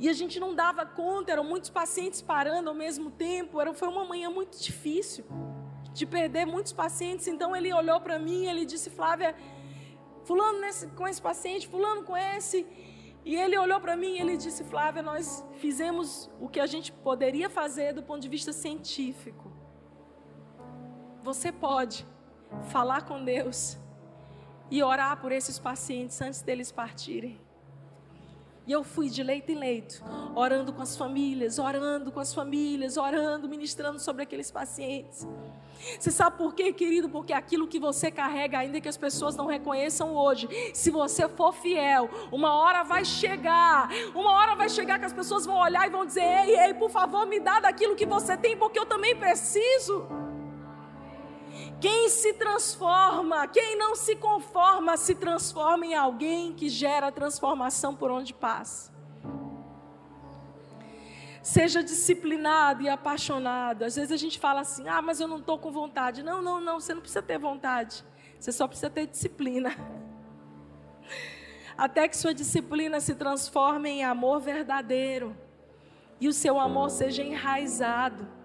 E 0.00 0.08
a 0.08 0.14
gente 0.14 0.40
não 0.40 0.54
dava 0.54 0.86
conta, 0.86 1.30
eram 1.30 1.44
muitos 1.44 1.68
pacientes 1.68 2.22
parando 2.22 2.70
ao 2.70 2.74
mesmo 2.74 3.10
tempo. 3.10 3.60
Era, 3.60 3.74
foi 3.74 3.86
uma 3.86 4.02
manhã 4.02 4.30
muito 4.30 4.58
difícil 4.58 5.26
de 5.92 6.06
perder 6.06 6.46
muitos 6.46 6.72
pacientes. 6.72 7.26
Então 7.26 7.54
ele 7.54 7.70
olhou 7.70 8.00
para 8.00 8.18
mim 8.18 8.46
ele 8.46 8.64
disse: 8.64 8.88
Flávia, 8.88 9.36
fulano 10.24 10.58
nesse, 10.58 10.86
com 10.86 11.06
esse 11.06 11.20
paciente, 11.20 11.68
fulano 11.68 12.02
com 12.02 12.16
esse. 12.16 12.66
E 13.26 13.36
ele 13.36 13.58
olhou 13.58 13.78
para 13.78 13.94
mim 13.94 14.14
e 14.16 14.20
ele 14.22 14.38
disse: 14.38 14.64
Flávia, 14.64 15.02
nós 15.02 15.44
fizemos 15.58 16.30
o 16.40 16.48
que 16.48 16.60
a 16.60 16.66
gente 16.66 16.90
poderia 16.92 17.50
fazer 17.50 17.92
do 17.92 18.02
ponto 18.02 18.22
de 18.22 18.28
vista 18.30 18.54
científico. 18.54 19.52
Você 21.22 21.52
pode 21.52 22.06
falar 22.70 23.02
com 23.02 23.22
Deus 23.22 23.76
e 24.70 24.82
orar 24.82 25.20
por 25.20 25.30
esses 25.30 25.58
pacientes 25.58 26.18
antes 26.22 26.40
deles 26.40 26.72
partirem. 26.72 27.49
E 28.70 28.72
eu 28.72 28.84
fui 28.84 29.10
de 29.10 29.20
leito 29.20 29.50
em 29.50 29.56
leito, 29.56 30.00
orando 30.32 30.72
com 30.72 30.80
as 30.80 30.96
famílias, 30.96 31.58
orando 31.58 32.12
com 32.12 32.20
as 32.20 32.32
famílias, 32.32 32.96
orando, 32.96 33.48
ministrando 33.48 33.98
sobre 33.98 34.22
aqueles 34.22 34.48
pacientes. 34.48 35.26
Você 35.98 36.12
sabe 36.12 36.38
por 36.38 36.54
quê, 36.54 36.72
querido? 36.72 37.08
Porque 37.08 37.32
aquilo 37.32 37.66
que 37.66 37.80
você 37.80 38.12
carrega, 38.12 38.60
ainda 38.60 38.80
que 38.80 38.88
as 38.88 38.96
pessoas 38.96 39.34
não 39.34 39.46
reconheçam 39.46 40.14
hoje, 40.14 40.48
se 40.72 40.88
você 40.88 41.28
for 41.28 41.52
fiel, 41.52 42.08
uma 42.30 42.54
hora 42.54 42.84
vai 42.84 43.04
chegar, 43.04 43.88
uma 44.14 44.30
hora 44.34 44.54
vai 44.54 44.68
chegar 44.68 45.00
que 45.00 45.06
as 45.06 45.12
pessoas 45.12 45.44
vão 45.44 45.58
olhar 45.58 45.88
e 45.88 45.90
vão 45.90 46.06
dizer: 46.06 46.22
ei, 46.22 46.56
ei, 46.56 46.72
por 46.72 46.90
favor, 46.90 47.26
me 47.26 47.40
dá 47.40 47.58
daquilo 47.58 47.96
que 47.96 48.06
você 48.06 48.36
tem, 48.36 48.56
porque 48.56 48.78
eu 48.78 48.86
também 48.86 49.16
preciso. 49.16 50.06
Quem 51.80 52.10
se 52.10 52.34
transforma, 52.34 53.48
quem 53.48 53.74
não 53.74 53.96
se 53.96 54.14
conforma, 54.14 54.98
se 54.98 55.14
transforma 55.14 55.86
em 55.86 55.94
alguém 55.94 56.52
que 56.52 56.68
gera 56.68 57.10
transformação 57.10 57.96
por 57.96 58.10
onde 58.10 58.34
passa. 58.34 58.92
Seja 61.42 61.82
disciplinado 61.82 62.82
e 62.82 62.88
apaixonado. 62.88 63.82
Às 63.82 63.96
vezes 63.96 64.12
a 64.12 64.16
gente 64.18 64.38
fala 64.38 64.60
assim: 64.60 64.86
ah, 64.88 65.00
mas 65.00 65.20
eu 65.20 65.26
não 65.26 65.38
estou 65.38 65.58
com 65.58 65.72
vontade. 65.72 66.22
Não, 66.22 66.42
não, 66.42 66.60
não, 66.60 66.78
você 66.78 66.92
não 66.92 67.00
precisa 67.00 67.22
ter 67.22 67.38
vontade. 67.38 68.04
Você 68.38 68.52
só 68.52 68.68
precisa 68.68 68.90
ter 68.90 69.06
disciplina. 69.06 69.74
Até 71.78 72.06
que 72.06 72.16
sua 72.16 72.34
disciplina 72.34 73.00
se 73.00 73.14
transforme 73.14 73.88
em 73.88 74.04
amor 74.04 74.38
verdadeiro 74.40 75.34
e 76.20 76.28
o 76.28 76.32
seu 76.32 76.60
amor 76.60 76.90
seja 76.90 77.22
enraizado 77.22 78.39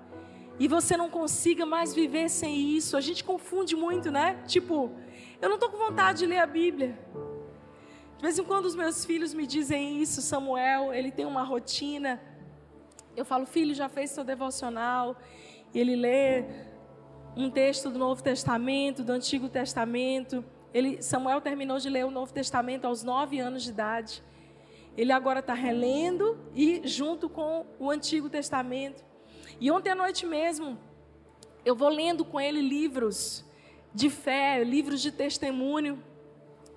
e 0.60 0.68
você 0.68 0.96
não 0.96 1.10
consiga 1.10 1.66
mais 1.66 1.94
viver 1.94 2.30
sem 2.30 2.70
isso. 2.76 2.96
A 2.96 3.02
gente 3.02 3.24
confunde 3.24 3.76
muito, 3.76 4.10
né? 4.12 4.42
Tipo, 4.48 4.92
eu 5.42 5.50
não 5.50 5.56
estou 5.56 5.70
com 5.70 5.78
vontade 5.78 6.20
de 6.20 6.26
ler 6.26 6.40
a 6.40 6.46
Bíblia. 6.46 6.98
De 8.18 8.22
vez 8.22 8.40
em 8.40 8.44
quando 8.44 8.66
os 8.66 8.76
meus 8.76 9.04
filhos 9.04 9.34
me 9.34 9.46
dizem 9.46 10.02
isso, 10.02 10.22
Samuel, 10.22 10.94
ele 10.94 11.12
tem 11.12 11.26
uma 11.26 11.44
rotina. 11.44 12.22
Eu 13.16 13.26
falo, 13.26 13.46
filho, 13.46 13.76
já 13.76 13.90
fez 13.90 14.12
seu 14.12 14.24
devocional? 14.24 15.18
E 15.74 15.80
ele 15.80 15.96
lê 15.96 16.46
um 17.36 17.50
texto 17.50 17.90
do 17.90 18.00
Novo 18.00 18.24
Testamento, 18.24 19.04
do 19.04 19.12
Antigo 19.12 19.50
Testamento. 19.50 20.44
Ele, 20.74 21.02
Samuel 21.02 21.42
terminou 21.42 21.78
de 21.80 21.90
ler 21.90 22.06
o 22.06 22.12
Novo 22.12 22.34
Testamento 22.34 22.86
aos 22.86 23.04
nove 23.04 23.40
anos 23.40 23.64
de 23.64 23.72
idade. 23.72 24.24
Ele 24.98 25.12
agora 25.12 25.40
está 25.42 25.54
relendo 25.54 26.38
e 26.54 26.82
junto 26.88 27.28
com 27.28 27.66
o 27.78 27.92
Antigo 27.92 28.30
Testamento. 28.30 29.04
E 29.60 29.72
ontem 29.72 29.90
à 29.90 29.96
noite 29.96 30.26
mesmo, 30.26 30.78
eu 31.64 31.76
vou 31.76 31.90
lendo 31.90 32.26
com 32.26 32.40
ele 32.40 32.62
livros 32.62 33.46
de 33.94 34.10
fé, 34.10 34.64
livros 34.64 35.02
de 35.02 35.12
testemunho. 35.12 36.04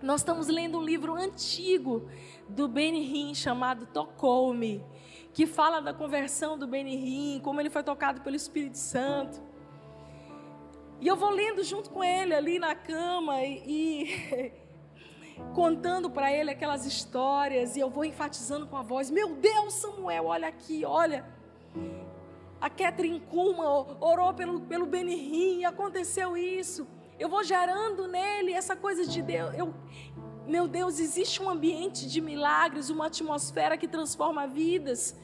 Nós 0.01 0.21
estamos 0.21 0.47
lendo 0.47 0.79
um 0.79 0.83
livro 0.83 1.15
antigo 1.15 2.09
do 2.49 2.69
Benny 2.69 3.35
chamado 3.35 3.87
Tocou-me, 3.87 4.85
que 5.33 5.45
fala 5.45 5.81
da 5.81 5.93
conversão 5.93 6.57
do 6.57 6.67
Benny 6.67 7.41
como 7.43 7.61
ele 7.61 7.69
foi 7.69 7.83
tocado 7.83 8.21
pelo 8.21 8.37
Espírito 8.37 8.79
Santo. 8.79 9.43
E 11.01 11.07
eu 11.07 11.17
vou 11.17 11.31
lendo 11.31 11.63
junto 11.65 11.91
com 11.91 12.03
ele 12.03 12.35
ali 12.35 12.59
na 12.61 12.75
cama 12.75 13.43
e, 13.43 13.63
e 14.07 14.53
contando 15.55 16.09
para 16.09 16.33
ele 16.33 16.51
aquelas 16.51 16.87
histórias 16.87 17.77
e 17.77 17.81
eu 17.81 17.91
vou 17.91 18.05
enfatizando 18.05 18.67
com 18.69 18.77
a 18.77 18.83
voz: 18.83 19.11
Meu 19.11 19.35
Deus, 19.35 19.75
Samuel, 19.75 20.27
olha 20.27 20.49
aqui, 20.49 20.85
olha. 20.85 21.25
A 22.61 22.69
Catherine 22.69 23.21
Kuma 23.21 23.97
orou 24.01 24.35
pelo, 24.35 24.61
pelo 24.63 24.87
Benihim, 24.87 25.65
aconteceu 25.65 26.37
isso. 26.37 26.87
Eu 27.19 27.29
vou 27.29 27.43
gerando 27.43 28.07
nele 28.07 28.53
essa 28.53 28.77
coisa 28.77 29.07
de 29.07 29.23
Deus. 29.23 29.55
Eu, 29.57 29.75
meu 30.47 30.67
Deus, 30.67 30.99
existe 30.99 31.43
um 31.43 31.51
ambiente 31.51 32.07
de 32.09 32.21
milagres, 32.21 32.91
uma 32.91 33.07
atmosfera 33.07 33.77
que 33.77 33.87
transforma 33.87 34.47
vidas. 34.47 35.17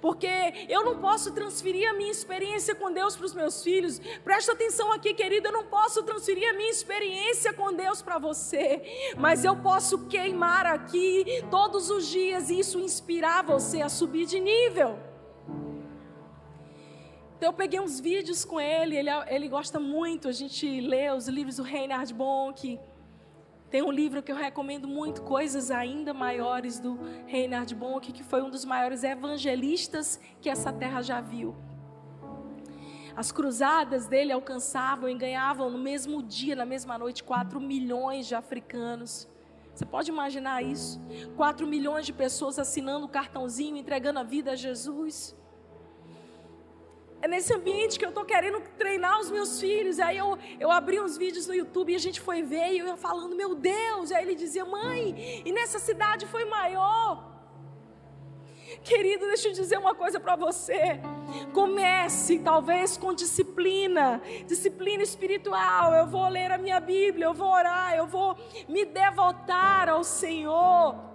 Porque 0.00 0.28
eu 0.68 0.84
não 0.84 0.98
posso 0.98 1.32
transferir 1.32 1.88
a 1.88 1.94
minha 1.94 2.10
experiência 2.10 2.74
com 2.74 2.92
Deus 2.92 3.16
para 3.16 3.24
os 3.24 3.34
meus 3.34 3.62
filhos. 3.62 3.98
Presta 4.22 4.52
atenção 4.52 4.92
aqui, 4.92 5.14
querido, 5.14 5.48
eu 5.48 5.52
não 5.52 5.64
posso 5.64 6.02
transferir 6.02 6.48
a 6.50 6.52
minha 6.52 6.70
experiência 6.70 7.52
com 7.52 7.72
Deus 7.72 8.02
para 8.02 8.18
você, 8.18 8.82
mas 9.16 9.44
eu 9.44 9.56
posso 9.56 10.06
queimar 10.06 10.66
aqui 10.66 11.42
todos 11.50 11.90
os 11.90 12.06
dias 12.06 12.50
e 12.50 12.58
isso 12.58 12.78
inspirar 12.78 13.42
você 13.42 13.80
a 13.80 13.88
subir 13.88 14.26
de 14.26 14.38
nível. 14.38 15.09
Então 17.40 17.48
eu 17.48 17.54
peguei 17.54 17.80
uns 17.80 17.98
vídeos 17.98 18.44
com 18.44 18.60
ele, 18.60 18.94
ele, 18.94 19.08
ele 19.28 19.48
gosta 19.48 19.80
muito, 19.80 20.28
a 20.28 20.32
gente 20.32 20.78
lê 20.82 21.10
os 21.10 21.26
livros 21.26 21.56
do 21.56 21.62
Reinhard 21.62 22.12
Bonk. 22.12 22.78
Tem 23.70 23.80
um 23.80 23.90
livro 23.90 24.22
que 24.22 24.30
eu 24.30 24.36
recomendo 24.36 24.86
muito, 24.86 25.22
Coisas 25.22 25.70
Ainda 25.70 26.12
Maiores, 26.12 26.78
do 26.78 26.98
Reinhard 27.26 27.74
Bonk, 27.74 28.12
que 28.12 28.22
foi 28.22 28.42
um 28.42 28.50
dos 28.50 28.66
maiores 28.66 29.02
evangelistas 29.02 30.20
que 30.38 30.50
essa 30.50 30.70
terra 30.70 31.00
já 31.00 31.22
viu. 31.22 31.56
As 33.16 33.32
cruzadas 33.32 34.06
dele 34.06 34.32
alcançavam 34.32 35.08
e 35.08 35.14
ganhavam 35.14 35.70
no 35.70 35.78
mesmo 35.78 36.22
dia, 36.22 36.54
na 36.54 36.66
mesma 36.66 36.98
noite, 36.98 37.24
4 37.24 37.58
milhões 37.58 38.26
de 38.26 38.34
africanos. 38.34 39.26
Você 39.74 39.86
pode 39.86 40.10
imaginar 40.10 40.62
isso? 40.62 41.00
4 41.38 41.66
milhões 41.66 42.04
de 42.04 42.12
pessoas 42.12 42.58
assinando 42.58 43.06
o 43.06 43.08
cartãozinho, 43.08 43.78
entregando 43.78 44.18
a 44.18 44.22
vida 44.22 44.50
a 44.50 44.56
Jesus. 44.56 45.34
É 47.22 47.28
nesse 47.28 47.52
ambiente 47.52 47.98
que 47.98 48.04
eu 48.04 48.08
estou 48.08 48.24
querendo 48.24 48.60
treinar 48.78 49.20
os 49.20 49.30
meus 49.30 49.60
filhos. 49.60 50.00
Aí 50.00 50.16
eu, 50.16 50.38
eu 50.58 50.70
abri 50.70 50.98
uns 51.00 51.18
vídeos 51.18 51.46
no 51.46 51.54
YouTube 51.54 51.92
e 51.92 51.96
a 51.96 51.98
gente 51.98 52.20
foi 52.20 52.42
ver 52.42 52.72
e 52.72 52.78
eu 52.78 52.86
ia 52.86 52.96
falando, 52.96 53.36
meu 53.36 53.54
Deus. 53.54 54.10
E 54.10 54.14
aí 54.14 54.24
ele 54.24 54.34
dizia, 54.34 54.64
mãe, 54.64 55.42
e 55.44 55.52
nessa 55.52 55.78
cidade 55.78 56.26
foi 56.26 56.44
maior. 56.46 57.28
Querido, 58.84 59.26
deixa 59.26 59.48
eu 59.48 59.52
dizer 59.52 59.78
uma 59.78 59.94
coisa 59.94 60.18
para 60.18 60.36
você. 60.36 61.00
Comece, 61.52 62.38
talvez, 62.38 62.96
com 62.96 63.12
disciplina, 63.12 64.22
disciplina 64.46 65.02
espiritual. 65.02 65.92
Eu 65.92 66.06
vou 66.06 66.26
ler 66.28 66.50
a 66.52 66.58
minha 66.58 66.80
Bíblia, 66.80 67.26
eu 67.26 67.34
vou 67.34 67.48
orar, 67.48 67.94
eu 67.94 68.06
vou 68.06 68.36
me 68.68 68.84
devotar 68.84 69.88
ao 69.88 70.02
Senhor. 70.02 71.09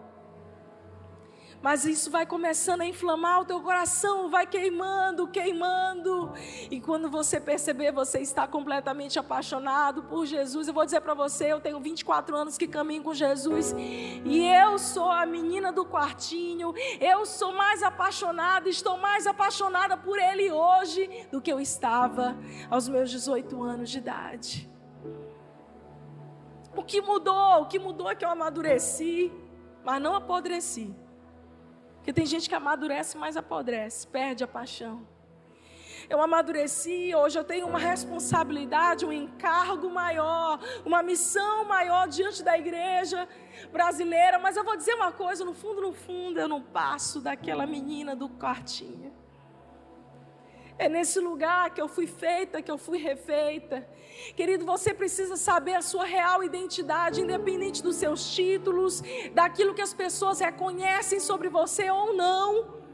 Mas 1.66 1.84
isso 1.84 2.12
vai 2.12 2.28
começando 2.28 2.82
a 2.82 2.86
inflamar 2.86 3.42
o 3.42 3.46
teu 3.46 3.60
coração, 3.60 4.30
vai 4.30 4.46
queimando, 4.46 5.28
queimando. 5.28 6.32
E 6.70 6.80
quando 6.80 7.10
você 7.10 7.40
perceber, 7.40 7.92
você 7.92 8.20
está 8.20 8.48
completamente 8.48 9.18
apaixonado 9.18 10.04
por 10.04 10.28
Jesus. 10.28 10.68
Eu 10.68 10.76
vou 10.76 10.86
dizer 10.86 11.02
para 11.02 11.16
você, 11.16 11.52
eu 11.52 11.60
tenho 11.60 11.80
24 11.80 12.38
anos 12.38 12.56
que 12.56 12.68
caminho 12.68 13.02
com 13.02 13.16
Jesus. 13.16 13.74
E 13.80 14.46
eu 14.46 14.78
sou 14.78 15.10
a 15.10 15.26
menina 15.26 15.72
do 15.72 15.84
quartinho. 15.84 16.72
Eu 17.02 17.26
sou 17.26 17.52
mais 17.52 17.82
apaixonada, 17.82 18.70
estou 18.70 19.00
mais 19.00 19.26
apaixonada 19.26 19.98
por 19.98 20.20
Ele 20.20 20.52
hoje 20.52 21.10
do 21.32 21.42
que 21.42 21.52
eu 21.52 21.60
estava 21.60 22.38
aos 22.70 22.88
meus 22.88 23.10
18 23.10 23.64
anos 23.64 23.90
de 23.90 23.98
idade. 23.98 24.70
O 26.78 26.84
que 26.84 27.02
mudou? 27.02 27.64
O 27.64 27.66
que 27.66 27.80
mudou 27.80 28.08
é 28.08 28.14
que 28.14 28.24
eu 28.24 28.30
amadureci, 28.30 29.34
mas 29.84 30.00
não 30.00 30.14
apodreci. 30.14 30.96
Porque 32.06 32.14
tem 32.14 32.28
gente 32.28 32.48
que 32.48 32.54
amadurece, 32.54 33.18
mas 33.18 33.36
apodrece, 33.36 34.06
perde 34.06 34.44
a 34.44 34.48
paixão. 34.48 35.08
Eu 36.08 36.22
amadureci, 36.22 37.16
hoje 37.16 37.40
eu 37.40 37.44
tenho 37.44 37.66
uma 37.66 37.80
responsabilidade, 37.80 39.08
um 39.08 39.12
encargo 39.12 39.90
maior, 39.90 40.60
uma 40.86 41.02
missão 41.02 41.66
maior 41.66 42.08
diante 42.08 42.44
da 42.44 42.56
igreja 42.56 43.28
brasileira, 43.72 44.38
mas 44.38 44.56
eu 44.56 44.64
vou 44.64 44.78
dizer 44.78 44.94
uma 44.94 45.12
coisa, 45.12 45.44
no 45.44 45.56
fundo, 45.56 45.82
no 45.82 45.94
fundo, 45.94 46.40
eu 46.40 46.48
não 46.48 46.62
passo 46.62 47.20
daquela 47.20 47.66
menina 47.66 48.16
do 48.16 48.30
quartinho. 48.30 49.12
É 50.78 50.90
nesse 50.90 51.20
lugar 51.20 51.74
que 51.74 51.82
eu 51.82 51.88
fui 51.88 52.06
feita, 52.06 52.62
que 52.62 52.70
eu 52.70 52.78
fui 52.78 52.98
refeita. 52.98 53.88
Querido, 54.36 54.66
você 54.66 54.94
precisa 54.94 55.38
saber 55.38 55.76
a 55.76 55.82
sua 55.82 56.04
real 56.06 56.44
identidade, 56.44 57.22
independente 57.22 57.82
dos 57.82 57.96
seus 57.96 58.34
títulos, 58.36 59.02
daquilo 59.34 59.74
que 59.74 59.82
as 59.82 59.94
pessoas 59.94 60.40
reconhecem 60.40 61.20
sobre 61.20 61.48
você 61.48 61.90
ou 61.90 62.14
não. 62.14 62.86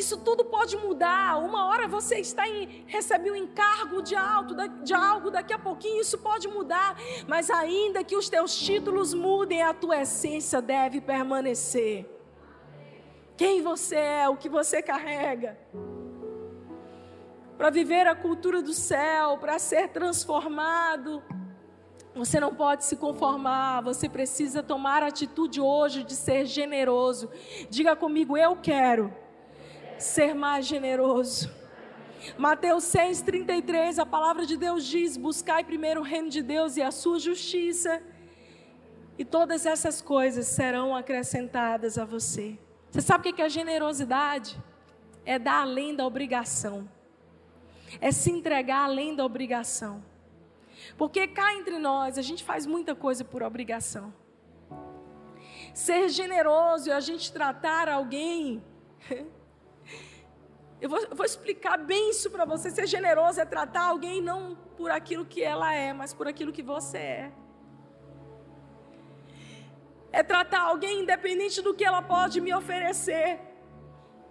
Isso 0.00 0.16
tudo 0.16 0.46
pode 0.46 0.78
mudar. 0.78 1.38
Uma 1.38 1.66
hora 1.66 1.86
você 1.86 2.20
está 2.20 2.48
em 2.48 2.86
um 3.30 3.36
encargo 3.36 4.00
de, 4.02 4.16
alto, 4.16 4.54
de 4.82 4.94
algo, 4.94 5.30
daqui 5.30 5.52
a 5.52 5.58
pouquinho 5.58 6.00
isso 6.00 6.16
pode 6.16 6.48
mudar. 6.48 6.96
Mas 7.28 7.50
ainda 7.50 8.02
que 8.02 8.16
os 8.16 8.30
teus 8.30 8.58
títulos 8.58 9.12
mudem, 9.12 9.62
a 9.62 9.74
tua 9.74 10.00
essência 10.00 10.62
deve 10.62 11.02
permanecer. 11.02 12.06
Quem 13.36 13.60
você 13.60 13.96
é, 13.96 14.28
o 14.28 14.36
que 14.36 14.48
você 14.48 14.80
carrega 14.80 15.58
para 17.60 17.68
viver 17.68 18.06
a 18.06 18.14
cultura 18.14 18.62
do 18.62 18.72
céu, 18.72 19.36
para 19.36 19.58
ser 19.58 19.88
transformado. 19.88 21.22
Você 22.14 22.40
não 22.40 22.54
pode 22.54 22.86
se 22.86 22.96
conformar, 22.96 23.82
você 23.82 24.08
precisa 24.08 24.62
tomar 24.62 25.02
a 25.02 25.08
atitude 25.08 25.60
hoje 25.60 26.02
de 26.02 26.14
ser 26.14 26.46
generoso. 26.46 27.30
Diga 27.68 27.94
comigo, 27.94 28.34
eu 28.34 28.56
quero 28.56 29.12
ser 29.98 30.34
mais 30.34 30.64
generoso. 30.64 31.50
Mateus 32.38 32.84
6,33, 32.84 33.98
a 33.98 34.06
palavra 34.06 34.46
de 34.46 34.56
Deus 34.56 34.86
diz: 34.86 35.18
Buscai 35.18 35.62
primeiro 35.62 36.00
o 36.00 36.02
reino 36.02 36.30
de 36.30 36.40
Deus 36.40 36.78
e 36.78 36.82
a 36.82 36.90
sua 36.90 37.18
justiça, 37.18 38.02
e 39.18 39.24
todas 39.24 39.66
essas 39.66 40.00
coisas 40.00 40.46
serão 40.46 40.96
acrescentadas 40.96 41.98
a 41.98 42.06
você. 42.06 42.58
Você 42.90 43.02
sabe 43.02 43.28
o 43.28 43.34
que 43.34 43.42
é 43.42 43.50
generosidade? 43.50 44.58
É 45.26 45.38
dar 45.38 45.60
além 45.60 45.94
da 45.94 46.06
obrigação 46.06 46.88
é 48.00 48.12
se 48.12 48.30
entregar 48.30 48.84
além 48.84 49.14
da 49.16 49.24
obrigação. 49.24 50.04
Porque 50.96 51.26
cá 51.26 51.54
entre 51.54 51.78
nós, 51.78 52.18
a 52.18 52.22
gente 52.22 52.44
faz 52.44 52.66
muita 52.66 52.94
coisa 52.94 53.24
por 53.24 53.42
obrigação. 53.42 54.12
Ser 55.72 56.08
generoso 56.08 56.88
e 56.88 56.92
a 56.92 57.00
gente 57.00 57.32
tratar 57.32 57.88
alguém. 57.88 58.62
Eu 60.80 60.88
vou, 60.88 60.98
eu 60.98 61.14
vou 61.14 61.26
explicar 61.26 61.76
bem 61.76 62.08
isso 62.08 62.30
para 62.30 62.46
você. 62.46 62.70
Ser 62.70 62.86
generoso 62.86 63.38
é 63.38 63.44
tratar 63.44 63.82
alguém 63.82 64.22
não 64.22 64.56
por 64.78 64.90
aquilo 64.90 65.26
que 65.26 65.42
ela 65.42 65.74
é, 65.74 65.92
mas 65.92 66.14
por 66.14 66.26
aquilo 66.26 66.50
que 66.50 66.62
você 66.62 66.96
é. 66.96 67.32
É 70.10 70.22
tratar 70.22 70.62
alguém 70.62 71.02
independente 71.02 71.60
do 71.60 71.74
que 71.74 71.84
ela 71.84 72.00
pode 72.00 72.40
me 72.40 72.54
oferecer. 72.54 73.49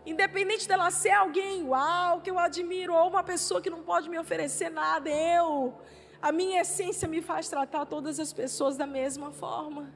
Independente 0.05 0.67
dela 0.67 0.89
ser 0.91 1.11
alguém, 1.11 1.63
uau, 1.63 2.21
que 2.21 2.29
eu 2.29 2.39
admiro, 2.39 2.93
ou 2.93 3.09
uma 3.09 3.23
pessoa 3.23 3.61
que 3.61 3.69
não 3.69 3.83
pode 3.83 4.09
me 4.09 4.17
oferecer 4.17 4.69
nada, 4.69 5.09
eu, 5.09 5.77
a 6.21 6.31
minha 6.31 6.61
essência 6.61 7.07
me 7.07 7.21
faz 7.21 7.49
tratar 7.49 7.85
todas 7.85 8.19
as 8.19 8.31
pessoas 8.33 8.77
da 8.77 8.87
mesma 8.87 9.31
forma. 9.31 9.93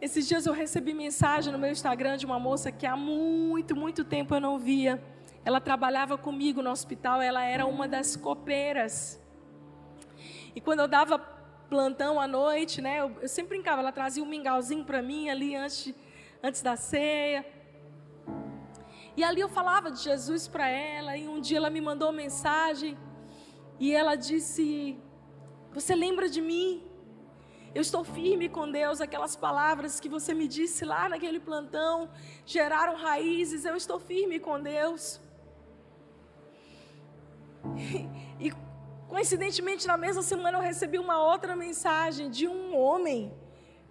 Esses 0.00 0.26
dias 0.26 0.46
eu 0.46 0.52
recebi 0.52 0.94
mensagem 0.94 1.52
no 1.52 1.58
meu 1.58 1.70
Instagram 1.70 2.16
de 2.16 2.24
uma 2.24 2.38
moça 2.38 2.72
que 2.72 2.86
há 2.86 2.96
muito, 2.96 3.76
muito 3.76 4.02
tempo 4.02 4.34
eu 4.34 4.40
não 4.40 4.58
via. 4.58 5.02
Ela 5.44 5.60
trabalhava 5.60 6.16
comigo 6.16 6.62
no 6.62 6.70
hospital, 6.70 7.20
ela 7.20 7.42
era 7.42 7.66
uma 7.66 7.86
das 7.86 8.16
copeiras. 8.16 9.20
E 10.54 10.60
quando 10.60 10.80
eu 10.80 10.88
dava 10.88 11.18
plantão 11.18 12.18
à 12.20 12.26
noite, 12.26 12.80
né, 12.80 13.00
eu, 13.00 13.16
eu 13.20 13.28
sempre 13.28 13.50
brincava, 13.50 13.80
ela 13.80 13.92
trazia 13.92 14.22
um 14.22 14.26
mingauzinho 14.26 14.84
para 14.84 15.02
mim 15.02 15.28
ali 15.28 15.54
antes, 15.54 15.94
antes 16.42 16.62
da 16.62 16.76
ceia. 16.76 17.44
E 19.16 19.24
ali 19.24 19.40
eu 19.40 19.48
falava 19.48 19.90
de 19.90 20.00
Jesus 20.00 20.46
para 20.46 20.68
ela, 20.68 21.16
e 21.16 21.28
um 21.28 21.40
dia 21.40 21.58
ela 21.58 21.70
me 21.70 21.80
mandou 21.80 22.08
uma 22.08 22.16
mensagem, 22.16 22.96
e 23.78 23.92
ela 23.94 24.14
disse: 24.14 24.98
Você 25.72 25.94
lembra 25.94 26.28
de 26.28 26.40
mim? 26.40 26.84
Eu 27.72 27.82
estou 27.82 28.02
firme 28.02 28.48
com 28.48 28.70
Deus, 28.70 29.00
aquelas 29.00 29.36
palavras 29.36 30.00
que 30.00 30.08
você 30.08 30.34
me 30.34 30.48
disse 30.48 30.84
lá 30.84 31.08
naquele 31.08 31.38
plantão 31.38 32.10
geraram 32.44 32.96
raízes, 32.96 33.64
eu 33.64 33.76
estou 33.76 33.98
firme 34.00 34.40
com 34.40 34.60
Deus. 34.60 35.20
E, 38.40 38.52
coincidentemente, 39.08 39.86
na 39.86 39.96
mesma 39.96 40.22
semana 40.22 40.58
eu 40.58 40.62
recebi 40.62 40.98
uma 40.98 41.22
outra 41.22 41.54
mensagem 41.54 42.30
de 42.30 42.48
um 42.48 42.76
homem 42.76 43.32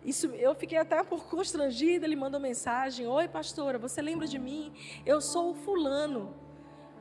isso, 0.03 0.27
eu 0.27 0.55
fiquei 0.55 0.77
até 0.77 1.03
por 1.03 1.25
constrangida. 1.25 2.05
Ele 2.05 2.15
mandou 2.15 2.39
mensagem: 2.39 3.05
Oi, 3.07 3.27
pastora, 3.27 3.77
você 3.77 4.01
lembra 4.01 4.27
de 4.27 4.39
mim? 4.39 4.71
Eu 5.05 5.19
sou 5.21 5.51
o 5.51 5.53
fulano. 5.53 6.33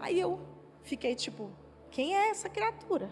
Aí 0.01 0.19
eu 0.19 0.41
fiquei 0.83 1.15
tipo: 1.15 1.51
Quem 1.91 2.17
é 2.17 2.31
essa 2.31 2.49
criatura? 2.49 3.11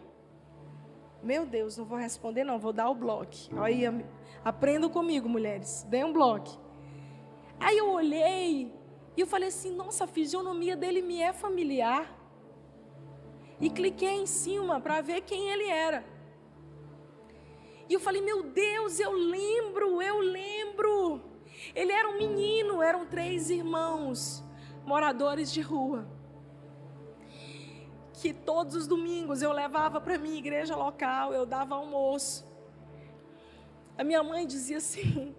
Meu 1.23 1.47
Deus, 1.47 1.77
não 1.77 1.85
vou 1.85 1.99
responder, 1.99 2.45
não, 2.45 2.59
vou 2.59 2.73
dar 2.73 2.89
o 2.89 2.95
bloco. 2.95 3.33
Aí, 3.61 3.83
aprendam 4.45 4.89
comigo, 4.89 5.29
mulheres, 5.29 5.85
dê 5.89 6.05
um 6.05 6.13
bloco. 6.13 6.61
Aí 7.59 7.79
eu 7.79 7.89
olhei 7.91 8.73
E 9.17 9.21
eu 9.21 9.27
falei 9.27 9.49
assim: 9.49 9.75
nossa, 9.75 10.05
a 10.05 10.07
fisionomia 10.07 10.77
dele 10.77 11.01
me 11.01 11.21
é 11.21 11.33
familiar. 11.33 12.15
E 13.61 13.71
cliquei 13.71 14.11
em 14.11 14.27
cima 14.27 14.81
para 14.81 15.01
ver 15.01 15.23
quem 15.23 15.49
ele 15.49 15.69
era. 15.69 16.05
E 17.89 17.95
eu 17.95 18.01
falei: 18.01 18.21
meu 18.21 18.43
Deus, 18.43 18.99
eu 18.99 19.13
lembro, 19.13 20.03
eu 20.03 20.19
lembro. 20.21 21.23
Ele 21.75 21.93
era 21.93 22.09
um 22.09 22.19
menino, 22.19 22.83
eram 22.83 23.07
três 23.07 23.51
irmãos, 23.51 24.45
moradores 24.85 25.53
de 25.53 25.61
rua. 25.61 26.09
Que 28.13 28.33
todos 28.33 28.75
os 28.75 28.87
domingos 28.87 29.43
eu 29.43 29.53
levava 29.53 30.01
para 30.01 30.19
minha 30.19 30.39
igreja 30.39 30.75
local, 30.75 31.33
eu 31.33 31.45
dava 31.45 31.75
almoço. 31.75 32.47
A 33.97 34.05
minha 34.05 34.23
mãe 34.23 34.47
dizia 34.47 34.79
assim: 34.79 35.35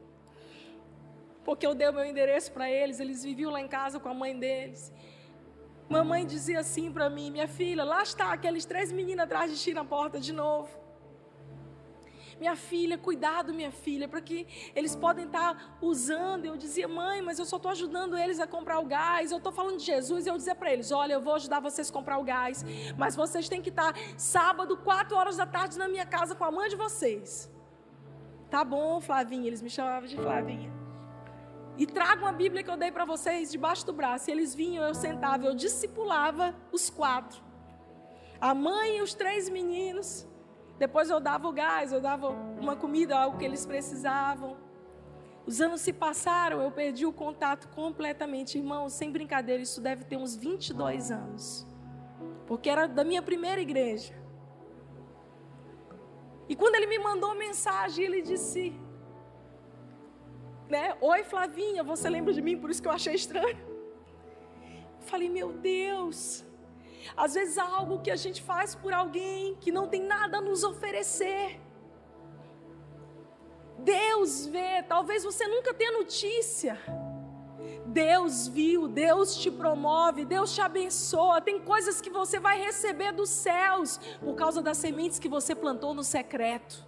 porque 1.48 1.66
eu 1.66 1.74
dei 1.74 1.88
o 1.88 1.94
meu 1.94 2.04
endereço 2.04 2.52
para 2.52 2.70
eles, 2.70 3.00
eles 3.00 3.24
viviam 3.24 3.52
lá 3.52 3.62
em 3.62 3.70
casa 3.70 4.02
com 4.02 4.10
a 4.10 4.14
mãe 4.14 4.38
deles. 4.38 4.92
Mamãe 5.88 6.26
dizia 6.26 6.60
assim 6.60 6.92
para 6.92 7.10
mim: 7.10 7.32
Minha 7.32 7.48
filha, 7.48 7.86
lá 7.86 8.04
está 8.04 8.34
aqueles 8.34 8.66
três 8.66 8.92
meninos 8.92 9.24
atrás 9.24 9.50
de 9.50 9.58
ti 9.58 9.74
na 9.74 9.86
porta 9.86 10.20
de 10.20 10.34
novo. 10.34 10.87
Minha 12.40 12.56
filha, 12.56 12.98
cuidado, 12.98 13.54
minha 13.54 13.72
filha, 13.72 14.08
porque 14.08 14.46
eles 14.76 14.96
podem 14.96 15.26
estar 15.26 15.78
usando. 15.82 16.46
Eu 16.46 16.56
dizia, 16.56 16.88
mãe, 16.88 17.22
mas 17.22 17.40
eu 17.40 17.46
só 17.46 17.58
estou 17.58 17.72
ajudando 17.72 18.18
eles 18.18 18.40
a 18.40 18.46
comprar 18.46 18.80
o 18.80 18.86
gás. 18.86 19.32
Eu 19.32 19.40
estou 19.40 19.52
falando 19.52 19.78
de 19.78 19.86
Jesus 19.86 20.26
e 20.26 20.30
eu 20.30 20.38
dizia 20.38 20.56
para 20.56 20.72
eles: 20.72 20.92
Olha, 20.92 21.14
eu 21.14 21.22
vou 21.22 21.34
ajudar 21.36 21.60
vocês 21.60 21.90
a 21.90 21.94
comprar 21.94 22.18
o 22.20 22.24
gás, 22.24 22.64
mas 22.98 23.16
vocês 23.16 23.50
têm 23.50 23.62
que 23.62 23.70
estar 23.70 23.94
sábado, 24.18 24.78
quatro 24.78 25.18
horas 25.18 25.38
da 25.38 25.46
tarde, 25.46 25.78
na 25.78 25.88
minha 25.88 26.06
casa 26.06 26.36
com 26.36 26.44
a 26.44 26.52
mãe 26.52 26.70
de 26.70 26.76
vocês. 26.76 27.52
Tá 28.50 28.64
bom, 28.64 29.02
Flavinha, 29.02 29.48
eles 29.48 29.62
me 29.62 29.70
chamavam 29.70 30.08
de 30.08 30.16
Flavinha. 30.16 30.72
E 31.78 31.86
trago 31.86 32.24
uma 32.24 32.32
Bíblia 32.32 32.64
que 32.64 32.72
eu 32.72 32.78
dei 32.78 32.92
para 32.92 33.06
vocês 33.06 33.52
debaixo 33.52 33.86
do 33.86 33.94
braço. 33.94 34.30
E 34.30 34.34
eles 34.34 34.56
vinham, 34.56 34.84
eu 34.84 34.96
sentava, 34.96 35.46
eu 35.46 35.54
discipulava 35.54 36.56
os 36.72 36.90
quatro. 36.90 37.42
A 38.42 38.54
mãe 38.54 38.98
e 38.98 39.02
os 39.02 39.14
três 39.14 39.50
meninos. 39.50 40.28
Depois 40.78 41.10
eu 41.10 41.20
dava 41.20 41.48
o 41.48 41.52
gás, 41.52 41.92
eu 41.92 42.00
dava 42.00 42.30
uma 42.30 42.76
comida, 42.76 43.18
algo 43.18 43.38
que 43.38 43.46
eles 43.46 43.66
precisavam. 43.66 44.58
Os 45.46 45.62
anos 45.62 45.82
se 45.82 45.94
passaram, 45.94 46.62
eu 46.62 46.72
perdi 46.72 47.06
o 47.06 47.14
contato 47.14 47.68
completamente. 47.70 48.58
Irmão, 48.58 48.90
sem 48.90 49.12
brincadeira, 49.12 49.62
isso 49.62 49.82
deve 49.82 50.04
ter 50.04 50.18
uns 50.18 50.36
22 50.36 51.10
anos. 51.10 51.66
Porque 52.46 52.70
era 52.70 52.88
da 52.88 53.04
minha 53.04 53.22
primeira 53.22 53.62
igreja. 53.62 54.14
E 56.50 56.56
quando 56.56 56.76
ele 56.76 56.88
me 56.88 57.00
mandou 57.00 57.34
mensagem, 57.36 58.06
ele 58.06 58.22
disse: 58.22 58.74
né? 60.70 60.96
Oi, 61.00 61.24
Flavinha, 61.24 61.84
você 61.84 62.10
lembra 62.10 62.34
de 62.34 62.42
mim? 62.42 62.58
Por 62.58 62.70
isso 62.70 62.82
que 62.82 62.88
eu 62.88 62.92
achei 62.92 63.16
estranho. 63.16 63.58
falei, 65.00 65.30
meu 65.30 65.54
Deus. 65.54 66.44
Às 67.16 67.34
vezes 67.34 67.58
há 67.58 67.64
algo 67.64 68.02
que 68.02 68.12
a 68.12 68.16
gente 68.16 68.42
faz 68.42 68.76
por 68.76 68.94
alguém 68.94 69.56
que 69.56 69.72
não 69.72 69.88
tem 69.88 70.02
nada 70.02 70.38
a 70.38 70.42
nos 70.42 70.64
oferecer. 70.64 71.60
Deus 73.80 74.46
vê, 74.48 74.84
talvez 74.84 75.24
você 75.24 75.48
nunca 75.48 75.74
tenha 75.74 75.92
notícia. 75.92 76.80
Deus 77.86 78.48
viu, 78.48 78.88
Deus 78.88 79.36
te 79.38 79.50
promove, 79.50 80.26
Deus 80.26 80.54
te 80.54 80.62
abençoa. 80.62 81.40
Tem 81.40 81.60
coisas 81.60 82.02
que 82.02 82.10
você 82.10 82.40
vai 82.40 82.60
receber 82.62 83.12
dos 83.12 83.30
céus 83.30 84.00
por 84.20 84.36
causa 84.36 84.62
das 84.62 84.78
sementes 84.78 85.20
que 85.20 85.30
você 85.30 85.56
plantou 85.56 85.94
no 85.94 86.04
secreto. 86.04 86.86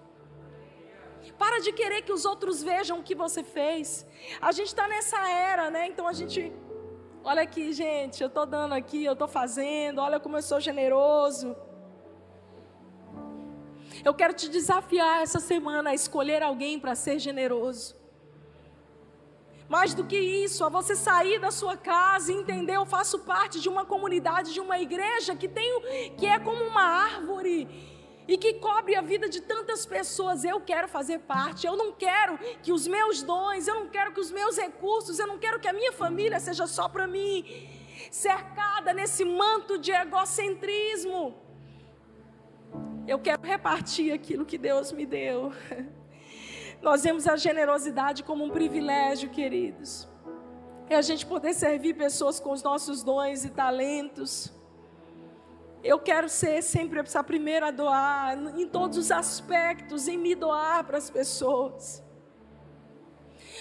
Para 1.37 1.59
de 1.59 1.71
querer 1.71 2.01
que 2.01 2.11
os 2.11 2.25
outros 2.25 2.61
vejam 2.61 2.99
o 2.99 3.03
que 3.03 3.15
você 3.15 3.43
fez. 3.43 4.05
A 4.41 4.51
gente 4.51 4.67
está 4.67 4.87
nessa 4.87 5.17
era, 5.29 5.69
né? 5.69 5.87
Então 5.87 6.07
a 6.07 6.13
gente. 6.13 6.51
Olha 7.31 7.43
aqui, 7.43 7.71
gente, 7.73 8.23
eu 8.23 8.27
estou 8.27 8.43
dando 8.43 8.73
aqui, 8.73 9.05
eu 9.05 9.13
estou 9.13 9.27
fazendo, 9.27 10.01
olha 10.01 10.19
como 10.19 10.35
eu 10.35 10.41
sou 10.41 10.59
generoso. 10.59 11.55
Eu 14.03 14.15
quero 14.15 14.33
te 14.33 14.49
desafiar 14.49 15.21
essa 15.21 15.39
semana 15.39 15.91
a 15.91 15.93
escolher 15.93 16.41
alguém 16.41 16.79
para 16.79 16.95
ser 16.95 17.19
generoso. 17.19 17.95
Mais 19.67 19.93
do 19.93 20.03
que 20.03 20.17
isso, 20.17 20.65
a 20.65 20.69
você 20.69 20.95
sair 20.95 21.37
da 21.37 21.51
sua 21.51 21.77
casa 21.77 22.33
e 22.33 22.35
entender, 22.35 22.77
eu 22.77 22.85
faço 22.87 23.19
parte 23.19 23.61
de 23.61 23.69
uma 23.69 23.85
comunidade, 23.85 24.51
de 24.51 24.59
uma 24.59 24.79
igreja 24.79 25.35
que 25.35 25.47
tem, 25.47 25.69
que 26.17 26.25
é 26.25 26.39
como 26.39 26.63
uma 26.63 26.81
árvore 26.81 27.67
e 28.29 28.37
que 28.37 28.53
cobre 28.53 28.95
a 28.95 29.01
vida 29.01 29.27
de 29.27 29.41
tantas 29.41 29.87
pessoas. 29.87 30.43
Eu 30.43 30.61
quero 30.61 30.87
fazer 30.87 31.17
parte. 31.21 31.65
Eu 31.65 31.75
não 31.75 31.91
quero 31.91 32.37
que 32.61 32.71
os 32.71 32.87
meus 32.87 33.23
dons, 33.23 33.67
eu 33.67 33.73
não 33.73 33.87
quero 33.89 34.13
que 34.13 34.19
os 34.19 34.31
meus 34.31 34.55
recursos, 34.55 35.17
eu 35.17 35.25
não 35.25 35.39
quero 35.39 35.59
que 35.59 35.67
a 35.67 35.73
minha 35.73 35.91
família 35.91 36.39
seja 36.39 36.67
só 36.67 36.87
para 36.87 37.07
mim, 37.07 37.43
cercada 38.11 38.93
nesse 38.93 39.25
manto 39.25 39.79
de 39.79 39.91
egocentrismo. 39.91 41.35
Eu 43.07 43.17
quero 43.17 43.41
repartir 43.41 44.13
aquilo 44.13 44.45
que 44.45 44.59
Deus 44.59 44.91
me 44.91 45.07
deu. 45.07 45.51
Nós 46.83 47.01
vemos 47.01 47.27
a 47.27 47.35
generosidade 47.35 48.23
como 48.23 48.45
um 48.45 48.51
privilégio, 48.51 49.31
queridos. 49.31 50.07
É 50.87 50.95
a 50.95 51.01
gente 51.01 51.25
poder 51.25 51.55
servir 51.55 51.95
pessoas 51.95 52.39
com 52.39 52.51
os 52.51 52.61
nossos 52.61 53.01
dons 53.01 53.43
e 53.43 53.49
talentos. 53.49 54.53
Eu 55.83 55.97
quero 55.97 56.27
ser 56.27 56.61
sempre 56.61 56.99
a 56.99 57.23
primeira 57.23 57.67
a 57.67 57.71
doar, 57.71 58.37
em 58.59 58.67
todos 58.67 58.97
os 58.97 59.11
aspectos, 59.11 60.07
em 60.07 60.17
me 60.17 60.35
doar 60.35 60.83
para 60.83 60.97
as 60.97 61.09
pessoas. 61.09 62.03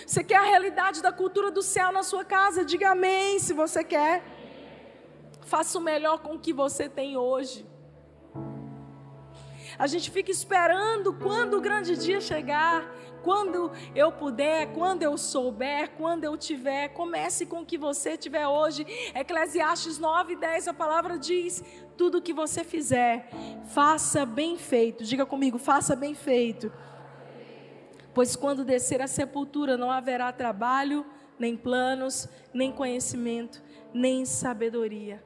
Você 0.05 0.25
quer 0.25 0.37
a 0.37 0.45
realidade 0.45 1.01
da 1.01 1.13
cultura 1.13 1.51
do 1.51 1.63
céu 1.63 1.93
na 1.93 2.03
sua 2.03 2.25
casa? 2.25 2.65
Diga 2.65 2.91
amém 2.91 3.39
se 3.39 3.53
você 3.53 3.85
quer. 3.85 4.23
Faça 5.43 5.79
o 5.79 5.81
melhor 5.81 6.19
com 6.19 6.35
o 6.35 6.39
que 6.39 6.53
você 6.53 6.89
tem 6.89 7.17
hoje. 7.17 7.65
A 9.79 9.87
gente 9.87 10.11
fica 10.11 10.31
esperando 10.31 11.15
quando 11.15 11.57
o 11.57 11.61
grande 11.61 11.97
dia 11.97 12.21
chegar, 12.21 12.93
quando 13.23 13.71
eu 13.95 14.11
puder, 14.11 14.73
quando 14.73 15.05
eu 15.05 15.17
souber, 15.17 15.91
quando 15.97 16.25
eu 16.25 16.37
tiver. 16.37 16.89
Comece 16.89 17.47
com 17.47 17.61
o 17.61 17.65
que 17.65 17.79
você 17.79 18.17
tiver 18.17 18.47
hoje. 18.47 18.85
Eclesiastes 19.15 19.97
9, 19.99 20.35
10, 20.35 20.67
a 20.67 20.75
palavra 20.75 21.17
diz: 21.17 21.63
tudo 21.97 22.21
que 22.21 22.33
você 22.33 22.65
fizer, 22.65 23.31
faça 23.67 24.27
bem 24.27 24.59
feito. 24.59 25.05
Diga 25.05 25.25
comigo, 25.25 25.59
faça 25.59 25.95
bem 25.95 26.15
feito. 26.15 26.73
Pois 28.13 28.35
quando 28.35 28.65
descer 28.65 29.01
a 29.01 29.07
sepultura, 29.07 29.77
não 29.77 29.93
haverá 29.93 30.33
trabalho, 30.33 31.07
nem 31.39 31.57
planos, 31.57 32.29
nem 32.53 32.73
conhecimento, 32.73 33.63
nem 33.95 34.25
sabedoria. 34.25 35.23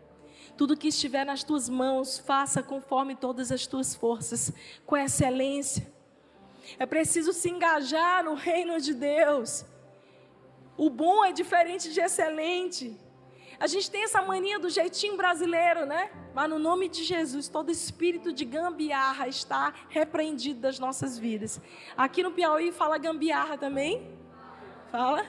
Tudo 0.56 0.76
que 0.76 0.88
estiver 0.88 1.24
nas 1.24 1.42
tuas 1.42 1.68
mãos, 1.68 2.18
faça 2.18 2.62
conforme 2.62 3.16
todas 3.16 3.50
as 3.50 3.66
tuas 3.66 3.94
forças, 3.94 4.52
com 4.84 4.96
excelência 4.96 5.92
é 6.78 6.86
preciso 6.86 7.32
se 7.32 7.50
engajar 7.50 8.24
no 8.24 8.34
reino 8.34 8.80
de 8.80 8.94
Deus. 8.94 9.64
O 10.76 10.88
bom 10.88 11.24
é 11.24 11.32
diferente 11.32 11.92
de 11.92 12.00
excelente. 12.00 12.96
A 13.58 13.66
gente 13.66 13.90
tem 13.90 14.04
essa 14.04 14.22
mania 14.22 14.58
do 14.58 14.68
jeitinho 14.68 15.16
brasileiro, 15.16 15.86
né? 15.86 16.10
Mas 16.34 16.48
no 16.48 16.58
nome 16.58 16.88
de 16.88 17.04
Jesus, 17.04 17.48
todo 17.48 17.70
espírito 17.70 18.32
de 18.32 18.44
gambiarra 18.44 19.28
está 19.28 19.72
repreendido 19.88 20.60
das 20.60 20.78
nossas 20.78 21.18
vidas. 21.18 21.60
Aqui 21.96 22.22
no 22.22 22.32
Piauí 22.32 22.72
fala 22.72 22.98
gambiarra 22.98 23.56
também? 23.56 24.10
Fala? 24.90 25.26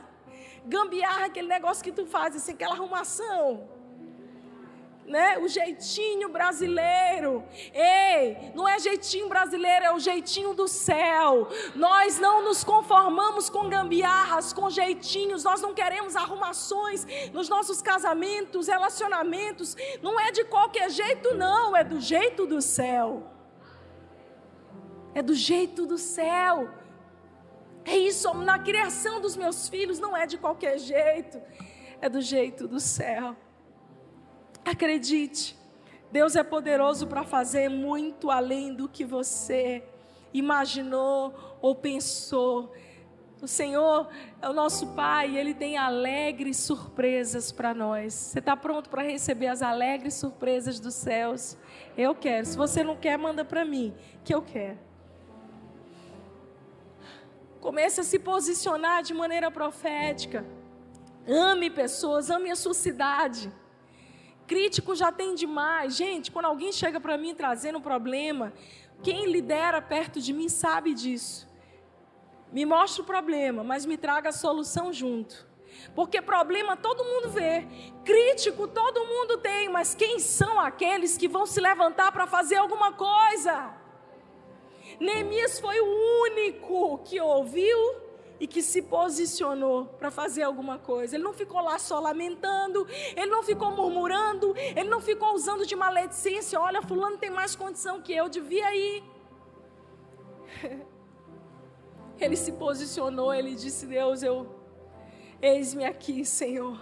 Gambiarra, 0.66 1.26
aquele 1.26 1.48
negócio 1.48 1.84
que 1.84 1.92
tu 1.92 2.06
faz, 2.06 2.36
assim, 2.36 2.54
aquela 2.54 2.74
arrumação 2.74 3.70
né? 5.06 5.38
O 5.38 5.48
jeitinho 5.48 6.30
brasileiro. 6.30 7.44
Ei, 7.74 8.52
não 8.56 8.68
é 8.68 8.80
jeitinho 8.80 9.28
brasileiro, 9.28 9.86
é 9.86 9.94
o 9.94 10.00
jeitinho 10.00 10.54
do 10.54 10.68
céu. 10.68 11.48
Nós 11.76 12.20
não 12.20 12.44
nos 12.44 12.64
conformamos 12.64 13.50
com 13.50 13.70
gambiarras, 13.70 14.54
com 14.54 14.70
jeitinhos. 14.70 15.44
Nós 15.44 15.62
não 15.62 15.74
queremos 15.74 16.16
arrumações 16.16 17.06
nos 17.32 17.50
nossos 17.50 17.82
casamentos, 17.82 18.68
relacionamentos. 18.68 19.76
Não 20.02 20.20
é 20.20 20.32
de 20.32 20.44
qualquer 20.46 20.90
jeito, 20.90 21.36
não. 21.36 21.76
É 21.76 21.84
do 21.84 22.00
jeito 22.00 22.46
do 22.46 22.62
céu. 22.62 23.24
É 25.14 25.22
do 25.22 25.34
jeito 25.34 25.86
do 25.86 25.98
céu. 25.98 26.70
É 27.86 27.98
isso, 27.98 28.34
na 28.34 28.58
criação 28.58 29.20
dos 29.20 29.36
meus 29.36 29.68
filhos 29.68 30.00
não 30.00 30.16
é 30.16 30.26
de 30.26 30.38
qualquer 30.38 30.78
jeito, 30.80 31.42
é 32.00 32.08
do 32.08 32.22
jeito 32.22 32.66
do 32.68 32.80
céu. 32.80 33.36
Acredite, 34.66 35.58
Deus 36.12 36.36
é 36.36 36.44
poderoso 36.44 37.08
para 37.08 37.24
fazer 37.24 37.70
muito 37.70 38.30
além 38.30 38.74
do 38.74 38.88
que 38.88 39.04
você 39.04 39.84
imaginou 40.34 41.58
ou 41.62 41.76
pensou. 41.76 42.74
O 43.42 43.48
Senhor 43.48 44.08
é 44.42 44.48
o 44.48 44.54
nosso 44.54 44.88
Pai, 44.94 45.36
Ele 45.36 45.54
tem 45.54 45.78
alegres 45.78 46.58
surpresas 46.58 47.52
para 47.52 47.74
nós. 47.74 48.14
Você 48.14 48.40
está 48.40 48.56
pronto 48.56 48.90
para 48.90 49.04
receber 49.04 49.48
as 49.48 49.62
alegres 49.62 50.14
surpresas 50.14 50.80
dos 50.80 50.94
céus? 50.94 51.58
Eu 51.98 52.16
quero. 52.16 52.46
Se 52.46 52.56
você 52.56 52.84
não 52.84 52.96
quer, 52.96 53.18
manda 53.18 53.44
para 53.44 53.66
mim, 53.66 53.94
que 54.24 54.34
eu 54.34 54.42
quero. 54.42 54.80
Comece 57.60 58.00
a 58.00 58.04
se 58.04 58.18
posicionar 58.18 59.04
de 59.04 59.14
maneira 59.14 59.52
profética. 59.52 60.46
Ame 61.28 61.70
pessoas, 61.70 62.30
ame 62.30 62.50
a 62.50 62.56
sua 62.56 62.74
cidade. 62.74 63.52
Crítico 64.48 64.96
já 64.96 65.12
tem 65.12 65.36
demais. 65.36 65.96
Gente, 65.96 66.32
quando 66.32 66.46
alguém 66.46 66.72
chega 66.72 67.00
para 67.00 67.18
mim 67.18 67.34
trazendo 67.34 67.78
um 67.78 67.82
problema, 67.82 68.54
quem 69.02 69.26
lidera 69.26 69.82
perto 69.82 70.20
de 70.22 70.34
mim 70.34 70.50
sabe 70.50 70.94
disso. 70.94 71.48
Me 72.52 72.66
mostra 72.66 73.02
o 73.02 73.06
problema, 73.06 73.64
mas 73.64 73.86
me 73.86 73.98
traga 73.98 74.30
a 74.30 74.34
solução 74.34 74.94
junto. 74.94 75.48
Porque 75.96 76.22
problema 76.22 76.78
todo 76.78 77.04
mundo 77.04 77.30
vê, 77.30 77.68
crítico 78.06 78.68
todo 78.68 79.06
mundo 79.06 79.38
tem, 79.38 79.70
mas 79.70 79.96
quem 79.96 80.20
são 80.20 80.60
aqueles 80.60 81.18
que 81.18 81.28
vão 81.28 81.46
se 81.46 81.60
levantar 81.60 82.12
para 82.12 82.28
fazer 82.28 82.58
alguma 82.58 82.92
coisa? 82.94 83.74
Neemias 85.00 85.60
foi 85.60 85.80
o 85.80 86.22
único 86.26 87.00
que 87.00 87.20
ouviu 87.20 88.03
e 88.44 88.48
que 88.48 88.62
se 88.62 88.82
posicionou 88.82 89.86
para 89.86 90.12
fazer 90.12 90.44
alguma 90.44 90.78
coisa. 90.78 91.16
Ele 91.16 91.24
não 91.24 91.32
ficou 91.32 91.62
lá 91.62 91.80
só 91.80 91.98
lamentando, 91.98 92.86
ele 93.16 93.32
não 93.32 93.42
ficou 93.42 93.72
murmurando, 93.72 94.54
ele 94.58 94.90
não 94.90 95.00
ficou 95.00 95.34
usando 95.34 95.66
de 95.66 95.78
maledicência. 95.78 96.60
Olha, 96.60 96.82
fulano 96.82 97.18
tem 97.18 97.30
mais 97.30 97.56
condição 97.56 98.02
que 98.02 98.12
eu, 98.14 98.28
devia 98.28 98.76
ir. 98.76 99.02
Ele 102.20 102.36
se 102.38 102.52
posicionou, 102.52 103.34
ele 103.34 103.56
disse: 103.56 103.88
Deus, 103.88 104.22
eu 104.22 104.48
eis-me 105.42 105.84
aqui, 105.84 106.24
Senhor. 106.24 106.80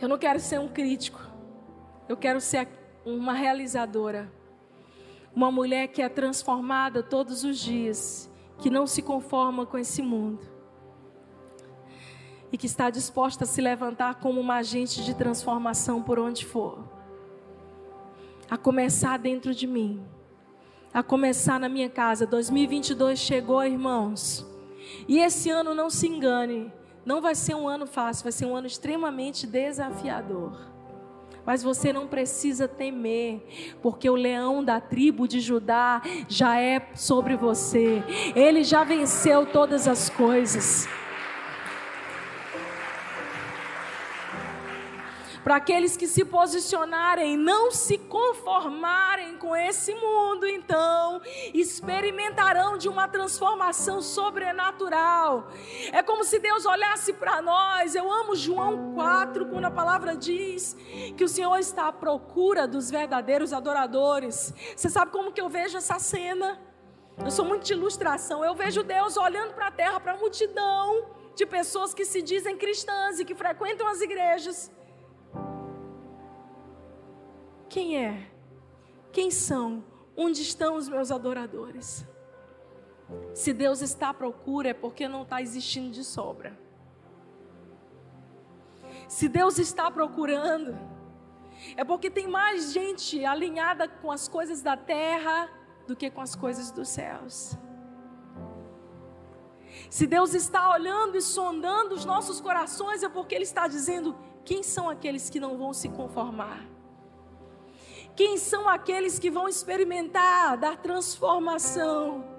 Eu 0.00 0.08
não 0.08 0.16
quero 0.16 0.38
ser 0.38 0.60
um 0.60 0.68
crítico, 0.68 1.20
eu 2.08 2.16
quero 2.16 2.40
ser 2.40 2.68
uma 3.04 3.32
realizadora. 3.32 4.32
Uma 5.34 5.50
mulher 5.50 5.88
que 5.88 6.00
é 6.00 6.08
transformada 6.08 7.02
todos 7.02 7.42
os 7.42 7.58
dias, 7.58 8.30
que 8.62 8.70
não 8.70 8.86
se 8.86 9.02
conforma 9.02 9.66
com 9.66 9.76
esse 9.76 10.00
mundo. 10.00 10.40
E 12.52 12.56
que 12.56 12.66
está 12.66 12.90
disposta 12.90 13.42
a 13.42 13.46
se 13.46 13.60
levantar 13.60 14.20
como 14.20 14.40
uma 14.40 14.56
agente 14.56 15.02
de 15.02 15.14
transformação 15.14 16.00
por 16.00 16.18
onde 16.18 16.46
for. 16.46 16.78
A 18.48 18.56
começar 18.56 19.18
dentro 19.18 19.52
de 19.52 19.66
mim. 19.66 20.00
A 20.94 21.02
começar 21.02 21.58
na 21.58 21.68
minha 21.68 21.90
casa. 21.90 22.24
2022 22.24 23.18
chegou, 23.18 23.64
irmãos. 23.64 24.46
E 25.08 25.18
esse 25.18 25.50
ano, 25.50 25.74
não 25.74 25.90
se 25.90 26.06
engane, 26.06 26.72
não 27.04 27.20
vai 27.20 27.34
ser 27.34 27.56
um 27.56 27.66
ano 27.66 27.86
fácil, 27.86 28.22
vai 28.22 28.32
ser 28.32 28.46
um 28.46 28.54
ano 28.54 28.68
extremamente 28.68 29.44
desafiador. 29.44 30.71
Mas 31.44 31.62
você 31.62 31.92
não 31.92 32.06
precisa 32.06 32.68
temer, 32.68 33.42
porque 33.82 34.08
o 34.08 34.14
leão 34.14 34.62
da 34.62 34.80
tribo 34.80 35.26
de 35.26 35.40
Judá 35.40 36.00
já 36.28 36.60
é 36.60 36.88
sobre 36.94 37.36
você. 37.36 38.02
Ele 38.36 38.62
já 38.62 38.84
venceu 38.84 39.44
todas 39.46 39.88
as 39.88 40.08
coisas. 40.08 40.88
Para 45.42 45.56
aqueles 45.56 45.96
que 45.96 46.06
se 46.06 46.24
posicionarem, 46.24 47.36
não 47.36 47.70
se 47.70 47.98
conformarem 47.98 49.36
com 49.36 49.54
esse 49.56 49.94
mundo, 49.94 50.46
então 50.46 51.20
experimentarão 51.52 52.78
de 52.78 52.88
uma 52.88 53.08
transformação 53.08 54.00
sobrenatural. 54.00 55.48
É 55.92 56.02
como 56.02 56.24
se 56.24 56.38
Deus 56.38 56.64
olhasse 56.64 57.12
para 57.12 57.42
nós. 57.42 57.94
Eu 57.94 58.10
amo 58.10 58.36
João 58.36 58.94
4, 58.94 59.46
quando 59.46 59.64
a 59.64 59.70
palavra 59.70 60.16
diz 60.16 60.76
que 61.16 61.24
o 61.24 61.28
Senhor 61.28 61.56
está 61.58 61.88
à 61.88 61.92
procura 61.92 62.66
dos 62.68 62.90
verdadeiros 62.90 63.52
adoradores. 63.52 64.54
Você 64.76 64.88
sabe 64.88 65.10
como 65.10 65.32
que 65.32 65.40
eu 65.40 65.48
vejo 65.48 65.76
essa 65.76 65.98
cena? 65.98 66.60
Eu 67.18 67.30
sou 67.30 67.44
muito 67.44 67.64
de 67.64 67.72
ilustração. 67.72 68.44
Eu 68.44 68.54
vejo 68.54 68.82
Deus 68.82 69.16
olhando 69.16 69.54
para 69.54 69.66
a 69.66 69.70
terra, 69.70 70.00
para 70.00 70.12
a 70.12 70.16
multidão 70.16 71.10
de 71.34 71.44
pessoas 71.46 71.92
que 71.92 72.04
se 72.04 72.22
dizem 72.22 72.56
cristãs 72.56 73.18
e 73.18 73.24
que 73.24 73.34
frequentam 73.34 73.86
as 73.88 74.00
igrejas 74.00 74.70
quem 77.72 77.96
é? 77.96 78.30
Quem 79.10 79.30
são? 79.30 79.82
Onde 80.14 80.42
estão 80.42 80.76
os 80.76 80.90
meus 80.90 81.10
adoradores? 81.10 82.06
Se 83.32 83.50
Deus 83.54 83.80
está 83.80 84.10
à 84.10 84.14
procura, 84.14 84.68
é 84.68 84.74
porque 84.74 85.08
não 85.08 85.22
está 85.22 85.40
existindo 85.40 85.90
de 85.90 86.04
sobra. 86.04 86.58
Se 89.08 89.26
Deus 89.26 89.58
está 89.58 89.90
procurando, 89.90 90.78
é 91.74 91.82
porque 91.82 92.10
tem 92.10 92.28
mais 92.28 92.74
gente 92.74 93.24
alinhada 93.24 93.88
com 93.88 94.12
as 94.12 94.28
coisas 94.28 94.60
da 94.60 94.76
terra 94.76 95.48
do 95.86 95.96
que 95.96 96.10
com 96.10 96.20
as 96.20 96.34
coisas 96.34 96.70
dos 96.70 96.90
céus. 96.90 97.56
Se 99.88 100.06
Deus 100.06 100.34
está 100.34 100.70
olhando 100.70 101.16
e 101.16 101.22
sondando 101.22 101.94
os 101.94 102.04
nossos 102.04 102.38
corações, 102.38 103.02
é 103.02 103.08
porque 103.08 103.34
Ele 103.34 103.44
está 103.44 103.66
dizendo: 103.66 104.14
quem 104.44 104.62
são 104.62 104.90
aqueles 104.90 105.30
que 105.30 105.40
não 105.40 105.56
vão 105.56 105.72
se 105.72 105.88
conformar? 105.88 106.71
Quem 108.14 108.36
são 108.36 108.68
aqueles 108.68 109.18
que 109.18 109.30
vão 109.30 109.48
experimentar 109.48 110.56
da 110.58 110.76
transformação? 110.76 112.30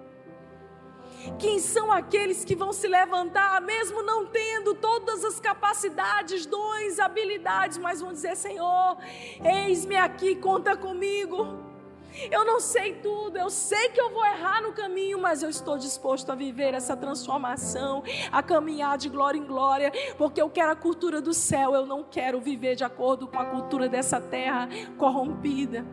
Quem 1.40 1.58
são 1.60 1.92
aqueles 1.92 2.44
que 2.44 2.56
vão 2.56 2.74
se 2.74 2.88
levantar, 2.88 3.62
mesmo 3.62 4.04
não 4.04 4.26
tendo 4.26 4.76
todas 4.76 5.24
as 5.24 5.40
capacidades, 5.40 6.46
dons, 6.46 7.00
habilidades, 7.00 7.78
mas 7.78 8.02
vão 8.02 8.12
dizer: 8.12 8.36
Senhor, 8.36 8.98
eis-me 9.44 9.96
aqui, 9.96 10.36
conta 10.36 10.76
comigo. 10.76 11.73
Eu 12.32 12.45
não 12.45 12.59
sei 12.59 12.93
tudo, 12.95 13.38
eu 13.38 13.49
sei 13.49 13.89
que 13.89 13.99
eu 13.99 14.09
vou 14.09 14.26
errar 14.26 14.61
no 14.61 14.74
caminho, 14.74 15.20
mas 15.20 15.41
eu 15.41 15.49
estou 15.49 15.78
disposto 15.78 16.32
a 16.32 16.36
viver 16.36 16.74
essa 16.74 16.95
transformação, 16.95 18.03
a 18.32 18.43
caminhar 18.43 18.97
de 18.97 19.09
glória 19.09 19.38
em 19.38 19.45
glória, 19.45 19.91
porque 20.18 20.41
eu 20.41 20.49
quero 20.49 20.72
a 20.72 20.76
cultura 20.76 21.22
do 21.22 21.34
céu, 21.34 21.74
eu 21.74 21.86
não 21.86 22.03
quero 22.03 22.39
viver 22.39 22.76
de 22.76 22.84
acordo 22.84 23.28
com 23.28 23.39
a 23.39 23.45
cultura 23.45 23.89
dessa 23.89 24.22
terra 24.22 24.70
corrompida. 24.97 25.86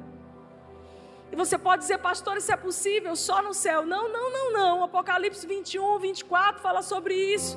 E 1.33 1.37
você 1.37 1.57
pode 1.57 1.83
dizer, 1.83 1.99
pastor, 1.99 2.37
isso 2.37 2.53
é 2.53 2.57
possível 2.57 3.15
só 3.15 3.41
no 3.41 3.55
céu. 3.55 3.87
Não, 3.87 4.13
não, 4.13 4.33
não, 4.33 4.53
não. 4.53 4.85
Apocalipse 4.85 5.47
21, 5.47 5.99
24 6.01 6.61
fala 6.61 6.83
sobre 6.83 7.15
isso. 7.15 7.57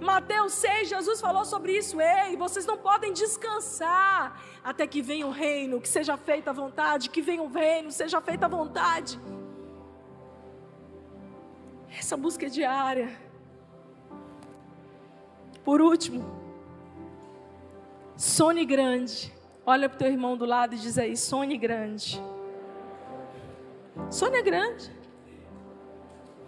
Mateus 0.00 0.52
6, 0.54 0.88
Jesus 0.88 1.20
falou 1.20 1.44
sobre 1.44 1.76
isso. 1.76 2.00
Ei, 2.00 2.36
vocês 2.36 2.66
não 2.66 2.76
podem 2.76 3.12
descansar 3.12 4.40
até 4.62 4.86
que 4.86 5.02
venha 5.02 5.26
o 5.26 5.30
reino, 5.30 5.80
que 5.80 5.88
seja 5.88 6.16
feita 6.16 6.50
a 6.50 6.52
vontade, 6.52 7.10
que 7.10 7.20
venha 7.20 7.42
o 7.42 7.48
reino, 7.48 7.90
seja 7.90 8.20
feita 8.20 8.46
a 8.46 8.48
vontade. 8.48 9.18
Essa 11.98 12.16
busca 12.16 12.46
é 12.46 12.48
diária. 12.48 13.20
Por 15.64 15.80
último, 15.80 16.24
sonhe 18.16 18.64
grande. 18.64 19.32
Olha 19.64 19.88
para 19.88 19.96
o 19.96 19.98
teu 19.98 20.08
irmão 20.08 20.36
do 20.36 20.44
lado 20.44 20.74
e 20.74 20.78
diz 20.78 20.98
aí: 20.98 21.16
sonhe 21.16 21.56
grande. 21.56 22.22
Sonhe 24.10 24.42
grande. 24.42 24.90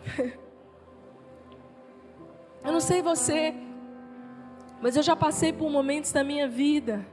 Eu 2.65 2.73
não 2.73 2.81
sei 2.81 3.03
você, 3.03 3.55
mas 4.81 4.97
eu 4.97 5.03
já 5.03 5.15
passei 5.15 5.53
por 5.53 5.71
momentos 5.71 6.13
da 6.13 6.25
minha 6.25 6.49
vida 6.49 7.07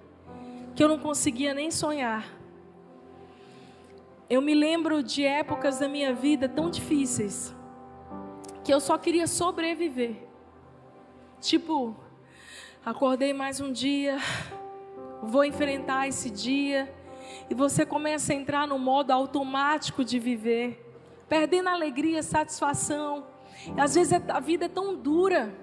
que 0.73 0.81
eu 0.81 0.87
não 0.87 0.97
conseguia 0.97 1.53
nem 1.53 1.69
sonhar. 1.69 2.25
Eu 4.29 4.41
me 4.41 4.53
lembro 4.53 5.03
de 5.03 5.25
épocas 5.25 5.77
da 5.79 5.89
minha 5.89 6.13
vida 6.13 6.47
tão 6.47 6.69
difíceis 6.69 7.53
que 8.63 8.73
eu 8.73 8.79
só 8.79 8.97
queria 8.97 9.27
sobreviver. 9.27 10.23
Tipo, 11.41 11.97
acordei 12.85 13.33
mais 13.33 13.59
um 13.59 13.73
dia, 13.73 14.19
vou 15.21 15.43
enfrentar 15.43 16.07
esse 16.07 16.29
dia, 16.29 16.89
e 17.49 17.53
você 17.53 17.85
começa 17.85 18.31
a 18.31 18.35
entrar 18.37 18.65
no 18.65 18.79
modo 18.79 19.11
automático 19.11 20.05
de 20.05 20.17
viver, 20.17 20.81
perdendo 21.27 21.67
alegria, 21.67 22.23
satisfação. 22.23 23.30
Às 23.77 23.95
vezes 23.95 24.13
é, 24.13 24.21
a 24.29 24.39
vida 24.39 24.65
é 24.65 24.69
tão 24.69 24.95
dura 24.95 25.53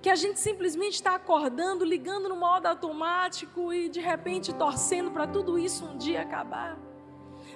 que 0.00 0.08
a 0.08 0.14
gente 0.14 0.38
simplesmente 0.38 0.94
está 0.94 1.14
acordando, 1.14 1.84
ligando 1.84 2.28
no 2.28 2.36
modo 2.36 2.66
automático 2.66 3.72
e 3.72 3.88
de 3.88 4.00
repente 4.00 4.54
torcendo 4.54 5.10
para 5.10 5.26
tudo 5.26 5.58
isso 5.58 5.84
um 5.84 5.98
dia 5.98 6.22
acabar. 6.22 6.78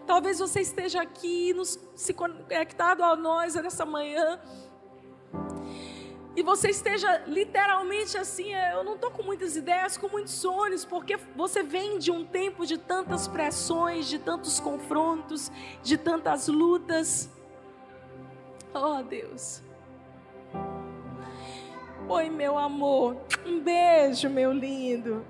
Talvez 0.07 0.39
você 0.39 0.61
esteja 0.61 1.01
aqui 1.01 1.55
nos, 1.55 1.79
se 1.95 2.13
conectado 2.13 3.05
a 3.05 3.15
nós 3.15 3.55
nessa 3.55 3.87
manhã 3.87 4.41
e 6.35 6.43
você 6.43 6.71
esteja 6.71 7.23
literalmente 7.27 8.17
assim, 8.17 8.55
é, 8.55 8.75
eu 8.75 8.83
não 8.83 8.95
estou 8.95 9.11
com 9.11 9.23
muitas 9.23 9.55
ideias, 9.55 9.99
com 9.99 10.09
muitos 10.09 10.33
sonhos, 10.33 10.83
porque 10.83 11.19
você 11.37 11.63
vem 11.63 11.99
de 11.99 12.11
um 12.11 12.25
tempo 12.25 12.65
de 12.65 12.79
tantas 12.79 13.29
pressões, 13.29 14.07
de 14.09 14.19
tantos 14.19 14.59
confrontos, 14.59 15.53
de 15.83 15.99
tantas 15.99 16.49
lutas. 16.49 17.31
Oh 18.75 19.03
Deus. 19.03 19.63
Oi, 22.09 22.31
meu 22.31 22.57
amor. 22.57 23.17
Um 23.47 23.61
beijo, 23.61 24.31
meu 24.31 24.53
lindo. 24.53 25.25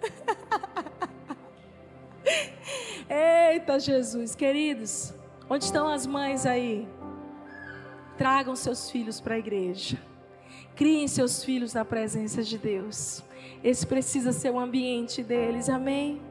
Eita, 3.08 3.78
Jesus. 3.78 4.34
Queridos, 4.34 5.12
onde 5.48 5.64
estão 5.64 5.88
as 5.88 6.06
mães 6.06 6.46
aí? 6.46 6.88
Tragam 8.16 8.56
seus 8.56 8.90
filhos 8.90 9.20
para 9.20 9.34
a 9.34 9.38
igreja. 9.38 10.00
Criem 10.74 11.06
seus 11.06 11.44
filhos 11.44 11.74
na 11.74 11.84
presença 11.84 12.42
de 12.42 12.56
Deus. 12.56 13.22
Esse 13.62 13.86
precisa 13.86 14.32
ser 14.32 14.50
o 14.50 14.58
ambiente 14.58 15.22
deles, 15.22 15.68
amém? 15.68 16.22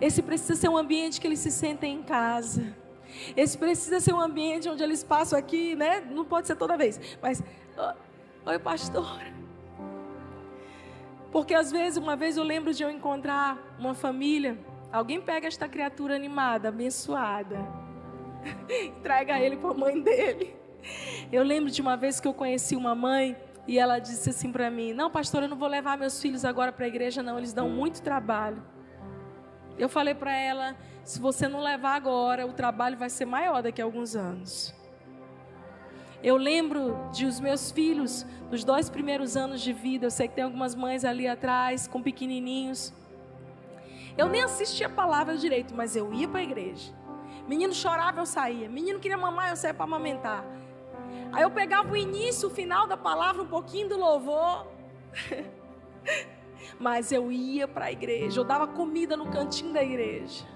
Esse 0.00 0.22
precisa 0.22 0.54
ser 0.54 0.68
um 0.68 0.76
ambiente 0.76 1.20
que 1.20 1.26
eles 1.26 1.40
se 1.40 1.50
sentem 1.50 1.96
em 1.96 2.02
casa. 2.02 2.83
Esse 3.36 3.56
precisa 3.56 4.00
ser 4.00 4.12
um 4.12 4.20
ambiente 4.20 4.68
onde 4.68 4.82
eles 4.82 5.02
passam 5.02 5.38
aqui, 5.38 5.74
né? 5.74 6.00
Não 6.00 6.24
pode 6.24 6.46
ser 6.46 6.56
toda 6.56 6.76
vez, 6.76 7.00
mas 7.22 7.42
oi, 8.46 8.58
pastora. 8.58 9.32
Porque 11.32 11.54
às 11.54 11.72
vezes, 11.72 11.96
uma 11.96 12.14
vez 12.14 12.36
eu 12.36 12.44
lembro 12.44 12.72
de 12.72 12.82
eu 12.82 12.90
encontrar 12.90 13.58
uma 13.78 13.92
família, 13.92 14.56
alguém 14.92 15.20
pega 15.20 15.48
esta 15.48 15.68
criatura 15.68 16.14
animada, 16.14 16.68
abençoada, 16.68 17.58
entrega 18.70 19.38
ele 19.40 19.56
para 19.56 19.70
a 19.70 19.74
mãe 19.74 20.00
dele. 20.00 20.54
Eu 21.32 21.42
lembro 21.42 21.70
de 21.70 21.80
uma 21.80 21.96
vez 21.96 22.20
que 22.20 22.28
eu 22.28 22.34
conheci 22.34 22.76
uma 22.76 22.94
mãe 22.94 23.36
e 23.66 23.78
ela 23.78 23.98
disse 23.98 24.30
assim 24.30 24.52
para 24.52 24.70
mim: 24.70 24.92
Não, 24.92 25.10
pastora, 25.10 25.46
eu 25.46 25.48
não 25.48 25.56
vou 25.56 25.68
levar 25.68 25.98
meus 25.98 26.20
filhos 26.20 26.44
agora 26.44 26.70
para 26.70 26.84
a 26.84 26.88
igreja, 26.88 27.22
não, 27.22 27.38
eles 27.38 27.52
dão 27.52 27.68
muito 27.68 28.02
trabalho. 28.02 28.62
Eu 29.78 29.88
falei 29.88 30.14
para 30.14 30.36
ela: 30.36 30.76
se 31.04 31.20
você 31.20 31.46
não 31.46 31.60
levar 31.60 31.94
agora, 31.94 32.46
o 32.46 32.52
trabalho 32.52 32.96
vai 32.96 33.10
ser 33.10 33.26
maior 33.26 33.62
daqui 33.62 33.82
a 33.82 33.84
alguns 33.84 34.16
anos. 34.16 34.74
Eu 36.22 36.38
lembro 36.38 36.96
de 37.12 37.26
os 37.26 37.38
meus 37.38 37.70
filhos, 37.70 38.24
nos 38.50 38.64
dois 38.64 38.88
primeiros 38.88 39.36
anos 39.36 39.60
de 39.60 39.74
vida, 39.74 40.06
eu 40.06 40.10
sei 40.10 40.26
que 40.26 40.34
tem 40.34 40.44
algumas 40.44 40.74
mães 40.74 41.04
ali 41.04 41.28
atrás, 41.28 41.86
com 41.86 42.02
pequenininhos. 42.02 42.94
Eu 44.16 44.28
nem 44.30 44.42
assistia 44.42 44.86
a 44.86 44.90
palavra 44.90 45.36
direito, 45.36 45.74
mas 45.74 45.94
eu 45.94 46.14
ia 46.14 46.26
para 46.26 46.40
a 46.40 46.42
igreja. 46.42 46.90
Menino 47.46 47.74
chorava, 47.74 48.22
eu 48.22 48.26
saía. 48.26 48.70
Menino 48.70 48.98
queria 48.98 49.18
mamar, 49.18 49.50
eu 49.50 49.56
saía 49.56 49.74
para 49.74 49.84
amamentar. 49.84 50.42
Aí 51.30 51.42
eu 51.42 51.50
pegava 51.50 51.92
o 51.92 51.96
início, 51.96 52.48
o 52.48 52.50
final 52.50 52.86
da 52.86 52.96
palavra, 52.96 53.42
um 53.42 53.46
pouquinho 53.46 53.90
do 53.90 53.98
louvor. 53.98 54.66
Mas 56.80 57.12
eu 57.12 57.30
ia 57.30 57.68
para 57.68 57.86
a 57.86 57.92
igreja, 57.92 58.40
eu 58.40 58.44
dava 58.44 58.66
comida 58.66 59.14
no 59.16 59.30
cantinho 59.30 59.74
da 59.74 59.82
igreja. 59.82 60.53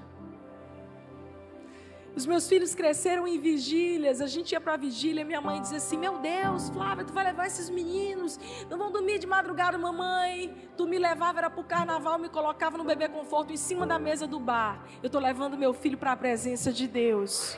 Os 2.18 2.26
meus 2.26 2.48
filhos 2.48 2.74
cresceram 2.74 3.28
em 3.28 3.38
vigílias. 3.38 4.20
A 4.20 4.26
gente 4.26 4.50
ia 4.50 4.60
para 4.60 4.76
vigília. 4.76 5.24
Minha 5.24 5.40
mãe 5.40 5.60
dizia 5.60 5.76
assim: 5.78 5.96
Meu 5.96 6.18
Deus, 6.18 6.68
Flávia, 6.68 7.04
tu 7.04 7.12
vai 7.12 7.22
levar 7.22 7.46
esses 7.46 7.70
meninos. 7.70 8.40
Não 8.68 8.76
vão 8.76 8.90
dormir 8.90 9.20
de 9.20 9.26
madrugada, 9.28 9.78
mamãe. 9.78 10.68
Tu 10.76 10.84
me 10.84 10.98
levava, 10.98 11.38
era 11.38 11.48
para 11.48 11.60
o 11.60 11.64
carnaval, 11.64 12.18
me 12.18 12.28
colocava 12.28 12.76
no 12.76 12.82
bebê 12.82 13.08
conforto 13.08 13.52
em 13.52 13.56
cima 13.56 13.86
da 13.86 14.00
mesa 14.00 14.26
do 14.26 14.40
bar. 14.40 14.84
Eu 15.00 15.06
estou 15.06 15.20
levando 15.20 15.56
meu 15.56 15.72
filho 15.72 15.96
para 15.96 16.10
a 16.10 16.16
presença 16.16 16.72
de 16.72 16.88
Deus. 16.88 17.56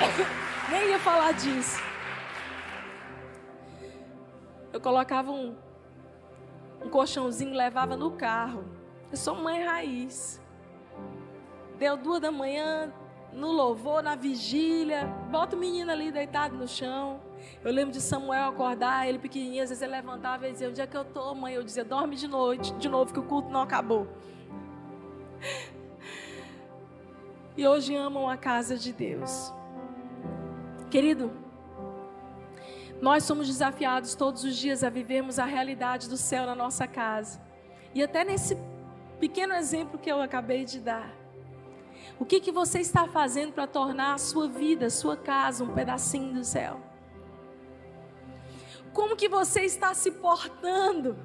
Nem 0.70 0.90
ia 0.90 0.98
falar 0.98 1.32
disso. 1.32 1.82
Eu 4.70 4.80
colocava 4.82 5.30
um, 5.30 5.56
um 6.84 6.90
colchãozinho, 6.90 7.54
levava 7.54 7.96
no 7.96 8.10
carro. 8.10 8.66
Eu 9.10 9.16
sou 9.16 9.34
mãe 9.34 9.64
raiz. 9.64 10.38
Deu 11.80 11.96
duas 11.96 12.20
da 12.20 12.30
manhã, 12.30 12.92
no 13.32 13.50
louvor, 13.50 14.02
na 14.02 14.14
vigília. 14.14 15.06
Bota 15.30 15.56
o 15.56 15.58
menino 15.58 15.90
ali 15.90 16.12
deitado 16.12 16.54
no 16.54 16.68
chão. 16.68 17.18
Eu 17.64 17.72
lembro 17.72 17.90
de 17.90 18.02
Samuel 18.02 18.50
acordar, 18.50 19.08
ele 19.08 19.18
pequenininho, 19.18 19.62
às 19.62 19.70
vezes 19.70 19.82
ele 19.82 19.92
levantava 19.92 20.46
e 20.46 20.52
dizia: 20.52 20.68
Onde 20.68 20.82
é 20.82 20.86
que 20.86 20.94
eu 20.94 21.00
estou, 21.00 21.34
mãe? 21.34 21.54
Eu 21.54 21.64
dizia: 21.64 21.82
Dorme 21.82 22.16
de 22.16 22.28
noite, 22.28 22.74
de 22.74 22.86
novo, 22.86 23.14
que 23.14 23.18
o 23.18 23.22
culto 23.22 23.48
não 23.48 23.62
acabou. 23.62 24.06
E 27.56 27.66
hoje 27.66 27.96
amam 27.96 28.28
a 28.28 28.36
casa 28.36 28.76
de 28.76 28.92
Deus. 28.92 29.50
Querido, 30.90 31.32
nós 33.00 33.24
somos 33.24 33.46
desafiados 33.46 34.14
todos 34.14 34.44
os 34.44 34.54
dias 34.54 34.84
a 34.84 34.90
vivermos 34.90 35.38
a 35.38 35.46
realidade 35.46 36.10
do 36.10 36.16
céu 36.18 36.44
na 36.44 36.54
nossa 36.54 36.86
casa. 36.86 37.40
E 37.94 38.02
até 38.02 38.22
nesse 38.22 38.54
pequeno 39.18 39.54
exemplo 39.54 39.98
que 39.98 40.12
eu 40.12 40.20
acabei 40.20 40.66
de 40.66 40.78
dar. 40.78 41.19
O 42.20 42.26
que, 42.26 42.38
que 42.38 42.52
você 42.52 42.80
está 42.80 43.08
fazendo 43.08 43.54
para 43.54 43.66
tornar 43.66 44.12
a 44.12 44.18
sua 44.18 44.46
vida, 44.46 44.86
a 44.86 44.90
sua 44.90 45.16
casa, 45.16 45.64
um 45.64 45.72
pedacinho 45.72 46.34
do 46.34 46.44
céu? 46.44 46.78
Como 48.92 49.16
que 49.16 49.26
você 49.26 49.62
está 49.62 49.94
se 49.94 50.10
portando? 50.10 51.16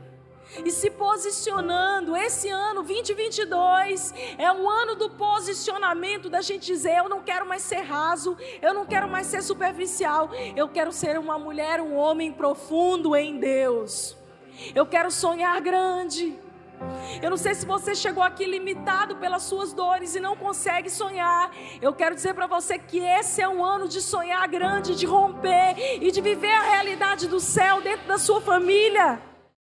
e 0.64 0.70
se 0.70 0.92
posicionando. 0.92 2.16
Esse 2.16 2.50
ano 2.50 2.84
2022 2.84 4.14
é 4.38 4.52
o 4.52 4.70
ano 4.70 4.96
do 4.96 5.10
posicionamento 5.10 6.30
da 6.30 6.40
gente 6.40 6.68
dizer: 6.68 6.98
eu 6.98 7.10
não 7.10 7.24
quero 7.24 7.48
mais 7.48 7.64
ser 7.64 7.82
raso, 7.82 8.38
eu 8.62 8.72
não 8.72 8.86
quero 8.86 9.10
mais 9.10 9.26
ser 9.26 9.42
superficial, 9.42 10.30
eu 10.56 10.70
quero 10.70 10.92
ser 10.92 11.18
uma 11.18 11.40
mulher, 11.40 11.82
um 11.82 11.96
homem 11.96 12.32
profundo 12.32 13.16
em 13.16 13.40
Deus. 13.40 14.16
Eu 14.76 14.86
quero 14.86 15.10
sonhar 15.10 15.60
grande. 15.62 16.45
Eu 17.22 17.30
não 17.30 17.38
sei 17.38 17.54
se 17.54 17.66
você 17.66 17.96
chegou 17.96 18.24
aqui 18.24 18.46
limitado 18.46 19.16
pelas 19.18 19.44
suas 19.44 19.74
dores 19.74 20.16
e 20.16 20.20
não 20.20 20.36
consegue 20.36 20.90
sonhar. 20.90 21.52
Eu 21.82 21.94
quero 21.94 22.16
dizer 22.16 22.34
para 22.34 22.48
você 22.48 22.78
que 22.78 23.00
esse 23.00 23.42
é 23.42 23.48
um 23.48 23.64
ano 23.64 23.88
de 23.88 24.02
sonhar 24.02 24.48
grande, 24.48 24.96
de 24.96 25.06
romper 25.06 25.76
e 26.02 26.12
de 26.12 26.22
viver 26.22 26.54
a 26.54 26.64
realidade 26.64 27.28
do 27.28 27.40
céu 27.40 27.82
dentro 27.82 28.08
da 28.08 28.18
sua 28.18 28.42
família. 28.42 29.35